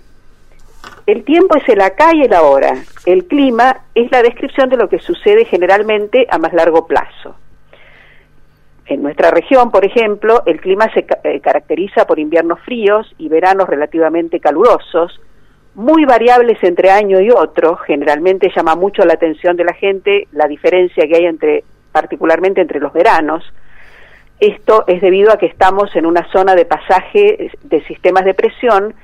El 1.08 1.24
tiempo 1.24 1.56
es 1.56 1.68
el 1.70 1.82
acá 1.82 2.14
y 2.14 2.24
el 2.24 2.34
ahora. 2.34 2.76
El 3.06 3.26
clima 3.26 3.78
es 3.96 4.12
la 4.12 4.22
descripción 4.22 4.70
de 4.70 4.78
lo 4.78 4.90
que 4.90 5.00
sucede 5.00 5.46
generalmente 5.46 6.28
a 6.30 6.38
más 6.38 6.54
largo 6.54 6.86
plazo. 6.86 7.36
En 8.90 9.04
nuestra 9.04 9.30
región, 9.30 9.70
por 9.70 9.86
ejemplo, 9.86 10.42
el 10.48 10.60
clima 10.60 10.92
se 10.96 11.06
eh, 11.24 11.40
caracteriza 11.42 12.08
por 12.08 12.18
inviernos 12.18 12.60
fríos 12.62 13.14
y 13.20 13.30
veranos 13.30 13.70
relativamente 13.70 14.40
calurosos, 14.40 15.22
muy 15.76 16.06
variables 16.06 16.58
entre 16.64 16.90
año 16.90 17.22
y 17.22 17.30
otro. 17.30 17.78
Generalmente 17.78 18.52
llama 18.54 18.76
mucho 18.76 19.04
la 19.06 19.14
atención 19.14 19.56
de 19.56 19.64
la 19.64 19.74
gente 19.74 20.28
la 20.32 20.48
diferencia 20.48 21.08
que 21.08 21.18
hay 21.18 21.26
entre, 21.26 21.64
particularmente 21.92 22.62
entre 22.62 22.80
los 22.80 22.92
veranos. 22.92 23.44
Esto 24.40 24.86
es 24.88 25.02
debido 25.02 25.32
a 25.32 25.38
que 25.38 25.46
estamos 25.46 25.96
en 25.96 26.08
una 26.08 26.28
zona 26.32 26.56
de 26.56 26.66
pasaje 26.66 27.52
de 27.62 27.86
sistemas 27.86 28.26
de 28.26 28.34
presión 28.34 28.96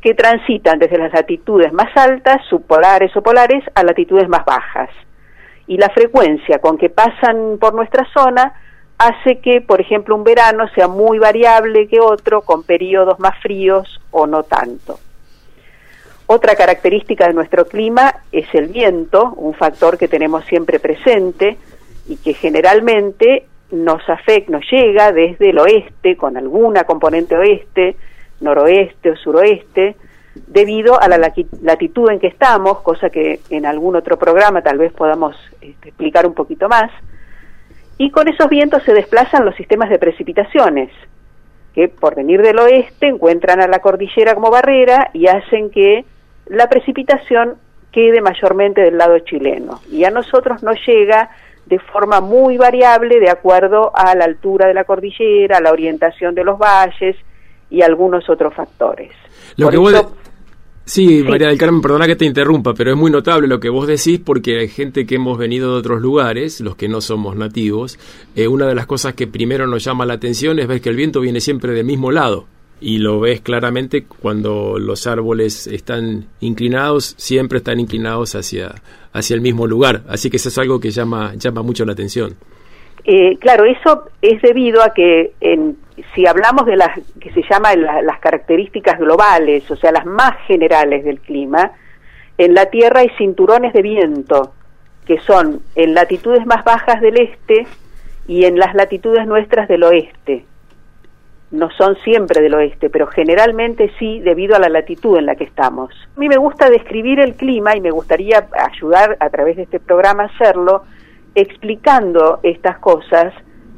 que 0.00 0.14
transitan 0.14 0.78
desde 0.78 0.96
las 0.96 1.12
latitudes 1.12 1.70
más 1.70 1.94
altas, 1.96 2.40
subpolares 2.48 3.14
o 3.14 3.22
polares, 3.22 3.62
a 3.74 3.84
latitudes 3.84 4.26
más 4.26 4.46
bajas. 4.46 4.88
Y 5.66 5.76
la 5.76 5.90
frecuencia 5.90 6.60
con 6.60 6.78
que 6.78 6.88
pasan 6.88 7.58
por 7.60 7.74
nuestra 7.74 8.06
zona 8.14 8.54
hace 8.98 9.38
que, 9.40 9.60
por 9.60 9.80
ejemplo, 9.80 10.14
un 10.14 10.24
verano 10.24 10.68
sea 10.74 10.88
muy 10.88 11.18
variable 11.18 11.88
que 11.88 12.00
otro, 12.00 12.42
con 12.42 12.62
periodos 12.62 13.18
más 13.18 13.40
fríos 13.40 14.00
o 14.10 14.26
no 14.26 14.42
tanto. 14.44 14.98
Otra 16.26 16.54
característica 16.54 17.26
de 17.26 17.34
nuestro 17.34 17.66
clima 17.66 18.14
es 18.32 18.46
el 18.54 18.68
viento, 18.68 19.34
un 19.36 19.54
factor 19.54 19.98
que 19.98 20.08
tenemos 20.08 20.44
siempre 20.46 20.80
presente 20.80 21.58
y 22.08 22.16
que 22.16 22.32
generalmente 22.32 23.46
nos 23.70 24.08
afecta, 24.08 24.52
nos 24.52 24.64
llega 24.70 25.12
desde 25.12 25.50
el 25.50 25.58
oeste, 25.58 26.16
con 26.16 26.36
alguna 26.36 26.84
componente 26.84 27.36
oeste, 27.36 27.96
noroeste 28.40 29.10
o 29.10 29.16
suroeste, 29.16 29.96
debido 30.34 31.00
a 31.00 31.08
la 31.08 31.18
latitud 31.62 32.10
en 32.10 32.20
que 32.20 32.26
estamos, 32.28 32.80
cosa 32.80 33.10
que 33.10 33.40
en 33.50 33.66
algún 33.66 33.96
otro 33.96 34.18
programa 34.18 34.62
tal 34.62 34.78
vez 34.78 34.92
podamos 34.92 35.36
este, 35.60 35.90
explicar 35.90 36.26
un 36.26 36.34
poquito 36.34 36.68
más, 36.68 36.90
y 37.98 38.10
con 38.10 38.28
esos 38.28 38.48
vientos 38.48 38.82
se 38.82 38.92
desplazan 38.92 39.44
los 39.44 39.54
sistemas 39.56 39.90
de 39.90 39.98
precipitaciones, 39.98 40.90
que 41.74 41.88
por 41.88 42.14
venir 42.14 42.42
del 42.42 42.58
oeste 42.58 43.08
encuentran 43.08 43.60
a 43.60 43.68
la 43.68 43.80
cordillera 43.80 44.34
como 44.34 44.50
barrera 44.50 45.10
y 45.12 45.26
hacen 45.26 45.70
que 45.70 46.04
la 46.46 46.68
precipitación 46.68 47.56
quede 47.92 48.20
mayormente 48.20 48.80
del 48.80 48.98
lado 48.98 49.18
chileno. 49.20 49.80
Y 49.90 50.04
a 50.04 50.10
nosotros 50.10 50.62
nos 50.62 50.76
llega 50.86 51.30
de 51.66 51.78
forma 51.78 52.20
muy 52.20 52.58
variable 52.58 53.20
de 53.20 53.30
acuerdo 53.30 53.92
a 53.94 54.14
la 54.14 54.24
altura 54.24 54.66
de 54.66 54.74
la 54.74 54.84
cordillera, 54.84 55.58
a 55.58 55.60
la 55.60 55.70
orientación 55.70 56.34
de 56.34 56.44
los 56.44 56.58
valles 56.58 57.16
y 57.70 57.82
algunos 57.82 58.28
otros 58.28 58.52
factores. 58.54 59.12
Lo 59.56 59.70
que 59.70 59.78
Sí, 60.86 61.22
María 61.22 61.48
del 61.48 61.56
Carmen, 61.56 61.80
perdona 61.80 62.06
que 62.06 62.14
te 62.14 62.26
interrumpa, 62.26 62.74
pero 62.74 62.90
es 62.90 62.96
muy 62.96 63.10
notable 63.10 63.48
lo 63.48 63.58
que 63.58 63.70
vos 63.70 63.86
decís 63.86 64.20
porque 64.20 64.58
hay 64.58 64.68
gente 64.68 65.06
que 65.06 65.14
hemos 65.14 65.38
venido 65.38 65.72
de 65.72 65.78
otros 65.78 66.02
lugares, 66.02 66.60
los 66.60 66.76
que 66.76 66.88
no 66.88 67.00
somos 67.00 67.36
nativos. 67.36 67.98
Eh, 68.36 68.48
una 68.48 68.66
de 68.66 68.74
las 68.74 68.86
cosas 68.86 69.14
que 69.14 69.26
primero 69.26 69.66
nos 69.66 69.82
llama 69.82 70.04
la 70.04 70.14
atención 70.14 70.58
es 70.58 70.66
ver 70.66 70.82
que 70.82 70.90
el 70.90 70.96
viento 70.96 71.20
viene 71.20 71.40
siempre 71.40 71.72
del 71.72 71.86
mismo 71.86 72.12
lado 72.12 72.46
y 72.82 72.98
lo 72.98 73.18
ves 73.18 73.40
claramente 73.40 74.04
cuando 74.04 74.78
los 74.78 75.06
árboles 75.06 75.66
están 75.66 76.26
inclinados, 76.40 77.14
siempre 77.16 77.58
están 77.58 77.80
inclinados 77.80 78.34
hacia, 78.34 78.74
hacia 79.14 79.34
el 79.34 79.40
mismo 79.40 79.66
lugar. 79.66 80.02
Así 80.06 80.28
que 80.28 80.36
eso 80.36 80.50
es 80.50 80.58
algo 80.58 80.80
que 80.80 80.90
llama, 80.90 81.34
llama 81.36 81.62
mucho 81.62 81.86
la 81.86 81.92
atención. 81.92 82.34
Eh, 83.06 83.38
claro, 83.38 83.64
eso 83.64 84.10
es 84.20 84.40
debido 84.42 84.82
a 84.82 84.92
que 84.92 85.32
en, 85.40 85.78
si 86.14 86.26
hablamos 86.26 86.66
de 86.66 86.76
las 86.76 86.90
que 87.20 87.32
se 87.32 87.42
llaman 87.48 87.82
las 87.82 88.18
características 88.18 88.98
globales, 88.98 89.70
o 89.70 89.76
sea, 89.76 89.92
las 89.92 90.06
más 90.06 90.36
generales 90.46 91.04
del 91.04 91.20
clima, 91.20 91.72
en 92.36 92.54
la 92.54 92.66
Tierra 92.66 93.00
hay 93.00 93.10
cinturones 93.16 93.72
de 93.72 93.82
viento 93.82 94.52
que 95.06 95.20
son 95.20 95.60
en 95.76 95.94
latitudes 95.94 96.46
más 96.46 96.64
bajas 96.64 97.00
del 97.00 97.20
este 97.20 97.66
y 98.26 98.44
en 98.44 98.58
las 98.58 98.74
latitudes 98.74 99.26
nuestras 99.26 99.68
del 99.68 99.84
oeste. 99.84 100.44
No 101.50 101.70
son 101.70 101.96
siempre 102.02 102.40
del 102.40 102.54
oeste, 102.54 102.90
pero 102.90 103.06
generalmente 103.06 103.92
sí 103.98 104.20
debido 104.20 104.56
a 104.56 104.58
la 104.58 104.68
latitud 104.68 105.18
en 105.18 105.26
la 105.26 105.36
que 105.36 105.44
estamos. 105.44 105.92
A 106.16 106.20
mí 106.20 106.28
me 106.28 106.38
gusta 106.38 106.70
describir 106.70 107.20
el 107.20 107.34
clima 107.34 107.76
y 107.76 107.80
me 107.80 107.92
gustaría 107.92 108.48
ayudar 108.52 109.16
a 109.20 109.30
través 109.30 109.56
de 109.56 109.62
este 109.62 109.78
programa 109.78 110.24
a 110.24 110.26
hacerlo 110.26 110.82
explicando 111.34 112.40
estas 112.42 112.78
cosas 112.78 113.32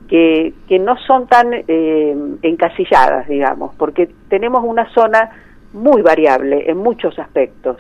que, 0.09 0.55
que 0.69 0.79
no 0.79 0.97
son 1.07 1.27
tan 1.27 1.53
eh, 1.53 2.17
encasilladas, 2.43 3.29
digamos, 3.29 3.75
porque 3.77 4.09
tenemos 4.29 4.63
una 4.65 4.93
zona 4.93 5.31
muy 5.73 6.03
variable 6.03 6.71
en 6.71 6.79
muchos 6.79 7.19
aspectos 7.19 7.77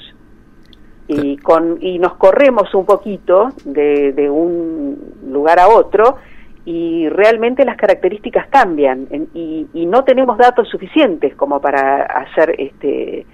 y, 1.08 1.36
con, 1.38 1.78
y 1.80 1.98
nos 1.98 2.14
corremos 2.16 2.74
un 2.74 2.84
poquito 2.84 3.50
de, 3.64 4.12
de 4.12 4.28
un 4.28 5.14
lugar 5.30 5.60
a 5.60 5.68
otro 5.68 6.16
y 6.64 7.08
realmente 7.08 7.64
las 7.64 7.76
características 7.76 8.48
cambian 8.48 9.06
y, 9.34 9.66
y, 9.72 9.86
no 9.86 10.02
tenemos 10.02 10.36
datos 10.36 10.68
suficientes 10.68 11.36
como 11.36 11.60
para 11.60 12.02
hacer 12.02 12.56
este, 12.58 13.24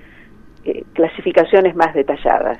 eh, 0.64 0.84
clasificaciones 0.92 1.74
más 1.74 1.94
detalladas. 1.94 2.58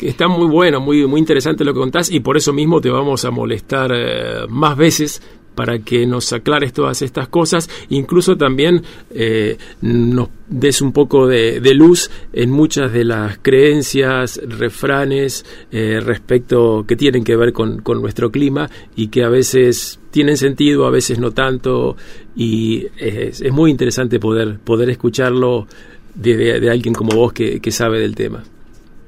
Está 0.00 0.28
muy 0.28 0.48
bueno, 0.48 0.80
muy, 0.80 1.06
muy 1.06 1.18
interesante 1.18 1.64
lo 1.64 1.74
que 1.74 1.80
contás 1.80 2.10
y 2.10 2.20
por 2.20 2.36
eso 2.36 2.52
mismo 2.52 2.80
te 2.80 2.88
vamos 2.88 3.24
a 3.24 3.32
molestar 3.32 3.90
eh, 3.92 4.46
más 4.48 4.76
veces 4.76 5.41
para 5.54 5.78
que 5.78 6.06
nos 6.06 6.32
aclares 6.32 6.72
todas 6.72 7.02
estas 7.02 7.28
cosas, 7.28 7.68
incluso 7.88 8.36
también 8.36 8.82
eh, 9.10 9.56
nos 9.80 10.28
des 10.48 10.82
un 10.82 10.92
poco 10.92 11.26
de, 11.26 11.60
luz 11.74 12.10
en 12.32 12.50
muchas 12.50 12.92
de 12.92 13.04
las 13.04 13.38
creencias, 13.38 14.40
refranes 14.46 15.44
eh, 15.70 16.00
respecto 16.00 16.84
que 16.86 16.96
tienen 16.96 17.24
que 17.24 17.36
ver 17.36 17.52
con, 17.52 17.82
nuestro 18.02 18.30
clima 18.30 18.68
y 18.96 19.08
que 19.08 19.24
a 19.24 19.28
veces 19.28 19.98
tienen 20.10 20.36
sentido, 20.36 20.86
a 20.86 20.90
veces 20.90 21.18
no 21.18 21.30
tanto, 21.30 21.96
y 22.36 22.86
es, 22.98 23.42
muy 23.50 23.70
interesante 23.70 24.18
poder, 24.18 24.58
poder 24.58 24.90
escucharlo 24.90 25.66
de, 26.14 26.68
alguien 26.70 26.94
como 26.94 27.16
vos 27.16 27.32
que, 27.32 27.60
que 27.60 27.70
sabe 27.70 27.98
del 27.98 28.14
tema. 28.14 28.44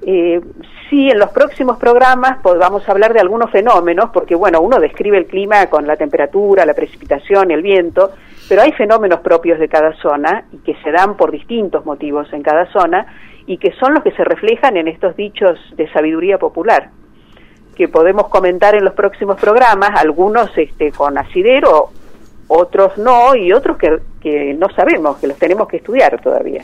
Eh, 0.07 0.41
sí, 0.91 1.11
en 1.11 1.19
los 1.19 1.31
próximos 1.31 1.79
programas 1.79 2.39
pues, 2.43 2.59
vamos 2.59 2.87
a 2.87 2.93
hablar 2.93 3.15
de 3.15 3.21
algunos 3.21 3.51
fenómenos, 3.51 4.11
porque 4.13 4.35
bueno, 4.35 4.61
uno 4.61 4.79
describe 4.79 5.17
el 5.17 5.27
clima 5.27 5.67
con 5.67 5.87
la 5.87 5.97
temperatura, 5.97 6.67
la 6.67 6.75
precipitación, 6.75 7.51
el 7.51 7.63
viento, 7.63 8.13
pero 8.49 8.63
hay 8.63 8.73
fenómenos 8.73 9.21
propios 9.21 9.59
de 9.59 9.69
cada 9.69 9.95
zona 9.97 10.45
y 10.53 10.59
que 10.59 10.75
se 10.83 10.91
dan 10.91 11.17
por 11.17 11.31
distintos 11.31 11.87
motivos 11.87 12.31
en 12.33 12.43
cada 12.43 12.71
zona 12.71 13.07
y 13.47 13.57
que 13.57 13.73
son 13.73 13.95
los 13.95 14.03
que 14.03 14.13
se 14.13 14.25
reflejan 14.25 14.77
en 14.77 14.89
estos 14.89 15.17
dichos 15.17 15.59
de 15.77 15.91
sabiduría 15.91 16.39
popular 16.39 16.91
que 17.75 17.89
podemos 17.89 18.29
comentar 18.29 18.75
en 18.75 18.85
los 18.85 18.95
próximos 18.95 19.41
programas, 19.41 19.91
algunos 19.97 20.57
este, 20.57 20.93
con 20.93 21.19
asidero, 21.19 21.91
otros 22.49 22.97
no 22.99 23.35
y 23.35 23.53
otros 23.53 23.77
que, 23.77 23.99
que 24.21 24.55
no 24.55 24.69
sabemos, 24.71 25.17
que 25.19 25.27
los 25.27 25.39
tenemos 25.39 25.69
que 25.69 25.79
estudiar 25.79 26.21
todavía. 26.23 26.63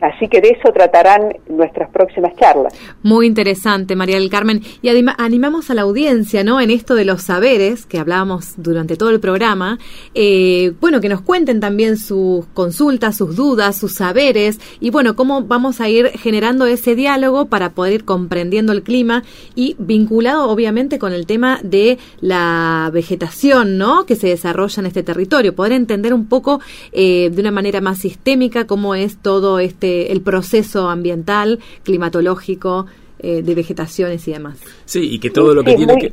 Así 0.00 0.28
que 0.28 0.40
de 0.40 0.50
eso 0.50 0.72
tratarán 0.72 1.34
nuestras 1.48 1.90
próximas 1.90 2.34
charlas. 2.36 2.72
Muy 3.02 3.26
interesante, 3.26 3.96
María 3.96 4.16
del 4.16 4.30
Carmen. 4.30 4.62
Y 4.80 4.88
animamos 4.88 5.70
a 5.70 5.74
la 5.74 5.82
audiencia, 5.82 6.44
¿no? 6.44 6.60
En 6.60 6.70
esto 6.70 6.94
de 6.94 7.04
los 7.04 7.22
saberes 7.22 7.86
que 7.86 7.98
hablábamos 7.98 8.54
durante 8.56 8.96
todo 8.96 9.10
el 9.10 9.20
programa. 9.20 9.78
Eh, 10.14 10.72
bueno, 10.80 11.00
que 11.00 11.08
nos 11.08 11.22
cuenten 11.22 11.60
también 11.60 11.96
sus 11.96 12.46
consultas, 12.54 13.16
sus 13.16 13.34
dudas, 13.34 13.76
sus 13.76 13.92
saberes 13.92 14.60
y 14.80 14.90
bueno, 14.90 15.16
cómo 15.16 15.42
vamos 15.42 15.80
a 15.80 15.88
ir 15.88 16.10
generando 16.10 16.66
ese 16.66 16.94
diálogo 16.94 17.46
para 17.46 17.70
poder 17.70 17.94
ir 17.94 18.04
comprendiendo 18.04 18.72
el 18.72 18.82
clima 18.82 19.24
y 19.54 19.74
vinculado 19.78 20.48
obviamente 20.48 20.98
con 20.98 21.12
el 21.12 21.26
tema 21.26 21.58
de 21.62 21.98
la 22.20 22.90
vegetación, 22.92 23.78
¿no? 23.78 24.06
Que 24.06 24.16
se 24.16 24.28
desarrolla 24.28 24.80
en 24.80 24.86
este 24.86 25.02
territorio. 25.02 25.54
Poder 25.54 25.72
entender 25.72 26.14
un 26.14 26.26
poco 26.26 26.60
eh, 26.92 27.30
de 27.30 27.40
una 27.40 27.50
manera 27.50 27.80
más 27.80 27.98
sistémica 27.98 28.66
cómo 28.66 28.94
es 28.94 29.18
todo 29.18 29.58
este 29.58 29.87
este, 29.88 30.12
el 30.12 30.22
proceso 30.22 30.88
ambiental, 30.88 31.58
climatológico, 31.82 32.86
eh, 33.18 33.42
de 33.42 33.54
vegetaciones 33.54 34.26
y 34.28 34.32
demás. 34.32 34.62
Sí, 34.84 35.14
y 35.14 35.18
que 35.18 35.30
todo 35.30 35.54
lo 35.54 35.64
que 35.64 35.74
tiene 35.74 35.96
que... 35.96 36.12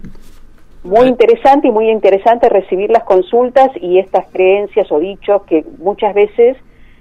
Muy 0.84 1.08
interesante 1.08 1.68
y 1.68 1.72
muy 1.72 1.90
interesante 1.90 2.48
recibir 2.48 2.92
las 2.92 3.04
consultas 3.04 3.72
y 3.82 3.98
estas 3.98 4.28
creencias 4.32 4.92
o 4.92 5.00
dichos 5.00 5.42
que 5.44 5.66
muchas 5.80 6.14
veces 6.14 6.58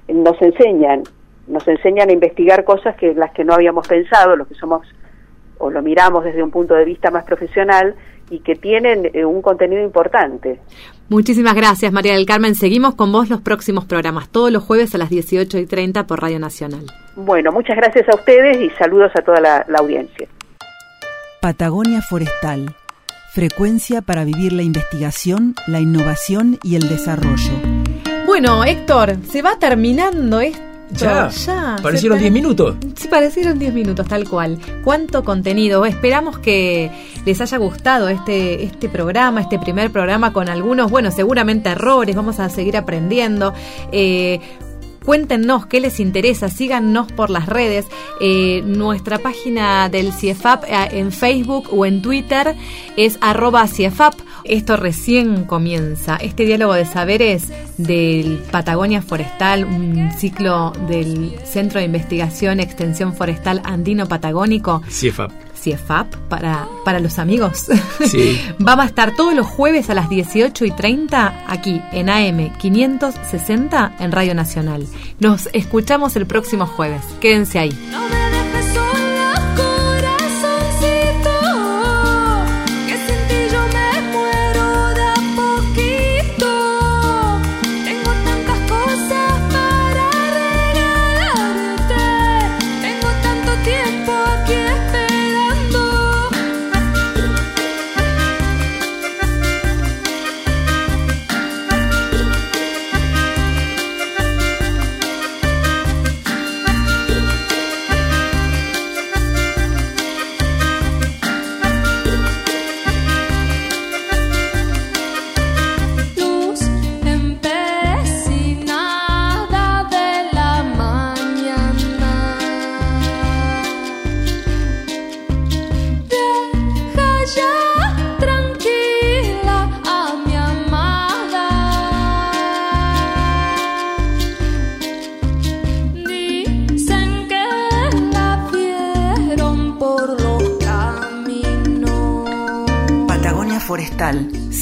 nos 0.08 0.40
enseñan, 0.40 1.02
nos 1.46 1.68
enseñan 1.68 2.08
a 2.08 2.12
investigar 2.12 2.64
cosas 2.64 2.96
que 2.96 3.12
las 3.12 3.32
que 3.32 3.44
no 3.44 3.52
habíamos 3.52 3.86
pensado, 3.86 4.36
los 4.36 4.48
que 4.48 4.54
somos 4.54 4.86
o 5.58 5.70
lo 5.70 5.82
miramos 5.82 6.24
desde 6.24 6.42
un 6.42 6.50
punto 6.50 6.74
de 6.74 6.86
vista 6.86 7.10
más 7.10 7.24
profesional 7.24 7.94
y 8.30 8.40
que 8.40 8.54
tienen 8.54 9.10
eh, 9.12 9.24
un 9.24 9.42
contenido 9.42 9.82
importante. 9.82 10.60
Muchísimas 11.08 11.54
gracias, 11.54 11.92
María 11.92 12.14
del 12.14 12.26
Carmen. 12.26 12.54
Seguimos 12.54 12.94
con 12.94 13.12
vos 13.12 13.28
los 13.28 13.40
próximos 13.40 13.84
programas, 13.84 14.28
todos 14.28 14.50
los 14.50 14.62
jueves 14.62 14.94
a 14.94 14.98
las 14.98 15.10
18 15.10 15.58
y 15.58 15.66
30 15.66 16.06
por 16.06 16.20
Radio 16.20 16.38
Nacional. 16.38 16.86
Bueno, 17.16 17.52
muchas 17.52 17.76
gracias 17.76 18.08
a 18.08 18.14
ustedes 18.14 18.58
y 18.60 18.70
saludos 18.70 19.12
a 19.14 19.22
toda 19.22 19.40
la, 19.40 19.64
la 19.68 19.78
audiencia. 19.78 20.26
Patagonia 21.40 22.00
Forestal. 22.02 22.74
Frecuencia 23.32 24.00
para 24.00 24.24
vivir 24.24 24.52
la 24.52 24.62
investigación, 24.62 25.54
la 25.66 25.80
innovación 25.80 26.58
y 26.62 26.76
el 26.76 26.88
desarrollo. 26.88 27.52
Bueno, 28.26 28.64
Héctor, 28.64 29.16
se 29.24 29.42
va 29.42 29.58
terminando 29.58 30.40
esto 30.40 30.73
ya, 30.96 31.28
ya. 31.28 31.76
¿Parecieron 31.82 32.18
10 32.18 32.32
minutos? 32.32 32.76
Sí, 32.96 33.08
parecieron 33.08 33.58
10 33.58 33.74
minutos, 33.74 34.06
tal 34.06 34.28
cual. 34.28 34.58
¿Cuánto 34.82 35.24
contenido? 35.24 35.84
Esperamos 35.84 36.38
que 36.38 36.90
les 37.24 37.40
haya 37.40 37.58
gustado 37.58 38.08
este, 38.08 38.64
este 38.64 38.88
programa, 38.88 39.40
este 39.40 39.58
primer 39.58 39.90
programa 39.90 40.32
con 40.32 40.48
algunos, 40.48 40.90
bueno, 40.90 41.10
seguramente 41.10 41.70
errores, 41.70 42.14
vamos 42.16 42.40
a 42.40 42.48
seguir 42.48 42.76
aprendiendo. 42.76 43.54
Eh, 43.92 44.40
Cuéntenos 45.04 45.66
qué 45.66 45.80
les 45.80 46.00
interesa, 46.00 46.48
síganos 46.48 47.12
por 47.12 47.28
las 47.28 47.46
redes, 47.46 47.86
eh, 48.20 48.62
nuestra 48.64 49.18
página 49.18 49.90
del 49.90 50.12
CIEFAP 50.12 50.64
eh, 50.64 50.98
en 50.98 51.12
Facebook 51.12 51.68
o 51.72 51.84
en 51.84 52.00
Twitter 52.00 52.56
es 52.96 53.18
arroba 53.20 53.66
CIEFAP. 53.66 54.14
Esto 54.44 54.76
recién 54.76 55.44
comienza, 55.44 56.16
este 56.16 56.46
diálogo 56.46 56.72
de 56.72 56.86
saberes 56.86 57.48
del 57.76 58.38
Patagonia 58.50 59.02
Forestal, 59.02 59.64
un 59.64 60.10
ciclo 60.16 60.72
del 60.88 61.34
Centro 61.44 61.80
de 61.80 61.86
Investigación 61.86 62.60
Extensión 62.60 63.14
Forestal 63.14 63.60
Andino 63.64 64.08
Patagónico. 64.08 64.82
CIEFAP 64.88 65.43
CIEFAP 65.64 66.14
para, 66.28 66.68
para 66.84 67.00
los 67.00 67.18
amigos. 67.18 67.66
Sí. 68.04 68.38
Vamos 68.58 68.84
a 68.84 68.88
estar 68.88 69.14
todos 69.14 69.34
los 69.34 69.46
jueves 69.46 69.88
a 69.88 69.94
las 69.94 70.10
18 70.10 70.64
y 70.64 70.70
30 70.70 71.44
aquí 71.46 71.80
en 71.92 72.10
AM 72.10 72.52
560 72.58 73.96
en 73.98 74.12
Radio 74.12 74.34
Nacional. 74.34 74.86
Nos 75.20 75.48
escuchamos 75.52 76.16
el 76.16 76.26
próximo 76.26 76.66
jueves. 76.66 77.02
Quédense 77.20 77.58
ahí. 77.58 78.33